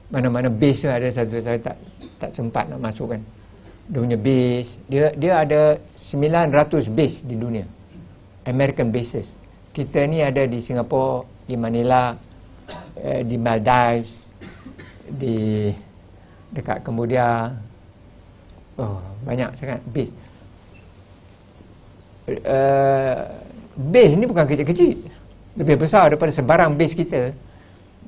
mana-mana 0.08 0.48
base 0.48 0.84
tu 0.84 0.88
ada 0.88 1.08
satu 1.12 1.36
saya 1.40 1.60
tak 1.60 1.76
tak 2.16 2.30
sempat 2.32 2.68
nak 2.72 2.80
masukkan. 2.80 3.20
Dia 3.88 3.98
punya 4.00 4.18
base 4.20 4.70
dia 4.88 5.12
dia 5.16 5.32
ada 5.40 5.60
900 5.96 6.88
base 6.92 7.20
di 7.24 7.36
dunia. 7.36 7.64
American 8.48 8.88
bases. 8.88 9.28
Kita 9.76 10.02
ni 10.08 10.24
ada 10.24 10.48
di 10.48 10.64
Singapore 10.64 11.44
di 11.44 11.54
Manila 11.60 12.16
eh, 12.96 13.22
di 13.24 13.36
Maldives 13.36 14.12
di 15.08 15.68
dekat 16.52 16.80
Cambodia. 16.80 17.52
Oh 18.80 19.00
banyak 19.28 19.52
sangat 19.60 19.80
base. 19.92 20.14
Uh, 22.28 23.24
base 23.76 24.12
ni 24.16 24.24
bukan 24.28 24.44
kecil-kecil. 24.44 25.00
Lebih 25.56 25.84
besar 25.84 26.12
daripada 26.12 26.32
sebarang 26.32 26.76
base 26.76 26.94
kita. 26.96 27.32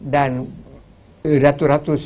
Dan 0.01 0.49
ratus-ratus 1.25 2.03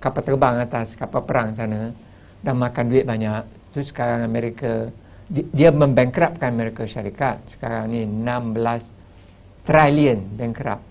kapal 0.00 0.22
terbang 0.24 0.60
atas 0.60 0.92
kapal 0.96 1.24
perang 1.24 1.56
sana 1.56 1.92
dan 2.40 2.54
makan 2.56 2.84
duit 2.88 3.04
banyak. 3.04 3.44
Tu 3.72 3.84
sekarang 3.86 4.24
Amerika 4.24 4.88
dia 5.30 5.70
membankrupkan 5.70 6.50
Amerika 6.50 6.82
Syarikat. 6.84 7.54
Sekarang 7.54 7.88
ni 7.92 8.02
16 8.02 9.64
trilion 9.64 10.20
bankrupt. 10.34 10.84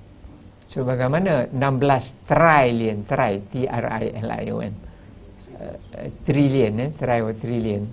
So 0.70 0.86
bagaimana 0.86 1.49
16 1.49 2.30
trilion 2.30 3.03
tri 3.03 3.41
T 3.49 3.65
R 3.65 3.86
I 3.89 4.05
L 4.22 4.30
I 4.30 4.45
O 4.53 4.57
N 4.61 4.74
uh, 5.59 5.78
trillion 6.24 6.74
eh 6.78 6.89
tri 6.93 7.20
or 7.20 7.34
trillion 7.36 7.84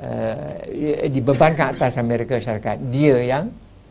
uh, 0.00 0.64
dibebankan 1.06 1.76
atas 1.76 2.00
Amerika 2.00 2.40
Syarikat. 2.40 2.80
Dia 2.88 3.16
yang 3.20 3.44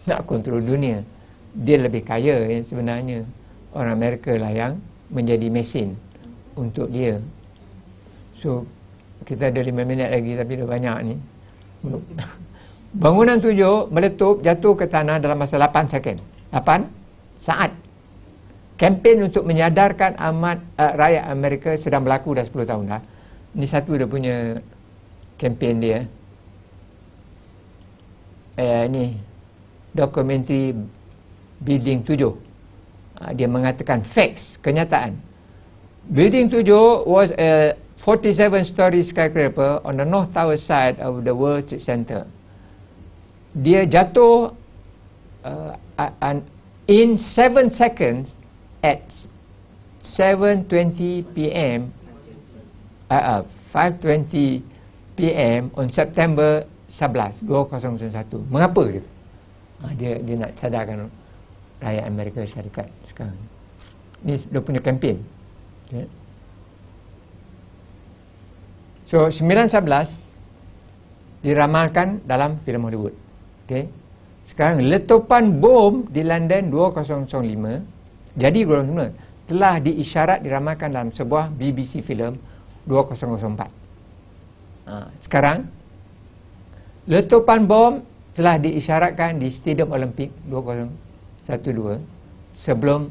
nak 0.10 0.26
kontrol 0.26 0.60
dunia. 0.60 1.06
Dia 1.50 1.82
lebih 1.82 2.06
kaya 2.06 2.46
eh, 2.50 2.62
sebenarnya. 2.66 3.26
Orang 3.70 4.02
Amerika 4.02 4.34
lah 4.34 4.50
yang 4.50 4.82
menjadi 5.10 5.50
mesin 5.50 5.98
untuk 6.54 6.90
dia. 6.90 7.22
So 8.40 8.66
kita 9.26 9.52
ada 9.52 9.60
lima 9.60 9.84
minit 9.84 10.10
lagi 10.10 10.38
tapi 10.38 10.52
dah 10.58 10.68
banyak 10.70 10.98
ni. 11.06 11.16
Bangunan 13.04 13.38
tujuh 13.38 13.94
meletup 13.94 14.42
jatuh 14.42 14.74
ke 14.74 14.90
tanah 14.90 15.22
dalam 15.22 15.38
masa 15.38 15.62
8 15.62 15.94
second. 15.94 16.18
8 16.50 16.90
saat. 17.46 17.72
Kempen 18.80 19.28
untuk 19.28 19.44
menyadarkan 19.44 20.16
amat 20.18 20.64
uh, 20.80 20.94
rakyat 20.96 21.24
Amerika 21.30 21.70
sedang 21.76 22.08
berlaku 22.08 22.34
dah 22.34 22.48
10 22.48 22.66
tahun 22.66 22.84
dah. 22.88 23.02
Ini 23.54 23.66
satu 23.68 24.00
dia 24.00 24.08
punya 24.08 24.36
kempen 25.36 25.84
dia. 25.84 26.00
Eh 28.56 28.84
ni 28.88 29.20
dokumentari 29.94 30.74
Building 31.60 32.08
7. 32.08 32.49
Ah, 33.20 33.36
dia 33.36 33.52
mengatakan 33.52 34.08
facts, 34.16 34.56
kenyataan. 34.64 35.20
Building 36.08 36.48
7 36.48 37.04
was 37.04 37.30
a 37.36 37.76
47 38.02 38.64
story 38.64 39.04
skyscraper 39.04 39.84
on 39.84 40.00
the 40.00 40.08
north 40.08 40.32
tower 40.32 40.56
side 40.56 40.96
of 41.04 41.28
the 41.28 41.36
World 41.36 41.68
Trade 41.68 41.84
Center. 41.84 42.24
Dia 43.52 43.84
jatuh 43.84 44.56
uh, 45.44 45.76
in 46.88 47.20
7 47.20 47.70
seconds 47.76 48.32
at 48.80 49.04
7:20 50.02 51.28
p.m. 51.36 51.92
Uh, 53.12 53.44
uh, 53.44 53.44
5:20 53.76 54.64
p.m. 55.20 55.68
on 55.76 55.92
September 55.92 56.64
11 56.88 57.44
2001. 57.44 58.48
Mengapa 58.48 58.84
dia? 58.88 59.04
Uh, 59.84 59.92
dia 60.00 60.24
dia 60.24 60.36
nak 60.40 60.56
sadarkan 60.56 61.12
rakyat 61.80 62.04
Amerika 62.08 62.44
Syarikat 62.44 62.92
sekarang. 63.08 63.40
Ni 64.24 64.36
dia 64.36 64.60
punya 64.60 64.84
kempen. 64.84 65.24
Okay. 65.88 66.08
So 69.10 69.32
911 69.32 71.42
diramalkan 71.42 72.22
dalam 72.28 72.60
filem 72.68 72.84
Hollywood. 72.84 73.16
Okay. 73.66 73.88
Sekarang 74.50 74.84
letupan 74.84 75.62
bom 75.62 76.10
di 76.10 76.26
London 76.26 76.74
2005 76.74 77.38
Jadi 78.34 78.66
golongan 78.66 78.88
semula 78.90 79.10
telah 79.50 79.82
diisyarat 79.82 80.46
diramalkan 80.46 80.94
dalam 80.94 81.10
sebuah 81.10 81.50
BBC 81.58 82.06
filem 82.06 82.38
2004. 82.86 83.66
Ha, 84.90 85.10
sekarang 85.26 85.66
letupan 87.10 87.66
bom 87.66 88.06
telah 88.38 88.62
diisyaratkan 88.62 89.42
di 89.42 89.50
Stadium 89.50 89.90
Olimpik 89.90 90.30
2012 91.50 92.06
sebelum 92.54 93.10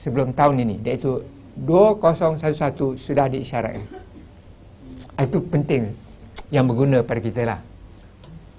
sebelum 0.00 0.32
tahun 0.32 0.64
ini 0.64 0.80
iaitu 0.80 1.20
2011 1.60 2.98
sudah 2.98 3.26
diisyaratkan. 3.28 3.84
Itu 5.20 5.38
penting 5.46 5.94
yang 6.50 6.66
berguna 6.66 7.06
pada 7.06 7.20
kita 7.22 7.42
lah. 7.46 7.60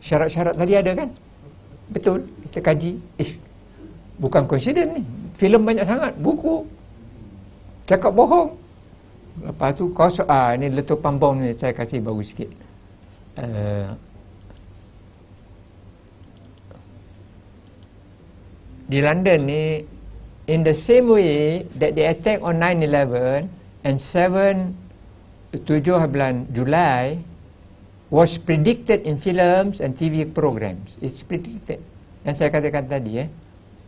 Syarat-syarat 0.05 0.55
tadi 0.55 0.73
ada 0.77 0.91
kan? 0.95 1.09
Betul. 1.91 2.29
Kita 2.47 2.59
kaji. 2.63 2.91
Eh, 3.19 3.35
bukan 4.21 4.47
coincident 4.47 4.95
ni. 4.95 5.03
Filem 5.35 5.65
banyak 5.65 5.83
sangat. 5.83 6.13
Buku. 6.15 6.63
Cakap 7.89 8.15
bohong. 8.15 8.55
Lepas 9.43 9.75
tu 9.75 9.91
kosong. 9.91 10.29
Ah, 10.31 10.55
ni 10.55 10.71
letupan 10.71 11.19
bom 11.19 11.35
ni 11.35 11.51
saya 11.59 11.75
kasih 11.75 11.99
bagus 11.99 12.31
sikit. 12.31 12.47
Uh, 13.35 13.91
di 18.85 19.01
London 19.01 19.39
ni 19.49 19.63
in 20.45 20.61
the 20.61 20.77
same 20.85 21.09
way 21.09 21.65
that 21.81 21.97
the 21.97 22.05
attack 22.05 22.41
on 22.45 22.61
9/11 22.61 23.49
and 23.85 23.97
7 23.97 24.77
7 25.53 26.11
bulan 26.11 26.45
Julai 26.51 27.17
was 28.13 28.37
predicted 28.45 29.01
in 29.07 29.17
films 29.17 29.81
and 29.81 29.97
TV 29.97 30.27
programs. 30.29 30.93
It's 31.01 31.25
predicted. 31.25 31.81
Yang 32.21 32.35
saya 32.41 32.49
katakan 32.53 32.85
tadi 32.85 33.25
eh, 33.25 33.29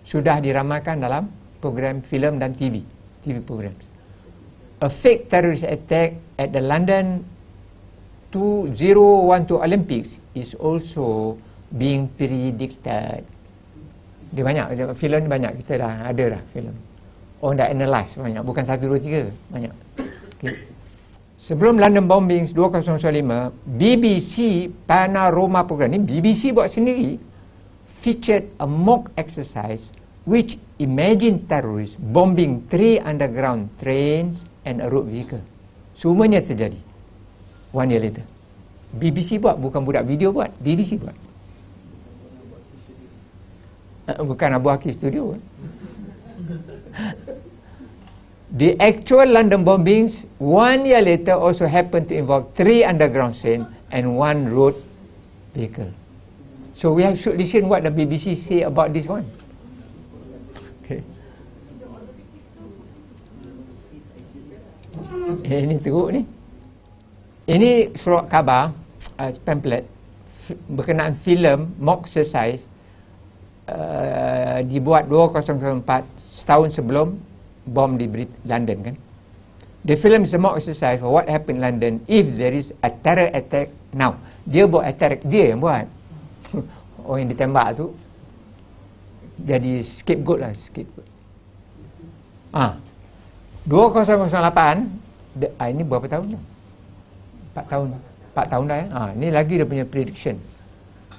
sudah 0.07 0.41
diramalkan 0.41 1.01
dalam 1.01 1.29
program 1.61 2.01
film 2.05 2.41
dan 2.41 2.53
TV, 2.53 2.81
TV 3.21 3.41
programs. 3.41 3.85
A 4.81 4.89
fake 4.89 5.29
terrorist 5.29 5.65
attack 5.65 6.17
at 6.37 6.53
the 6.53 6.61
London 6.61 7.25
2012 8.29 9.57
Olympics 9.57 10.21
is 10.37 10.53
also 10.61 11.37
being 11.73 12.09
predicted. 12.13 13.25
Dia 14.31 14.43
banyak, 14.43 14.65
filem 14.99 15.19
ni 15.25 15.29
banyak 15.31 15.51
kita 15.63 15.79
dah 15.79 15.93
ada 16.11 16.23
dah 16.39 16.41
filem. 16.51 16.75
Orang 17.39 17.61
dah 17.61 17.69
analyse 17.69 18.17
banyak, 18.17 18.41
bukan 18.43 18.63
satu 18.65 18.89
dua 18.89 18.99
tiga, 18.99 19.29
banyak. 19.53 19.71
Okay. 20.37 20.67
Sebelum 21.37 21.77
London 21.77 22.09
Bombings 22.09 22.51
2005, 22.51 23.53
BBC 23.77 24.67
Panorama 24.89 25.63
Program 25.63 25.93
ni 25.93 26.01
BBC 26.01 26.51
buat 26.51 26.73
sendiri 26.73 27.21
featured 28.01 28.51
a 28.57 28.67
mock 28.67 29.13
exercise 29.15 29.85
which 30.27 30.59
imagine 30.81 31.47
terrorists 31.47 31.95
bombing 31.95 32.67
three 32.67 32.99
underground 32.99 33.71
trains 33.79 34.43
and 34.67 34.83
a 34.83 34.91
road 34.91 35.07
vehicle. 35.07 35.39
Semuanya 35.95 36.43
terjadi. 36.43 36.77
One 37.71 37.89
year 37.95 38.03
later. 38.03 38.25
BBC 38.91 39.39
buat, 39.39 39.55
bukan 39.61 39.83
budak 39.87 40.03
video 40.03 40.35
buat. 40.35 40.51
BBC 40.59 40.99
buat. 40.99 41.15
Eh, 44.07 44.23
bukan 44.23 44.55
Abu 44.55 44.71
Hakir 44.71 44.95
Studio. 44.95 45.35
The 48.55 48.79
actual 48.79 49.27
London 49.27 49.67
bombings 49.67 50.23
one 50.39 50.87
year 50.87 51.03
later 51.03 51.35
also 51.35 51.67
happened 51.67 52.07
to 52.07 52.15
involve 52.15 52.55
three 52.55 52.87
underground 52.87 53.35
trains 53.35 53.67
and 53.91 54.15
one 54.15 54.47
road 54.47 54.79
vehicle. 55.51 55.91
So 56.79 56.95
we 56.95 57.03
have 57.03 57.19
should 57.19 57.35
listen 57.35 57.67
what 57.67 57.83
the 57.83 57.91
BBC 57.91 58.47
say 58.47 58.63
about 58.63 58.95
this 58.95 59.11
one. 59.11 59.27
Okay. 60.87 61.03
Eh, 65.43 65.59
ini 65.67 65.83
teruk 65.83 66.15
ni. 66.15 66.23
Ini 67.51 67.91
surat 67.99 68.31
khabar 68.31 68.71
uh, 69.19 69.31
pamphlet 69.43 69.83
berkenaan 70.71 71.19
filem 71.27 71.75
mock 71.75 72.07
exercise 72.07 72.63
uh, 73.67 74.59
dibuat 74.65 75.05
2004 75.11 75.83
setahun 76.43 76.73
sebelum 76.75 77.19
bom 77.67 77.91
di 77.99 78.07
Brit 78.07 78.31
London 78.47 78.91
kan. 78.91 78.95
The 79.87 79.95
film 79.99 80.27
is 80.27 80.35
a 80.35 80.39
mock 80.39 80.59
exercise 80.59 80.99
for 80.99 81.07
what 81.07 81.31
happened 81.31 81.63
in 81.63 81.63
London 81.63 81.93
if 82.11 82.27
there 82.35 82.51
is 82.51 82.75
a 82.83 82.91
terror 82.91 83.31
attack 83.31 83.71
now. 83.95 84.19
Dia 84.43 84.67
buat 84.67 84.83
attack, 84.83 85.23
dia 85.23 85.55
yang 85.55 85.63
buat. 85.63 85.87
Orang 87.07 87.27
yang 87.27 87.31
ditembak 87.31 87.79
tu 87.79 87.95
jadi 89.39 89.85
scapegoat 89.85 90.39
lah 90.43 90.51
scapegoat. 90.57 91.07
Ah. 92.51 92.73
2008 93.67 95.39
de, 95.39 95.47
ah, 95.59 95.67
ini 95.67 95.83
berapa 95.83 96.07
tahun 96.07 96.39
dah? 96.39 96.43
4 97.63 97.71
tahun. 97.71 97.87
4 98.33 98.51
tahun 98.51 98.63
dah 98.67 98.77
ya. 98.79 98.85
Ah, 98.91 99.09
ini 99.13 99.27
lagi 99.29 99.59
dia 99.59 99.67
punya 99.67 99.85
prediction. 99.85 100.39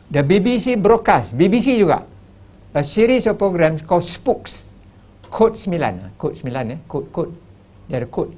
The 0.08 0.24
BBC 0.24 0.80
broadcast, 0.80 1.36
BBC 1.36 1.76
juga. 1.76 2.08
A 2.78 2.86
series 2.86 3.26
of 3.26 3.42
programs 3.42 3.82
called 3.82 4.06
Spooks. 4.06 4.54
Kod 5.34 5.58
9 5.58 6.14
kod 6.14 6.38
9 6.38 6.46
eh? 6.46 6.78
Kod 6.86 7.10
kod 7.10 7.34
dia 7.90 7.98
ada 7.98 8.06
kod 8.06 8.30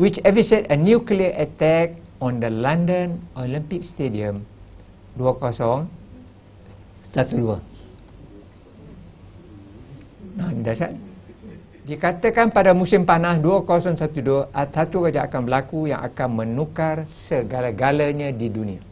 which 0.00 0.16
eviscerate 0.24 0.72
a 0.72 0.76
nuclear 0.80 1.30
attack 1.36 2.00
on 2.24 2.40
the 2.40 2.48
London 2.48 3.20
Olympic 3.36 3.84
Stadium? 3.84 4.48
2012 5.20 5.86
nah 10.34 10.50
ini 10.50 10.66
dahsyat 10.66 10.90
dikatakan 11.86 12.50
pada 12.50 12.74
musim 12.74 13.06
panas 13.06 13.38
2012 13.38 14.50
satu 14.50 15.06
saja 15.06 15.30
akan 15.30 15.40
berlaku 15.46 15.92
yang 15.92 16.02
akan 16.02 16.28
menukar 16.42 17.06
segala-galanya 17.28 18.34
di 18.34 18.48
dunia. 18.50 18.82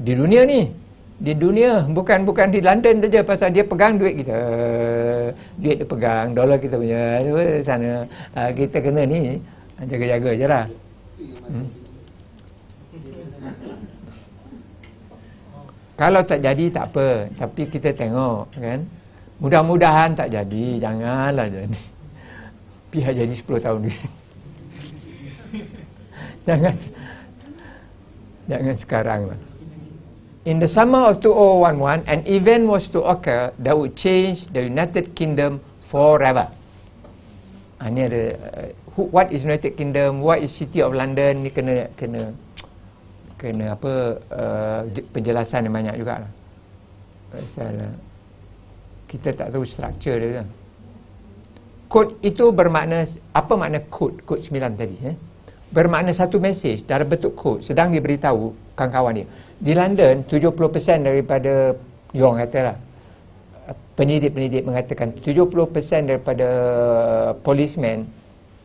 Di 0.00 0.16
dunia 0.18 0.42
ni 0.42 0.81
di 1.22 1.38
dunia 1.38 1.86
bukan 1.86 2.26
bukan 2.26 2.50
di 2.50 2.58
London 2.58 2.98
saja 2.98 3.22
pasal 3.22 3.54
dia 3.54 3.62
pegang 3.62 3.94
duit 3.94 4.18
kita. 4.18 4.38
Duit 5.54 5.78
dia 5.78 5.86
pegang 5.86 6.34
dolar 6.34 6.58
kita 6.58 6.74
punya 6.74 7.22
sana 7.62 8.02
uh, 8.34 8.50
kita 8.50 8.82
kena 8.82 9.06
ni 9.06 9.38
jaga-jaga 9.86 10.30
je 10.34 10.46
lah. 10.50 10.66
Hmm. 11.46 11.68
kalau 15.94 16.26
tak 16.26 16.42
jadi 16.42 16.64
tak 16.74 16.90
apa. 16.90 17.30
Tapi 17.38 17.62
kita 17.70 17.94
tengok 17.94 18.50
kan. 18.58 18.82
Mudah-mudahan 19.38 20.18
tak 20.18 20.34
jadi. 20.34 20.82
Janganlah 20.82 21.46
jadi. 21.46 21.80
Biar 22.90 23.14
jadi 23.14 23.32
10 23.32 23.46
tahun 23.62 23.88
ni 23.88 23.92
jangan 26.46 26.74
jangan 28.50 28.76
sekarang 28.76 29.20
lah 29.32 29.40
In 30.42 30.58
the 30.58 30.66
summer 30.66 30.98
of 31.06 31.22
2011, 31.22 32.02
an 32.10 32.26
event 32.26 32.66
was 32.66 32.90
to 32.90 33.06
occur 33.06 33.54
that 33.62 33.78
would 33.78 33.94
change 33.94 34.42
the 34.50 34.66
United 34.66 35.14
Kingdom 35.14 35.62
forever. 35.86 36.50
Ha, 37.78 37.86
ini 37.86 38.10
ada 38.10 38.22
uh, 38.50 38.68
who, 38.98 39.06
what 39.14 39.30
is 39.30 39.46
United 39.46 39.78
Kingdom, 39.78 40.18
what 40.18 40.42
is 40.42 40.50
City 40.50 40.82
of 40.82 40.98
London, 40.98 41.46
ni 41.46 41.54
kena 41.54 41.94
kena 41.94 42.34
kena 43.38 43.78
apa 43.78 43.92
uh, 44.34 44.80
penjelasan 45.14 45.70
yang 45.70 45.78
banyak 45.78 45.94
juga 45.94 46.26
lah. 46.26 46.32
Pasal 47.30 47.74
uh, 47.78 47.94
kita 49.06 49.38
tak 49.38 49.54
tahu 49.54 49.62
struktur 49.62 50.18
dia. 50.18 50.42
Kod 51.86 52.18
itu 52.18 52.50
bermakna 52.50 53.06
apa 53.30 53.54
makna 53.54 53.78
kod 53.86 54.26
kod 54.26 54.42
9 54.42 54.58
tadi 54.74 54.96
eh? 55.06 55.14
Bermakna 55.70 56.10
satu 56.10 56.42
mesej 56.42 56.82
dalam 56.82 57.06
bentuk 57.06 57.38
kod 57.38 57.62
sedang 57.62 57.94
diberitahu 57.94 58.74
kawan-kawan 58.74 59.22
dia 59.22 59.28
di 59.62 59.72
London 59.78 60.26
70% 60.26 61.06
daripada 61.06 61.78
yang 62.10 62.34
katalah 62.34 62.74
penyidik-penyidik 63.94 64.66
mengatakan 64.66 65.14
70% 65.22 66.10
daripada 66.10 66.48
policemen 67.46 68.10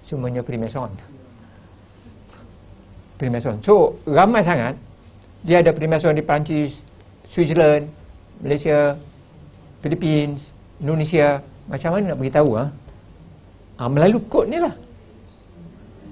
semuanya 0.10 0.42
Freemason 0.42 0.90
Freemason 3.22 3.62
so 3.62 3.98
ramai 4.06 4.42
sangat. 4.42 4.78
Dia 5.46 5.62
ada 5.62 5.74
Freemason 5.74 6.14
di 6.18 6.26
Perancis 6.26 6.78
Switzerland 7.30 7.90
Malaysia 8.42 8.98
Philippines 9.82 10.50
Indonesia. 10.82 11.42
Macam 11.68 11.98
mana 11.98 12.14
nak 12.14 12.20
beritahu 12.22 12.58
ha? 12.58 12.66
ha 13.78 13.90
melalui 13.90 14.24
kod 14.30 14.50
ni 14.50 14.62
lah. 14.62 14.74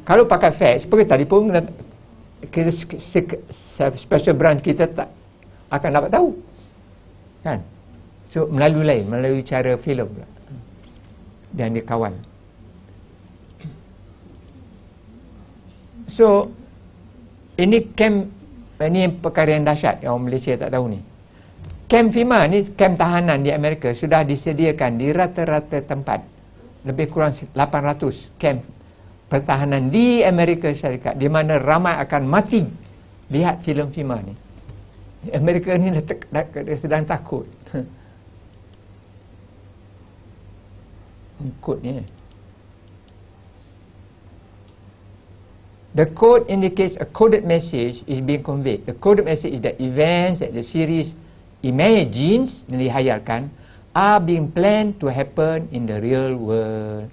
Kalau 0.06 0.30
pakai 0.30 0.54
fax 0.54 0.86
pergi 0.86 1.10
telefon 1.10 1.50
kita 2.50 2.72
special 3.98 4.36
branch 4.38 4.62
kita 4.62 4.90
tak 4.90 5.10
akan 5.70 5.90
dapat 5.90 6.10
tahu. 6.14 6.30
Kan? 7.42 7.60
So 8.30 8.50
melalui 8.50 8.84
lain 8.84 9.06
melalui 9.08 9.42
cara 9.46 9.78
filem 9.78 10.10
dan 11.56 11.72
dia 11.72 11.84
kawal. 11.86 12.14
So 16.12 16.52
ini 17.56 17.92
camp 17.96 18.30
ini 18.76 19.08
perkara 19.24 19.56
yang 19.56 19.64
dahsyat 19.64 20.04
yang 20.04 20.20
orang 20.20 20.28
Malaysia 20.28 20.52
tak 20.60 20.76
tahu 20.76 20.92
ni. 20.92 21.00
Kem 21.86 22.10
FEMA 22.10 22.50
ni, 22.50 22.66
kem 22.74 22.98
tahanan 22.98 23.46
di 23.46 23.54
Amerika 23.54 23.94
sudah 23.94 24.26
disediakan 24.26 24.98
di 24.98 25.14
rata-rata 25.14 25.80
tempat. 25.86 26.26
Lebih 26.82 27.14
kurang 27.14 27.38
800 27.54 28.36
kem 28.42 28.60
pertahanan 29.30 29.90
di 29.90 30.22
Amerika 30.22 30.70
Syarikat 30.70 31.18
di 31.18 31.28
mana 31.30 31.58
ramai 31.58 31.98
akan 32.02 32.24
mati 32.30 32.66
lihat 33.30 33.66
filem 33.66 33.90
FEMA 33.90 34.22
ni. 34.22 34.34
Amerika 35.34 35.74
ni 35.74 35.90
dah, 35.90 36.06
dah, 36.06 36.46
dah 36.46 36.78
sedang 36.78 37.06
takut. 37.10 37.50
Kod 41.66 41.82
ni. 41.82 42.06
The 45.96 46.12
code 46.12 46.52
indicates 46.52 47.00
a 47.00 47.08
coded 47.08 47.48
message 47.48 48.04
is 48.04 48.20
being 48.20 48.44
conveyed. 48.44 48.86
The 48.86 49.00
coded 49.00 49.24
message 49.24 49.54
is 49.56 49.62
that 49.64 49.80
events 49.80 50.44
that 50.44 50.52
the 50.52 50.60
series 50.60 51.16
imagines 51.64 52.68
yang 52.68 52.84
dihayalkan 52.84 53.48
are 53.96 54.20
being 54.20 54.52
planned 54.52 55.00
to 55.00 55.08
happen 55.08 55.72
in 55.72 55.88
the 55.88 56.04
real 56.04 56.36
world. 56.36 57.08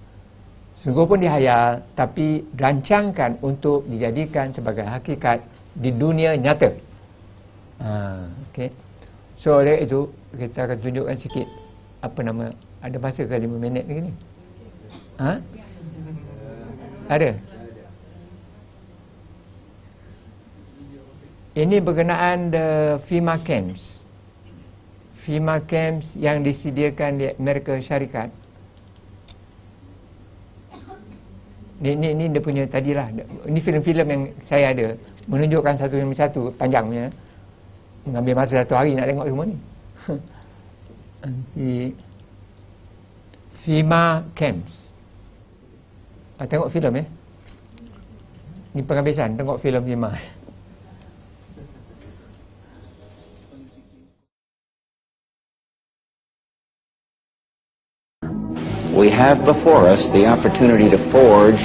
Sungguh 0.82 1.06
pun 1.06 1.22
dihayal 1.22 1.86
tapi 1.94 2.42
rancangkan 2.58 3.38
untuk 3.38 3.86
dijadikan 3.86 4.50
sebagai 4.50 4.82
hakikat 4.82 5.38
di 5.78 5.94
dunia 5.94 6.34
nyata. 6.34 6.74
Ha, 7.78 8.26
okay. 8.50 8.74
So 9.38 9.62
oleh 9.62 9.86
itu 9.86 10.10
kita 10.34 10.66
akan 10.66 10.78
tunjukkan 10.82 11.16
sikit 11.22 11.46
apa 12.02 12.18
nama 12.26 12.50
ada 12.82 12.98
masa 12.98 13.22
ke 13.22 13.30
5 13.30 13.46
minit 13.62 13.86
lagi 13.86 14.10
ni? 14.10 14.12
Ha? 15.22 15.32
Ada? 17.06 17.30
Ini 21.52 21.76
berkenaan 21.78 22.50
the 22.50 22.66
FEMA 23.06 23.38
camps. 23.46 24.02
FEMA 25.22 25.62
camps 25.62 26.10
yang 26.18 26.42
disediakan 26.42 27.22
di 27.22 27.30
Amerika 27.38 27.78
Syarikat 27.78 28.41
ni 31.82 31.98
ni 31.98 32.08
ni 32.14 32.24
dia 32.30 32.38
punya 32.38 32.62
tadilah. 32.70 33.10
Ini 33.44 33.58
filem-filem 33.58 34.06
yang 34.06 34.22
saya 34.46 34.70
ada. 34.70 34.94
Menunjukkan 35.26 35.74
satu 35.82 35.94
demi 35.98 36.14
satu 36.14 36.54
panjangnya. 36.54 37.10
Mengambil 38.06 38.34
masa 38.38 38.62
satu 38.62 38.78
hari 38.78 38.94
nak 38.94 39.10
tengok 39.10 39.26
semua 39.26 39.44
ni. 39.46 39.56
Nanti 41.22 41.70
FEMA 43.62 44.26
camps. 44.34 44.74
Ah, 46.38 46.46
tengok 46.46 46.70
filem 46.70 47.02
ya 47.02 47.04
ni 48.72 48.80
penghabisan. 48.80 49.36
Tengok 49.36 49.60
filem 49.60 49.82
FEMA 49.84 50.10
we 59.02 59.10
have 59.10 59.42
before 59.42 59.90
us 59.90 59.98
the 60.14 60.22
opportunity 60.22 60.86
to 60.86 60.94
forge 61.10 61.58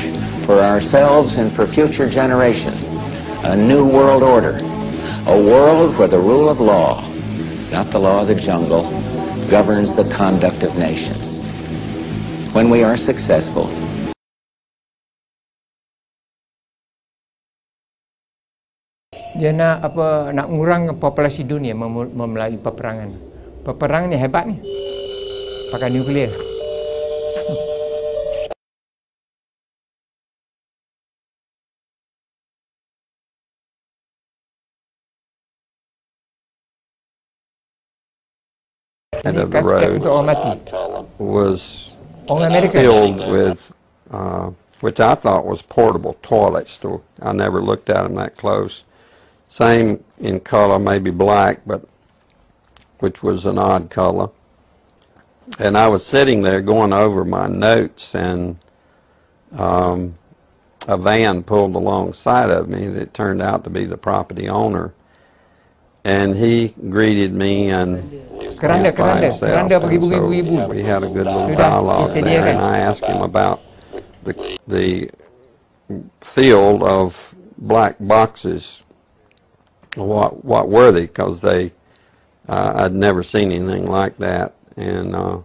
for 0.49 0.57
ourselves 0.57 1.37
and 1.37 1.53
for 1.53 1.69
future 1.69 2.09
generations 2.09 2.81
a 3.45 3.53
new 3.53 3.85
world 3.85 4.25
order, 4.25 4.57
a 5.29 5.37
world 5.37 5.93
where 6.01 6.09
the 6.09 6.17
rule 6.17 6.49
of 6.49 6.57
law, 6.57 7.05
not 7.69 7.93
the 7.93 8.01
law 8.01 8.25
of 8.25 8.27
the 8.27 8.33
jungle, 8.33 8.89
governs 9.53 9.93
the 9.93 10.09
conduct 10.17 10.65
of 10.65 10.73
nations. 10.81 11.37
When 12.57 12.73
we 12.73 12.81
are 12.81 12.97
successful, 12.97 13.69
dia 19.37 19.53
nak 19.53 19.85
apa 19.85 20.33
nak 20.33 20.49
mengurang 20.49 20.89
populasi 20.97 21.45
dunia 21.45 21.77
melalui 21.77 22.57
peperangan. 22.57 23.13
Peperangan 23.61 24.09
ni 24.09 24.17
hebat 24.17 24.49
ni. 24.49 24.57
Pakai 25.69 25.93
nuklear. 25.93 26.56
End 39.27 39.37
of 39.37 39.51
the 39.51 39.63
road 39.63 40.01
was 41.19 41.93
filled 42.27 43.31
with, 43.31 43.59
uh, 44.11 44.51
which 44.81 44.99
I 44.99 45.15
thought 45.15 45.45
was 45.45 45.61
portable 45.69 46.17
toilets. 46.27 46.77
To, 46.81 47.01
I 47.21 47.33
never 47.33 47.61
looked 47.61 47.89
at 47.89 48.03
them 48.03 48.15
that 48.15 48.37
close. 48.37 48.83
Same 49.49 50.03
in 50.19 50.39
color, 50.39 50.77
maybe 50.77 51.11
black, 51.11 51.59
but 51.65 51.85
which 52.99 53.23
was 53.23 53.45
an 53.45 53.57
odd 53.57 53.89
color. 53.89 54.29
And 55.59 55.77
I 55.77 55.87
was 55.87 56.05
sitting 56.05 56.41
there 56.41 56.61
going 56.61 56.91
over 56.91 57.23
my 57.23 57.47
notes, 57.47 58.09
and 58.13 58.57
um, 59.53 60.17
a 60.81 60.97
van 60.97 61.43
pulled 61.43 61.75
alongside 61.75 62.49
of 62.49 62.67
me 62.67 62.87
that 62.89 63.13
turned 63.13 63.41
out 63.41 63.63
to 63.63 63.69
be 63.69 63.85
the 63.85 63.97
property 63.97 64.49
owner. 64.49 64.93
And 66.07 66.37
he 66.37 66.73
greeted 66.89 67.33
me 67.33 67.67
and 67.67 67.99
keranda 68.55 68.95
keranda 68.95 69.35
keranda 69.43 69.75
pergi 69.75 69.99
beribu-ribu 69.99 70.55
so 70.55 70.69
we 70.71 70.79
had 70.79 71.03
a 71.03 71.11
good 71.11 71.27
little 71.27 71.51
dialogue 71.51 72.15
there. 72.15 72.47
and 72.47 72.63
I 72.63 72.79
asked 72.79 73.03
him 73.03 73.19
about 73.21 73.59
the 74.23 74.57
the 74.71 75.11
field 76.33 76.79
of 76.81 77.11
black 77.59 77.99
boxes. 77.99 78.83
What 79.99 80.45
what 80.47 80.71
were 80.71 80.95
they? 80.95 81.11
Because 81.11 81.41
they 81.41 81.75
uh, 82.47 82.87
I'd 82.87 82.95
never 82.95 83.21
seen 83.21 83.51
anything 83.51 83.85
like 83.91 84.15
that. 84.23 84.55
And 84.77 85.11
uh, 85.11 85.43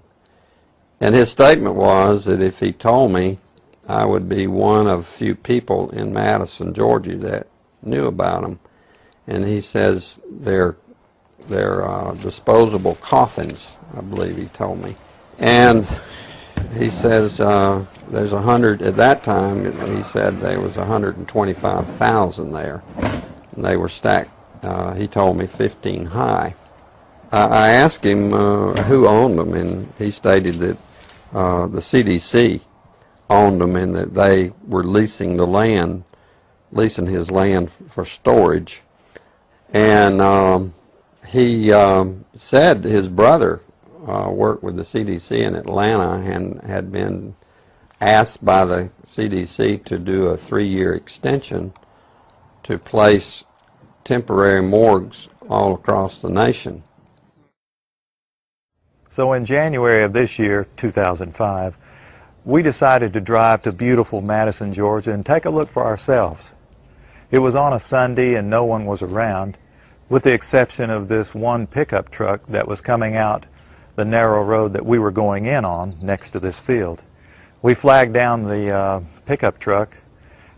and 1.03 1.11
his 1.13 1.33
statement 1.33 1.75
was 1.75 2.25
that 2.27 2.41
if 2.41 2.55
he 2.63 2.73
told 2.73 3.11
me 3.11 3.41
I 3.89 4.07
would 4.07 4.29
be 4.29 4.47
one 4.47 4.87
of 4.87 5.03
few 5.19 5.35
people 5.35 5.91
in 5.91 6.13
Madison, 6.13 6.73
Georgia 6.73 7.19
that 7.19 7.49
knew 7.83 8.07
about 8.07 8.43
them. 8.43 8.61
And 9.27 9.45
he 9.45 9.61
says 9.61 10.19
they're 10.45 10.77
they're 11.49 11.85
uh, 11.85 12.15
disposable 12.23 12.97
coffins, 13.03 13.75
I 13.95 14.01
believe 14.01 14.37
he 14.37 14.49
told 14.57 14.79
me. 14.79 14.97
And 15.39 15.85
he 16.75 16.91
says 16.91 17.41
uh, 17.41 17.85
there's 18.11 18.33
a 18.33 18.41
hundred 18.41 18.83
at 18.83 18.97
that 18.97 19.25
time. 19.25 19.65
He 19.65 20.03
said 20.13 20.41
there 20.41 20.61
was 20.61 20.77
125,000 20.77 22.53
there, 22.53 22.83
and 23.53 23.65
they 23.65 23.77
were 23.77 23.89
stacked. 23.89 24.31
Uh, 24.63 24.95
he 24.95 25.09
told 25.09 25.37
me 25.37 25.47
15 25.59 26.07
high. 26.07 26.55
I, 27.33 27.43
I 27.43 27.69
asked 27.73 28.05
him 28.05 28.33
uh, 28.33 28.85
who 28.85 29.07
owned 29.07 29.39
them, 29.39 29.55
and 29.55 29.93
he 29.95 30.11
stated 30.11 30.61
that 30.61 30.79
uh, 31.33 31.67
the 31.67 31.81
CDC 31.81 32.61
owned 33.29 33.61
them, 33.61 33.77
and 33.77 33.95
that 33.95 34.15
they 34.15 34.53
were 34.69 34.85
leasing 34.85 35.37
the 35.37 35.47
land, 35.47 36.05
leasing 36.71 37.07
his 37.07 37.31
land 37.31 37.71
for 37.95 38.05
storage, 38.07 38.83
and 39.73 40.21
um, 40.21 40.75
he 41.27 41.73
um, 41.73 42.25
said 42.35 42.85
his 42.85 43.09
brother 43.09 43.61
uh, 44.07 44.31
worked 44.31 44.63
with 44.63 44.77
the 44.77 44.83
CDC 44.83 45.31
in 45.31 45.55
Atlanta 45.55 46.23
and 46.31 46.61
had 46.63 46.93
been 46.93 47.35
asked 48.01 48.45
by 48.45 48.65
the 48.65 48.91
CDC 49.07 49.85
to 49.85 49.99
do 49.99 50.27
a 50.27 50.37
three-year 50.37 50.95
extension 50.95 51.73
to 52.65 52.79
place 52.79 53.45
temporary 54.05 54.63
morgues 54.63 55.29
all 55.49 55.75
across 55.75 56.21
the 56.21 56.29
nation. 56.29 56.83
So 59.11 59.35
in 59.35 59.45
January 59.45 60.05
of 60.05 60.13
this 60.13 60.39
year, 60.39 60.67
2005, 60.79 61.75
we 62.45 62.63
decided 62.63 63.13
to 63.13 63.21
drive 63.21 63.63
to 63.63 63.73
beautiful 63.73 64.21
Madison, 64.21 64.73
Georgia 64.75 65.13
and 65.13 65.25
take 65.25 65.45
a 65.45 65.51
look 65.51 65.71
for 65.71 65.85
ourselves. 65.85 66.53
It 67.33 67.39
was 67.39 67.57
on 67.57 67.73
a 67.73 67.81
Sunday 67.81 68.35
and 68.35 68.51
no 68.51 68.67
one 68.67 68.85
was 68.85 69.01
around, 69.01 69.57
with 70.11 70.23
the 70.23 70.35
exception 70.35 70.91
of 70.91 71.09
this 71.09 71.31
one 71.33 71.67
pickup 71.67 72.11
truck 72.11 72.47
that 72.49 72.69
was 72.69 72.83
coming 72.83 73.17
out 73.17 73.47
the 73.97 74.05
narrow 74.05 74.45
road 74.45 74.75
that 74.75 74.85
we 74.85 74.99
were 74.99 75.11
going 75.11 75.47
in 75.47 75.65
on 75.65 75.97
next 76.03 76.31
to 76.31 76.41
this 76.41 76.61
field. 76.67 77.03
We 77.63 77.75
flagged 77.75 78.13
down 78.13 78.43
the 78.43 78.71
uh, 78.71 79.01
pickup 79.25 79.59
truck 79.59 79.97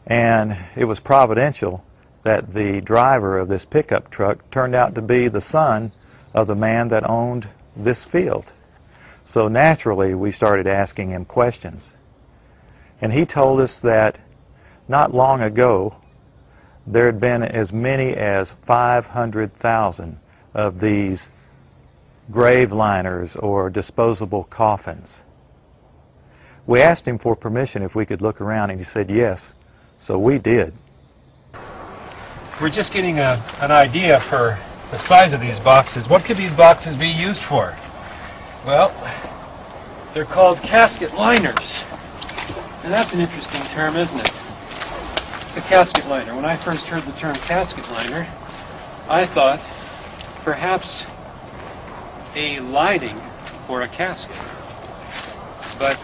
and 0.09 0.59
it 0.77 0.85
was 0.85 0.99
providential 0.99 1.85
that 2.25 2.53
the 2.53 2.81
driver 2.85 3.39
of 3.39 3.47
this 3.47 3.65
pickup 3.65 4.11
truck 4.11 4.51
turned 4.51 4.75
out 4.75 4.97
to 4.97 5.03
be 5.03 5.29
the 5.29 5.41
son 5.41 5.93
of 6.33 6.49
the 6.49 6.57
man 6.57 6.89
that 6.89 7.09
owned 7.09 7.49
this 7.77 8.05
field. 8.11 8.47
So 9.25 9.47
naturally 9.47 10.17
we 10.17 10.33
started 10.33 10.67
asking 10.67 11.11
him 11.11 11.25
questions. 11.25 11.93
And 13.01 13.13
he 13.13 13.27
told 13.27 13.61
us 13.61 13.79
that 13.85 14.19
not 14.89 15.15
long 15.15 15.41
ago 15.41 15.95
there 16.87 17.07
had 17.07 17.21
been 17.21 17.43
as 17.43 17.73
many 17.73 18.15
as 18.15 18.53
500,000 18.67 20.19
of 20.55 20.81
these 20.81 21.27
grave 22.31 22.73
liners 22.73 23.37
or 23.39 23.71
disposable 23.71 24.45
coffins. 24.45 25.21
We 26.67 26.81
asked 26.81 27.07
him 27.07 27.19
for 27.19 27.37
permission 27.37 27.83
if 27.83 27.95
we 27.95 28.07
could 28.07 28.23
look 28.23 28.41
around, 28.41 28.71
and 28.71 28.79
he 28.79 28.85
said 28.85 29.11
yes, 29.11 29.53
so 30.01 30.19
we 30.19 30.39
did. 30.39 30.73
We're 32.61 32.71
just 32.71 32.93
getting 32.93 33.19
a, 33.19 33.37
an 33.61 33.71
idea 33.71 34.21
for 34.31 34.57
the 34.91 34.99
size 35.09 35.35
of 35.35 35.41
these 35.41 35.59
boxes. 35.59 36.09
What 36.09 36.25
could 36.25 36.37
these 36.37 36.55
boxes 36.57 36.97
be 36.97 37.09
used 37.09 37.41
for? 37.49 37.77
Well, 38.65 38.95
they're 40.15 40.25
called 40.25 40.59
casket 40.63 41.13
liners. 41.15 41.83
And 42.85 42.93
that's 42.93 43.13
an 43.13 43.21
interesting 43.21 43.65
term, 43.75 43.97
isn't 43.97 44.17
it? 44.17 44.44
It's 45.55 45.65
a 45.65 45.69
casket 45.71 46.11
liner. 46.11 46.35
When 46.35 46.45
I 46.45 46.59
first 46.65 46.83
heard 46.91 47.07
the 47.07 47.15
term 47.21 47.39
casket 47.47 47.87
liner, 47.87 48.27
I 49.07 49.23
thought 49.39 49.63
perhaps 50.43 51.07
a 52.35 52.59
lining 52.59 53.15
for 53.71 53.83
a 53.83 53.89
casket. 53.89 54.35
But 55.79 55.95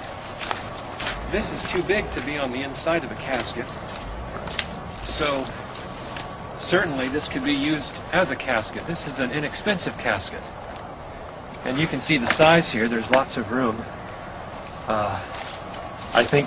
this 1.34 1.50
is 1.50 1.58
too 1.74 1.82
big 1.82 2.06
to 2.14 2.22
be 2.22 2.38
on 2.38 2.54
the 2.54 2.62
inside 2.62 3.02
of 3.02 3.10
a 3.10 3.18
casket. 3.18 3.66
So 5.18 5.42
certainly 6.70 7.10
this 7.10 7.26
could 7.34 7.42
be 7.42 7.50
used 7.50 7.90
as 8.14 8.30
a 8.30 8.38
casket. 8.38 8.86
This 8.86 9.02
is 9.02 9.18
an 9.18 9.34
inexpensive 9.34 9.98
casket. 9.98 10.46
And 11.66 11.74
you 11.74 11.90
can 11.90 11.98
see 12.00 12.22
the 12.22 12.30
size 12.38 12.70
here. 12.70 12.88
There's 12.88 13.10
lots 13.10 13.36
of 13.36 13.50
room. 13.50 13.82
Uh, 14.86 15.18
I 16.14 16.22
think 16.30 16.46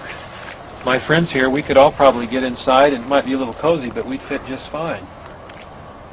my 0.85 0.99
friends 1.07 1.31
here, 1.31 1.49
we 1.49 1.63
could 1.63 1.77
all 1.77 1.91
probably 1.95 2.27
get 2.27 2.43
inside. 2.43 2.93
It 2.93 2.99
might 3.07 3.25
be 3.25 3.33
a 3.33 3.37
little 3.37 3.55
cozy, 3.59 3.89
but 3.93 4.07
we'd 4.07 4.21
fit 4.27 4.41
just 4.47 4.69
fine. 4.71 5.03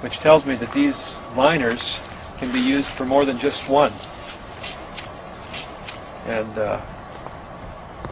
Which 0.03 0.15
tells 0.23 0.47
me 0.47 0.57
that 0.57 0.73
these 0.75 0.97
liners 1.37 1.83
can 2.39 2.53
be 2.53 2.61
used 2.61 2.89
for 2.97 3.05
more 3.05 3.27
than 3.27 3.39
just 3.39 3.69
one. 3.69 3.93
And 6.25 6.57
uh, 6.57 6.81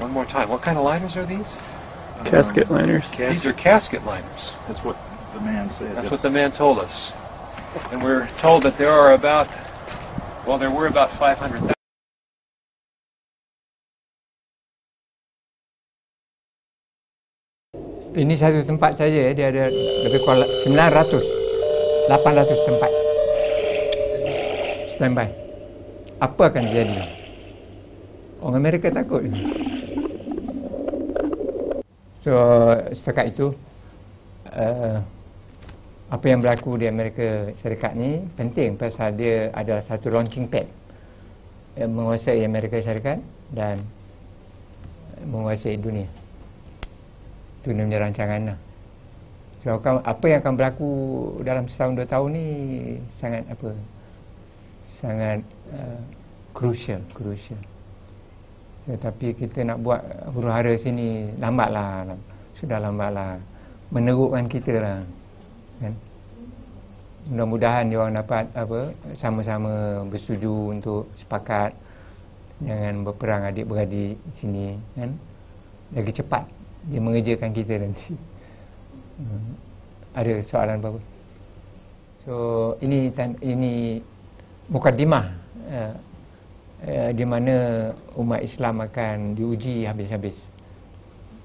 one 0.01 0.11
more 0.11 0.25
time, 0.25 0.49
what 0.49 0.63
kind 0.63 0.77
of 0.77 0.85
liners 0.85 1.17
are 1.17 1.27
these? 1.27 1.49
Casket 2.27 2.71
liners. 2.71 3.05
These 3.17 3.47
are 3.47 3.55
casket 3.55 4.03
liners. 4.03 4.53
That's 4.67 4.85
what 4.85 4.97
the 5.33 5.41
man 5.41 5.71
said. 5.71 5.97
That's 5.97 6.11
what 6.11 6.23
the 6.23 6.31
man 6.31 6.51
told 6.51 6.79
us. 6.79 7.13
And 7.93 8.03
we're 8.03 8.29
told 8.43 8.65
that 8.65 8.75
there 8.77 8.91
are 8.91 9.15
about, 9.15 9.47
well, 10.47 10.59
there 10.59 10.75
were 10.75 10.89
about 10.89 11.17
500,000. 11.19 11.78
Ini 18.19 18.35
satu 18.35 18.67
tempat 18.67 18.99
saja, 18.99 19.31
dia 19.31 19.47
ada 19.47 19.71
lebih 19.71 20.27
kurang 20.27 20.43
900, 20.67 21.23
800 22.11 22.67
tempat. 22.67 22.91
Standby. 24.99 25.29
Apa 26.19 26.51
akan 26.51 26.67
terjadi? 26.67 26.99
Orang 28.43 28.59
Amerika 28.59 28.91
takut. 28.91 29.23
So, 32.27 32.35
setakat 32.91 33.39
itu, 33.39 33.55
uh, 34.51 34.99
apa 36.11 36.25
yang 36.27 36.43
berlaku 36.43 36.75
di 36.75 36.91
Amerika 36.91 37.55
Syarikat 37.63 37.95
ni 37.95 38.27
penting 38.35 38.75
pasal 38.75 39.15
dia 39.15 39.55
adalah 39.55 39.85
satu 39.87 40.11
launching 40.11 40.51
pad 40.51 40.67
menguasai 41.79 42.43
Amerika 42.43 42.83
Syarikat 42.83 43.23
dan 43.55 43.79
menguasai 45.23 45.79
dunia. 45.79 46.28
Itu 47.59 47.75
namanya 47.75 48.07
rancangan 48.07 48.55
lah. 48.55 48.59
So, 49.67 49.75
apa 49.83 50.25
yang 50.31 50.39
akan 50.39 50.55
berlaku 50.55 50.91
dalam 51.43 51.67
setahun 51.67 51.99
dua 51.99 52.07
tahun 52.07 52.29
ni 52.31 52.47
sangat 53.19 53.43
apa? 53.51 53.71
Sangat 55.03 55.39
uh, 55.75 55.99
crucial, 56.55 57.03
crucial. 57.11 57.59
Tetapi 58.87 59.35
kita 59.35 59.67
nak 59.67 59.83
buat 59.83 60.01
huru 60.31 60.49
hara 60.49 60.79
sini 60.79 61.35
lambatlah. 61.43 62.15
Sudah 62.55 62.79
lambatlah. 62.79 63.43
Menerukkan 63.91 64.47
kita 64.47 64.79
lah. 64.79 64.99
Kan? 65.83 65.95
Mudah-mudahan 67.29 67.91
dia 67.91 67.99
orang 67.99 68.17
dapat 68.17 68.45
apa 68.55 68.95
sama-sama 69.19 70.07
bersetuju 70.09 70.73
untuk 70.73 71.11
sepakat 71.21 71.77
jangan 72.65 73.05
berperang 73.05 73.43
adik-beradik 73.53 74.17
sini 74.39 74.79
kan. 74.97 75.13
Lagi 75.93 76.13
cepat 76.15 76.58
dia 76.89 77.01
mengerjakan 77.05 77.53
kita 77.53 77.75
nanti. 77.85 78.17
Hmm. 79.21 79.53
Ada 80.17 80.41
soalan 80.49 80.81
apa? 80.81 81.01
So 82.25 82.35
ini 82.81 83.13
ini 83.45 84.01
mukadimah 84.73 85.25
uh, 85.69 85.93
uh, 86.85 87.11
di 87.13 87.25
mana 87.29 87.89
umat 88.17 88.41
Islam 88.41 88.83
akan 88.89 89.37
diuji 89.37 89.85
habis-habis. 89.85 90.37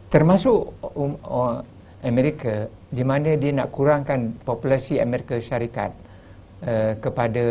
Termasuk 0.08 0.74
um, 0.96 1.20
uh, 1.28 1.60
Amerika 2.04 2.72
di 2.88 3.04
mana 3.04 3.36
dia 3.36 3.52
nak 3.52 3.72
kurangkan 3.76 4.40
populasi 4.48 5.04
Amerika 5.04 5.36
Syarikat 5.40 5.92
uh, 6.64 6.94
kepada 7.04 7.46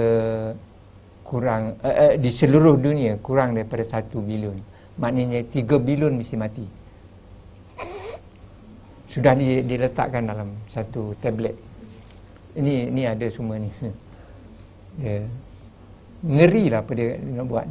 kurang 1.28 1.77
uh, 1.85 1.89
uh, 1.89 2.12
di 2.16 2.31
seluruh 2.32 2.81
dunia 2.81 3.20
kurang 3.20 3.52
daripada 3.52 3.85
1 3.85 4.09
bilion. 4.24 4.56
Maknanya 4.97 5.44
3 5.44 5.66
bilion 5.81 6.12
mesti 6.16 6.36
mati 6.36 6.81
sudah 9.12 9.36
diletakkan 9.36 10.24
dalam 10.24 10.56
satu 10.72 11.12
tablet. 11.20 11.52
Ini 12.56 12.89
ini 12.89 13.02
ada 13.05 13.28
semua 13.28 13.60
ni. 13.60 13.68
Dia 14.97 15.28
ngeri 16.36 16.72
lah 16.72 16.80
apa 16.80 16.93
dia, 16.97 17.20
nak 17.20 17.47
buat. 17.47 17.66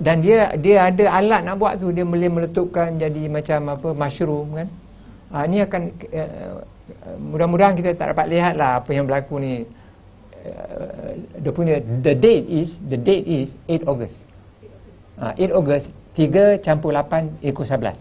Dan 0.00 0.24
dia 0.24 0.52
dia 0.56 0.88
ada 0.88 1.04
alat 1.20 1.40
nak 1.44 1.56
buat 1.60 1.76
tu 1.76 1.92
dia 1.92 2.06
boleh 2.06 2.30
meletupkan 2.30 2.96
jadi 2.96 3.28
macam 3.28 3.72
apa 3.72 3.88
mushroom 3.92 4.48
kan. 4.56 4.68
Ha, 5.34 5.50
ni 5.50 5.58
akan 5.60 5.82
uh, 6.14 6.62
mudah-mudahan 7.18 7.74
kita 7.74 7.96
tak 7.98 8.14
dapat 8.14 8.30
lihat 8.30 8.54
lah 8.54 8.80
apa 8.80 8.90
yang 8.92 9.08
berlaku 9.08 9.40
ni. 9.40 9.64
Uh, 10.44 11.16
dia 11.40 11.50
punya 11.56 11.80
the 12.04 12.12
date 12.12 12.44
is 12.44 12.76
the 12.84 13.00
date 13.00 13.24
is 13.24 13.48
8 13.66 13.88
August. 13.88 14.16
Ha, 15.20 15.32
8 15.40 15.56
August 15.56 15.88
3 16.16 16.60
campur 16.60 16.92
8 16.92 17.42
ekor 17.44 17.64
11. 17.64 17.96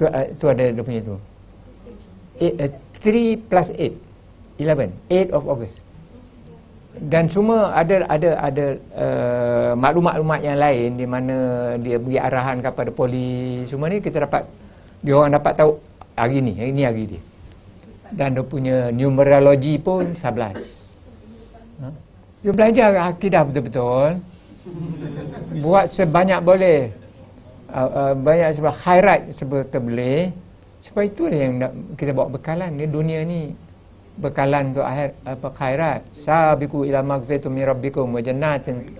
Tu 0.00 0.04
uh, 0.08 0.26
tu 0.36 0.44
ada 0.48 0.64
dia 0.72 0.82
punya 0.84 1.00
tu. 1.04 1.16
3 2.40 2.56
uh, 2.56 3.36
plus 3.46 3.68
8 3.76 4.10
11 4.56 4.96
8 5.08 5.36
of 5.36 5.44
August. 5.44 5.76
Dan 7.00 7.30
semua 7.30 7.70
ada 7.70 8.02
ada 8.10 8.30
ada 8.40 8.66
uh, 8.98 9.72
maklumat-maklumat 9.78 10.40
yang 10.42 10.58
lain 10.58 10.88
di 10.98 11.06
mana 11.06 11.36
dia 11.78 12.02
beri 12.02 12.18
arahan 12.18 12.58
kepada 12.58 12.90
polis. 12.90 13.70
Semua 13.70 13.86
ni 13.86 14.02
kita 14.02 14.26
dapat 14.26 14.48
dia 15.00 15.14
orang 15.14 15.38
dapat 15.38 15.52
tahu 15.54 15.78
hari 16.18 16.42
ni. 16.42 16.52
Hari 16.58 16.72
ni 16.74 16.82
hari 16.82 17.04
dia. 17.06 17.22
Dan 18.10 18.34
dia 18.34 18.42
punya 18.42 18.90
numerologi 18.90 19.78
pun 19.78 20.18
11 20.18 20.18
ha? 21.78 21.88
dia 22.42 22.52
belajar 22.52 22.88
akidah 23.06 23.46
betul-betul. 23.46 24.18
Buat 25.62 25.94
sebanyak 25.94 26.40
boleh. 26.42 26.80
Uh, 27.70 27.86
uh, 27.86 28.12
banyak 28.18 28.58
sebab 28.58 28.74
khairat 28.82 29.30
sebetul 29.30 29.78
boleh 29.78 30.34
sebab 30.80 31.02
itu 31.04 31.28
yang 31.28 31.60
kita 31.96 32.16
bawa 32.16 32.32
bekalan. 32.32 32.72
Ni 32.72 32.88
dunia 32.88 33.20
ni 33.24 33.52
bekalan 34.16 34.72
untuk 34.72 34.84
akhir 34.84 35.12
apa 35.28 35.48
khairat. 35.52 36.00
Sabiqu 36.24 36.88
ila 36.88 37.04
maghfiratin 37.04 37.50
min 37.52 37.64
rabbikum 37.68 38.08
wa 38.08 38.20
jannatin 38.24 38.96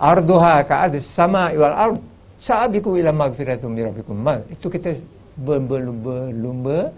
arduha 0.00 0.64
ka 0.64 0.88
ardi 0.88 1.04
sama 1.04 1.52
wal 1.52 1.76
ard. 1.76 1.98
Sabiqu 2.40 2.96
ila 2.96 3.12
maghfiratin 3.12 3.68
min 3.68 3.92
rabbikum. 3.92 4.16
Itu 4.48 4.72
kita 4.72 4.96
berlumba 5.36 6.92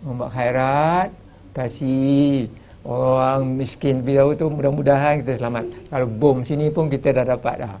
membuat 0.00 0.30
khairat 0.32 1.08
kasih. 1.52 2.48
Orang 2.82 3.62
miskin 3.62 4.02
bila 4.02 4.26
tu 4.34 4.50
mudah-mudahan 4.50 5.22
kita 5.22 5.38
selamat. 5.38 5.86
Kalau 5.86 6.08
bom 6.10 6.42
sini 6.42 6.66
pun 6.74 6.90
kita 6.90 7.14
dah 7.14 7.38
dapat 7.38 7.62
dah. 7.62 7.78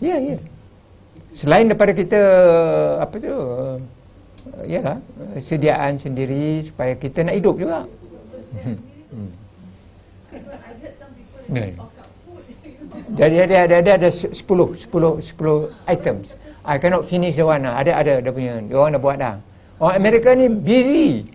Ya 0.00 0.16
yeah, 0.16 0.18
ya. 0.22 0.28
yeah 0.38 0.57
selain 1.36 1.68
daripada 1.68 1.92
kita 1.92 2.20
apa 3.04 3.14
tu 3.20 3.36
ya 4.64 4.80
lah 4.80 4.98
sediaan 5.44 6.00
sendiri 6.00 6.66
supaya 6.68 6.96
kita 6.96 7.26
nak 7.26 7.36
hidup 7.36 7.56
juga. 7.60 7.84
Hmm. 8.58 8.78
jadi 13.16 13.36
ada 13.48 13.56
ada 13.64 13.74
ada 13.80 13.92
ada 14.04 14.08
10 14.12 14.36
10 14.36 14.88
10 14.88 14.88
items. 15.88 16.26
I 16.68 16.76
cannot 16.76 17.08
finish 17.08 17.36
the 17.36 17.44
one. 17.44 17.64
Ada 17.64 17.92
ada 17.96 18.12
dia 18.20 18.32
punya 18.32 18.60
dia 18.60 18.76
orang 18.76 18.92
dah 18.96 19.00
buat 19.00 19.16
dah. 19.16 19.36
Orang 19.80 19.96
Amerika 19.96 20.36
ni 20.36 20.52
busy. 20.52 21.28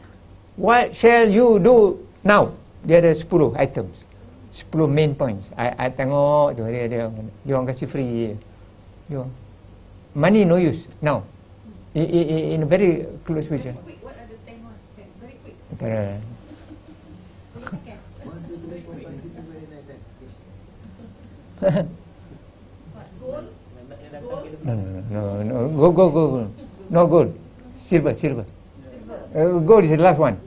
What 0.54 0.94
shall 0.94 1.26
you 1.26 1.58
do 1.58 2.06
now? 2.22 2.54
Dia 2.86 3.02
ada 3.02 3.18
10 3.18 3.58
items. 3.58 4.06
10 4.70 4.86
main 4.86 5.18
points. 5.18 5.50
I, 5.58 5.74
I 5.74 5.88
tengok 5.90 6.54
tu 6.54 6.62
dia 6.70 6.86
dia 6.86 7.10
dia 7.42 7.54
orang 7.58 7.66
kasih 7.74 7.90
free. 7.90 8.38
Dia 9.10 9.26
money 10.16 10.46
no 10.46 10.56
use 10.58 10.88
now. 11.02 11.24
In, 11.94 12.04
in, 12.06 12.52
in 12.54 12.64
a 12.64 12.66
very 12.66 13.06
close 13.26 13.48
future. 13.48 13.74
What 13.74 14.16
are 14.16 14.28
the 14.28 14.36
ten 14.46 14.64
ones? 14.64 14.80
Very 15.20 15.38
quick. 15.44 15.56
Okay. 15.74 16.20
no, 24.64 24.74
no, 24.74 25.44
no, 25.44 25.44
no, 25.44 25.68
go, 25.78 25.92
go, 25.92 26.10
go, 26.10 26.28
go. 26.32 26.52
No 26.90 27.08
gold, 27.08 27.34
silver, 27.88 28.14
silver. 28.20 28.46
Uh, 29.36 29.60
gold 29.60 29.84
is 29.86 29.92
the 29.92 29.98
last 29.98 30.20
one. 30.20 30.38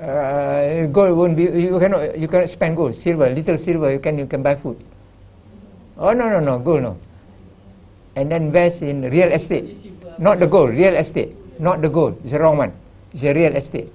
uh, 0.00 0.86
gold 0.86 1.16
won't 1.16 1.36
be 1.36 1.42
you 1.42 1.78
cannot 1.78 2.18
you 2.18 2.28
cannot 2.28 2.48
spend 2.48 2.76
gold 2.76 2.94
silver 2.94 3.28
little 3.30 3.58
silver 3.58 3.92
you 3.92 3.98
can 3.98 4.18
you 4.18 4.26
can 4.26 4.42
buy 4.42 4.54
food 4.54 4.78
oh 5.98 6.12
no 6.12 6.28
no 6.28 6.40
no 6.40 6.58
gold 6.58 6.82
no 6.82 6.96
and 8.18 8.30
then 8.30 8.50
invest 8.50 8.82
in 8.82 9.02
real 9.06 9.30
estate. 9.30 9.78
Not 10.18 10.42
the 10.42 10.50
gold 10.50 10.74
real 10.74 10.98
estate. 10.98 11.38
Not 11.62 11.82
the 11.82 11.88
gold. 11.88 12.18
It's 12.24 12.32
the 12.32 12.40
wrong 12.42 12.58
one. 12.58 12.74
It's 13.14 13.22
a 13.22 13.32
real 13.32 13.54
estate. 13.54 13.88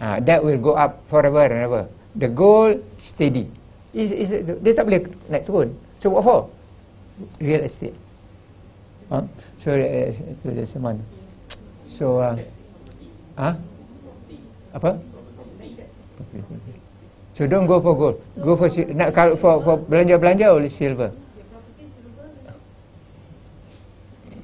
Uh, 0.00 0.20
that 0.20 0.44
will 0.44 0.62
go 0.62 0.74
up 0.78 1.02
forever 1.10 1.42
and 1.42 1.66
ever. 1.66 1.88
The 2.14 2.28
gold 2.28 2.84
steady. 3.02 3.50
Is 3.90 4.12
is 4.14 4.28
dia 4.62 4.72
tak 4.78 4.86
boleh 4.86 5.10
naik 5.26 5.42
turun. 5.48 5.74
So 5.98 6.14
what 6.14 6.22
for? 6.22 6.46
Real 7.42 7.66
estate. 7.66 7.96
Huh? 9.10 9.22
so 9.62 9.70
uh, 9.70 10.10
itu 10.10 10.46
dia 10.50 10.66
semua 10.66 10.98
so 11.86 12.18
uh, 12.18 12.34
huh? 13.38 13.54
apa? 14.74 14.98
So 17.38 17.46
don't 17.46 17.70
go 17.70 17.78
for 17.78 17.94
gold. 17.94 18.18
Go 18.34 18.58
for 18.58 18.66
nak 18.90 19.14
kalau 19.14 19.38
for, 19.38 19.62
for 19.62 19.78
belanja 19.78 20.18
belanja 20.18 20.50
oleh 20.50 20.66
silver 20.74 21.14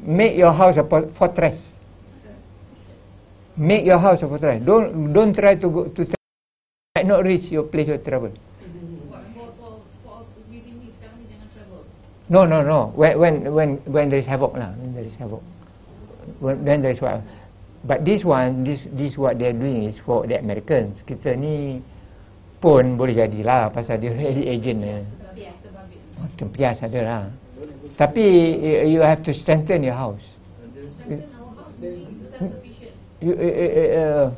make 0.03 0.37
your 0.37 0.53
house 0.53 0.77
a 0.77 0.85
fortress. 1.19 1.59
Make 3.57 3.87
your 3.87 3.99
house 3.99 4.23
a 4.23 4.29
fortress. 4.29 4.63
Don't 4.67 5.13
don't 5.13 5.35
try 5.35 5.57
to 5.57 5.69
go 5.71 5.89
to 5.89 6.01
might 6.95 7.07
not 7.07 7.25
reach 7.25 7.51
your 7.51 7.65
place 7.65 7.89
of 7.89 8.05
travel. 8.05 8.31
No 12.29 12.45
no 12.45 12.63
no. 12.63 12.93
When 12.95 13.19
when 13.19 13.35
when 13.55 13.69
when 13.87 14.05
there 14.11 14.19
is 14.19 14.27
havoc 14.27 14.55
lah. 14.55 14.73
When 14.77 14.95
there 14.95 15.05
is 15.05 15.15
havoc. 15.15 15.43
When, 16.39 16.65
then 16.65 16.83
there 16.83 16.93
is 16.93 17.01
what? 17.01 17.21
But 17.83 18.07
this 18.07 18.23
one, 18.23 18.63
this 18.63 18.87
this 18.95 19.19
what 19.19 19.39
they're 19.43 19.57
doing 19.57 19.91
is 19.91 19.99
for 20.07 20.27
the 20.27 20.39
Americans. 20.39 21.03
Kita 21.03 21.35
ni 21.35 21.83
pun 22.63 22.95
boleh 22.95 23.27
jadilah 23.27 23.75
pasal 23.75 23.99
dia 23.99 24.15
ready 24.19 24.47
agent 24.47 24.79
ni. 24.79 24.95
Tempias 26.39 26.79
ada 26.79 27.01
lah. 27.03 27.25
Tapi 27.99 28.25
you 28.89 29.01
have 29.01 29.23
to 29.25 29.35
strengthen 29.35 29.83
your 29.83 29.95
house. 29.95 30.23
You, 33.23 33.35
uh, 33.35 33.39
uh, 33.39 34.35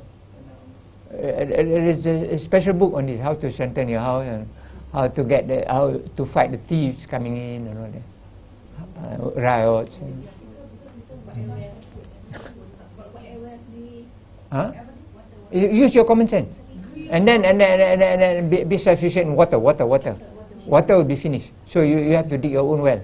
uh, 1.16 1.44
there 1.48 1.88
is 1.88 2.04
a 2.04 2.38
special 2.38 2.74
book 2.74 2.92
on 2.94 3.06
this, 3.06 3.18
how 3.18 3.34
to 3.34 3.50
strengthen 3.50 3.88
your 3.88 4.00
house 4.00 4.26
and 4.28 4.46
how 4.92 5.08
to 5.08 5.24
get 5.24 5.48
the, 5.48 5.64
how 5.66 5.96
to 6.16 6.26
fight 6.32 6.52
the 6.52 6.58
thieves 6.68 7.06
coming 7.06 7.36
in 7.36 7.66
and 7.66 7.78
all 7.78 7.88
that. 7.88 8.04
Uh, 9.00 9.40
riots. 9.40 9.96
And. 10.00 10.28
Huh? 14.52 14.72
Use 15.50 15.94
your 15.94 16.04
common 16.04 16.28
sense. 16.28 16.48
And 17.10 17.26
then 17.26 17.44
and 17.44 17.60
then 17.60 17.80
and 17.80 18.00
then, 18.00 18.20
and 18.20 18.22
then 18.22 18.50
be, 18.50 18.64
be 18.64 18.78
sufficient 18.78 19.28
in 19.28 19.36
water, 19.36 19.58
water, 19.58 19.86
water. 19.86 20.16
Water 20.66 20.96
will 20.96 21.04
be 21.04 21.16
finished. 21.16 21.50
So 21.70 21.80
you 21.80 21.98
you 21.98 22.12
have 22.14 22.28
to 22.28 22.38
dig 22.38 22.52
your 22.52 22.62
own 22.62 22.82
well. 22.82 23.00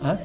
Huh? 0.00 0.16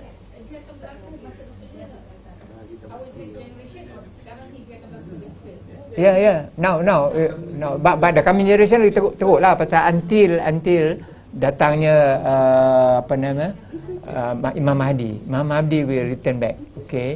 Yeah, 5.95 6.15
yeah. 6.19 6.39
Now, 6.59 6.83
now, 6.83 7.07
uh, 7.15 7.31
now. 7.55 7.79
But, 7.79 8.03
but 8.03 8.19
the 8.19 8.23
coming 8.23 8.51
generation 8.51 8.83
teruk, 8.91 9.15
teruk 9.15 9.39
lah 9.39 9.55
pasal 9.55 9.95
until 9.95 10.43
until 10.43 10.99
datangnya 11.31 12.19
uh, 12.19 12.93
apa 12.99 13.15
nama 13.15 13.55
uh, 14.03 14.35
Imam 14.59 14.75
Mahdi. 14.75 15.23
Imam 15.23 15.47
Mahdi 15.47 15.87
will 15.87 16.11
return 16.11 16.35
back. 16.35 16.59
Okay. 16.83 17.15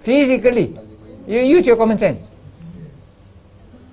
Physically. 0.00 0.72
You 1.28 1.44
use 1.44 1.68
your 1.68 1.76
common 1.76 2.00
sense. 2.00 2.24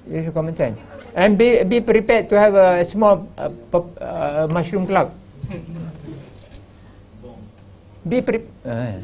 Use 0.08 0.24
your 0.24 0.36
common 0.36 0.56
sense. 0.56 0.80
And 1.18 1.34
be, 1.36 1.64
be 1.66 1.82
prepared 1.82 2.30
to 2.30 2.38
have 2.38 2.54
a 2.54 2.86
small 2.92 3.28
uh, 3.42 3.50
uh, 3.74 4.48
mushroom 4.52 4.86
cloud. 4.86 5.12
Be 8.08 8.22
prepared. 8.22 8.54
Uh, 8.64 9.02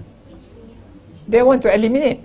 they 1.28 1.42
want 1.42 1.64
to 1.64 1.74
eliminate. 1.74 2.22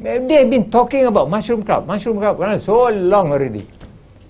They 0.00 0.32
have 0.40 0.48
been 0.50 0.70
talking 0.70 1.04
about 1.04 1.28
mushroom 1.28 1.62
cloud, 1.62 1.86
mushroom 1.86 2.18
cloud 2.18 2.38
for 2.38 2.60
so 2.64 2.88
long 2.88 3.32
already. 3.32 3.68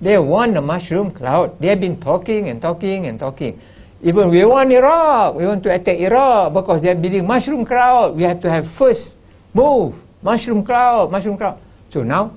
They 0.01 0.19
want 0.19 0.57
a 0.57 0.61
mushroom 0.61 1.13
cloud. 1.13 1.61
They 1.61 1.69
have 1.69 1.81
been 1.81 2.01
talking 2.01 2.49
and 2.49 2.61
talking 2.61 3.07
and 3.07 3.21
talking. 3.21 3.61
Even 4.03 4.31
we 4.31 4.45
want 4.45 4.73
Iraq, 4.73 5.37
we 5.37 5.47
want 5.47 5.63
to 5.63 5.73
attack 5.73 5.97
Iraq 5.97 6.53
because 6.53 6.83
they 6.83 6.91
are 6.91 7.01
building 7.01 7.25
mushroom 7.25 7.65
cloud. 7.65 8.17
We 8.17 8.25
have 8.25 8.41
to 8.43 8.51
have 8.51 8.65
first 8.77 9.15
move, 9.55 9.95
mushroom 10.21 10.67
cloud, 10.67 11.11
mushroom 11.11 11.39
cloud. 11.39 11.59
So 11.91 12.03
now, 12.03 12.35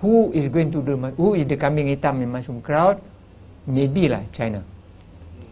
who 0.00 0.32
is 0.32 0.48
going 0.48 0.72
to 0.72 0.80
do, 0.80 0.96
who 1.18 1.34
is 1.34 1.46
the 1.46 1.56
kambing 1.58 1.90
hitam 1.90 2.22
in 2.22 2.30
mushroom 2.30 2.62
cloud? 2.62 3.02
Maybe 3.66 4.08
lah 4.08 4.24
China. 4.32 4.64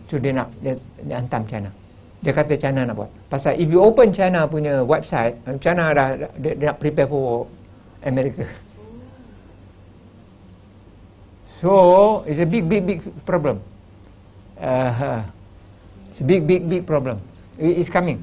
So 0.08 0.16
dia 0.16 0.32
nak, 0.32 0.48
dia, 0.64 0.80
dia 1.04 1.20
hantam 1.20 1.44
China. 1.44 1.68
Dia 2.24 2.32
kata 2.32 2.56
China 2.56 2.88
nak 2.88 2.96
buat. 2.96 3.10
Pasal 3.28 3.60
if 3.60 3.68
you 3.68 3.78
open 3.84 4.10
China 4.16 4.48
punya 4.48 4.80
website, 4.82 5.36
China 5.60 5.92
dah, 5.92 6.16
dia, 6.40 6.56
dia 6.56 6.66
nak 6.72 6.78
prepare 6.80 7.06
for 7.06 7.44
America. 8.02 8.48
So, 11.60 12.22
it's 12.22 12.38
a 12.38 12.46
big, 12.46 12.70
big, 12.70 12.86
big 12.86 13.02
problem. 13.26 13.58
Uh, 14.54 15.26
it's 16.10 16.20
a 16.20 16.24
big, 16.24 16.46
big, 16.46 16.70
big 16.70 16.86
problem. 16.86 17.18
It 17.58 17.82
is 17.82 17.90
coming. 17.90 18.22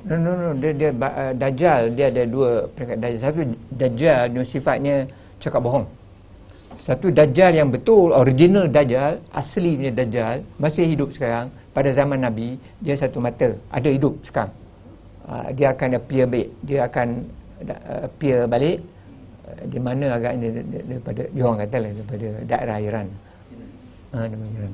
No, 0.00 0.16
no, 0.16 0.32
no. 0.32 0.48
Dia, 0.56 0.72
dia, 0.72 0.90
uh, 0.96 1.32
Dajjal, 1.36 1.92
dia 1.92 2.08
ada 2.08 2.24
dua 2.24 2.64
peringkat 2.72 2.98
Dajjal. 3.04 3.20
Satu, 3.20 3.40
Dajjal 3.76 4.24
yang 4.32 4.46
sifatnya 4.48 4.94
cakap 5.36 5.60
bohong. 5.60 5.86
Satu, 6.80 7.12
Dajjal 7.12 7.60
yang 7.60 7.68
betul, 7.68 8.16
original 8.16 8.64
Dajjal, 8.72 9.20
aslinya 9.28 9.92
Dajjal, 9.92 10.40
masih 10.56 10.88
hidup 10.88 11.12
sekarang. 11.12 11.52
Pada 11.70 11.92
zaman 11.92 12.18
Nabi, 12.24 12.58
dia 12.82 12.96
satu 12.96 13.20
mata, 13.22 13.54
ada 13.70 13.88
hidup 13.92 14.16
sekarang. 14.24 14.50
Uh, 15.28 15.52
dia 15.52 15.70
akan 15.76 16.00
appear 16.00 16.24
balik. 16.26 16.48
Dia 16.64 16.88
akan 16.88 17.08
uh, 17.68 18.08
appear 18.08 18.48
balik. 18.48 18.80
Uh, 19.44 19.62
di 19.68 19.78
mana 19.78 20.16
agaknya 20.16 20.64
daripada, 20.64 21.22
dia 21.28 21.42
orang 21.44 21.60
kata 21.68 21.76
lah, 21.76 21.90
daripada 21.92 22.28
daerah 22.48 22.76
Iran. 22.80 23.06
Iran. 24.16 24.72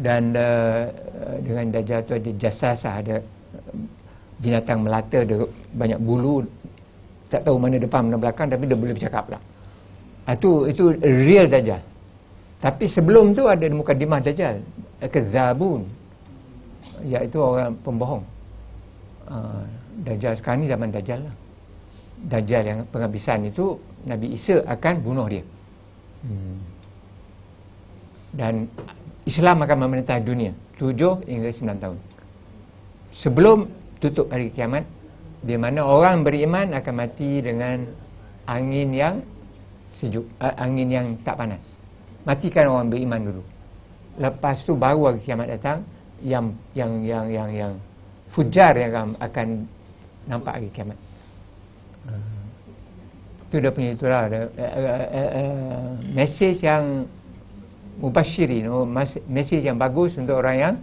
Dan 0.00 0.22
uh, 0.34 0.84
dengan 1.40 1.64
Dajjal 1.70 2.00
tu 2.02 2.12
ada 2.18 2.30
jasasah, 2.34 2.94
ada 3.00 3.16
binatang 4.40 4.80
melata 4.80 5.20
dia 5.22 5.44
banyak 5.76 6.00
bulu 6.00 6.42
tak 7.30 7.46
tahu 7.46 7.60
mana 7.60 7.78
depan 7.78 8.08
mana 8.08 8.18
belakang 8.18 8.50
tapi 8.50 8.66
dia 8.66 8.74
boleh 8.74 8.94
bercakap 8.96 9.30
lah. 9.30 9.40
Itu 10.26 10.66
itu 10.66 10.96
real 10.98 11.46
dajjal. 11.46 11.80
Tapi 12.60 12.84
sebelum 12.90 13.32
tu 13.32 13.46
ada 13.46 13.62
mukadimah 13.70 14.20
dajjal 14.20 14.60
kezabun 15.08 15.86
iaitu 17.06 17.38
orang 17.38 17.78
pembohong. 17.80 18.24
Uh, 19.30 19.62
dajjal 20.02 20.34
sekarang 20.34 20.66
ni 20.66 20.68
zaman 20.68 20.90
dajjal 20.90 21.20
lah. 21.22 21.34
Dajjal 22.20 22.62
yang 22.66 22.78
penghabisan 22.90 23.46
itu 23.48 23.78
Nabi 24.04 24.34
Isa 24.36 24.60
akan 24.66 24.94
bunuh 25.00 25.28
dia. 25.30 25.44
Hmm. 26.20 26.60
dan 28.36 28.68
Islam 29.24 29.64
akan 29.64 29.88
memerintah 29.88 30.20
dunia 30.20 30.52
7 30.76 31.24
hingga 31.24 31.48
9 31.48 31.82
tahun. 31.82 31.98
Sebelum 33.16 33.79
tutup 34.00 34.32
hari 34.32 34.50
kiamat. 34.50 34.88
Di 35.40 35.56
mana 35.56 35.84
orang 35.84 36.20
beriman 36.20 36.76
akan 36.76 36.94
mati 36.96 37.40
dengan 37.40 37.88
angin 38.44 38.92
yang 38.92 39.14
sejuk 39.96 40.24
uh, 40.40 40.52
angin 40.60 40.88
yang 40.92 41.06
tak 41.24 41.40
panas. 41.40 41.62
Matikan 42.28 42.68
orang 42.68 42.92
beriman 42.92 43.20
dulu. 43.24 43.42
Lepas 44.20 44.64
tu 44.68 44.76
baru 44.76 45.12
hari 45.12 45.20
kiamat 45.24 45.48
datang 45.48 45.80
yang 46.20 46.52
yang 46.76 47.00
yang 47.00 47.24
yang 47.32 47.50
yang 47.52 47.72
fujar 48.36 48.76
yang 48.76 48.92
akan, 48.92 49.16
akan 49.16 49.48
nampak 50.28 50.52
hari 50.60 50.68
kiamat. 50.68 50.98
Itu 53.50 53.58
dia 53.58 53.74
punya 53.74 53.90
itulah 53.98 54.30
uh, 54.30 54.46
uh, 54.46 55.08
uh, 55.10 55.30
uh, 55.34 55.88
mesej 56.14 56.62
yang 56.62 57.02
mubashirin 57.98 58.70
oh, 58.70 58.86
mesej 59.26 59.66
yang 59.66 59.74
bagus 59.74 60.14
untuk 60.14 60.38
orang 60.38 60.56
yang 60.56 60.74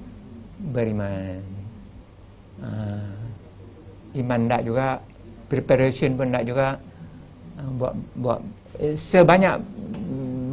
beriman 0.76 1.40
uh, 2.62 3.12
iman 4.18 4.42
tak 4.50 4.62
juga 4.66 4.88
preparation 5.48 6.18
pun 6.18 6.32
tak 6.34 6.44
juga 6.48 6.78
uh, 7.60 7.72
buat 7.78 7.94
buat 8.18 8.40
eh, 8.82 8.96
sebanyak 8.98 9.56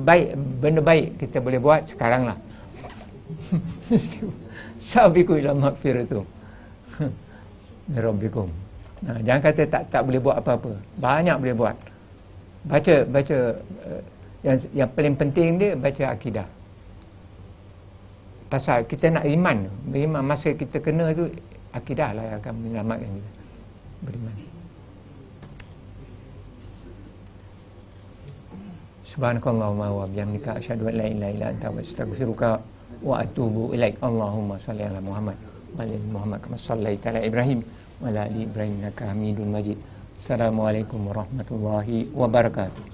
baik 0.04 0.36
benda 0.60 0.80
baik 0.84 1.16
kita 1.20 1.40
boleh 1.40 1.60
buat 1.60 1.88
sekarang 1.88 2.28
lah. 2.28 2.38
Sabiku 4.92 5.40
ila 5.40 5.56
magfiratu 5.56 6.20
rabbikum. 8.04 8.52
Nah, 9.04 9.20
jangan 9.20 9.40
kata 9.44 9.62
tak 9.68 9.82
tak 9.92 10.02
boleh 10.04 10.20
buat 10.20 10.36
apa-apa. 10.40 10.72
Banyak 10.96 11.36
boleh 11.40 11.56
buat. 11.56 11.76
Baca 12.64 12.94
baca 13.04 13.36
uh, 13.60 14.02
yang 14.44 14.56
yang 14.72 14.88
paling 14.92 15.16
penting 15.16 15.60
dia 15.60 15.72
baca 15.76 16.04
akidah. 16.12 16.48
Pasal 18.48 18.84
kita 18.88 19.08
nak 19.12 19.24
iman 19.24 19.68
beriman 19.88 20.22
masa 20.24 20.52
kita 20.52 20.80
kena 20.80 21.12
tu 21.16 21.28
akidah 21.74 22.10
lah 22.14 22.24
yang 22.24 22.38
akan 22.38 22.54
menyelamatkan 22.62 23.10
kita 23.10 23.30
beriman 24.06 24.36
Subhanakallahumma 29.14 29.94
wa 29.94 30.10
bihamdika 30.10 30.58
asyhadu 30.58 30.90
an 30.90 30.94
la 30.98 31.06
ilaha 31.06 31.30
illa 31.30 31.46
anta 31.54 31.70
astaghfiruka 31.70 32.58
wa 32.98 33.22
atubu 33.22 33.70
ilaik. 33.70 33.94
Allahumma 34.02 34.58
shalli 34.58 34.82
ala 34.82 34.98
Muhammad 34.98 35.38
wa 35.70 35.86
ala 35.86 35.94
Muhammad 36.10 36.38
kama 36.42 36.58
shallaita 36.58 37.14
ala 37.14 37.22
Ibrahim 37.22 37.62
wa 38.02 38.10
ala 38.10 38.26
ali 38.26 38.42
Ibrahim 38.42 38.82
innaka 38.82 39.14
Hamidum 39.14 39.54
Majid. 39.54 39.78
Assalamualaikum 40.18 40.98
warahmatullahi 41.06 42.10
wabarakatuh. 42.10 42.93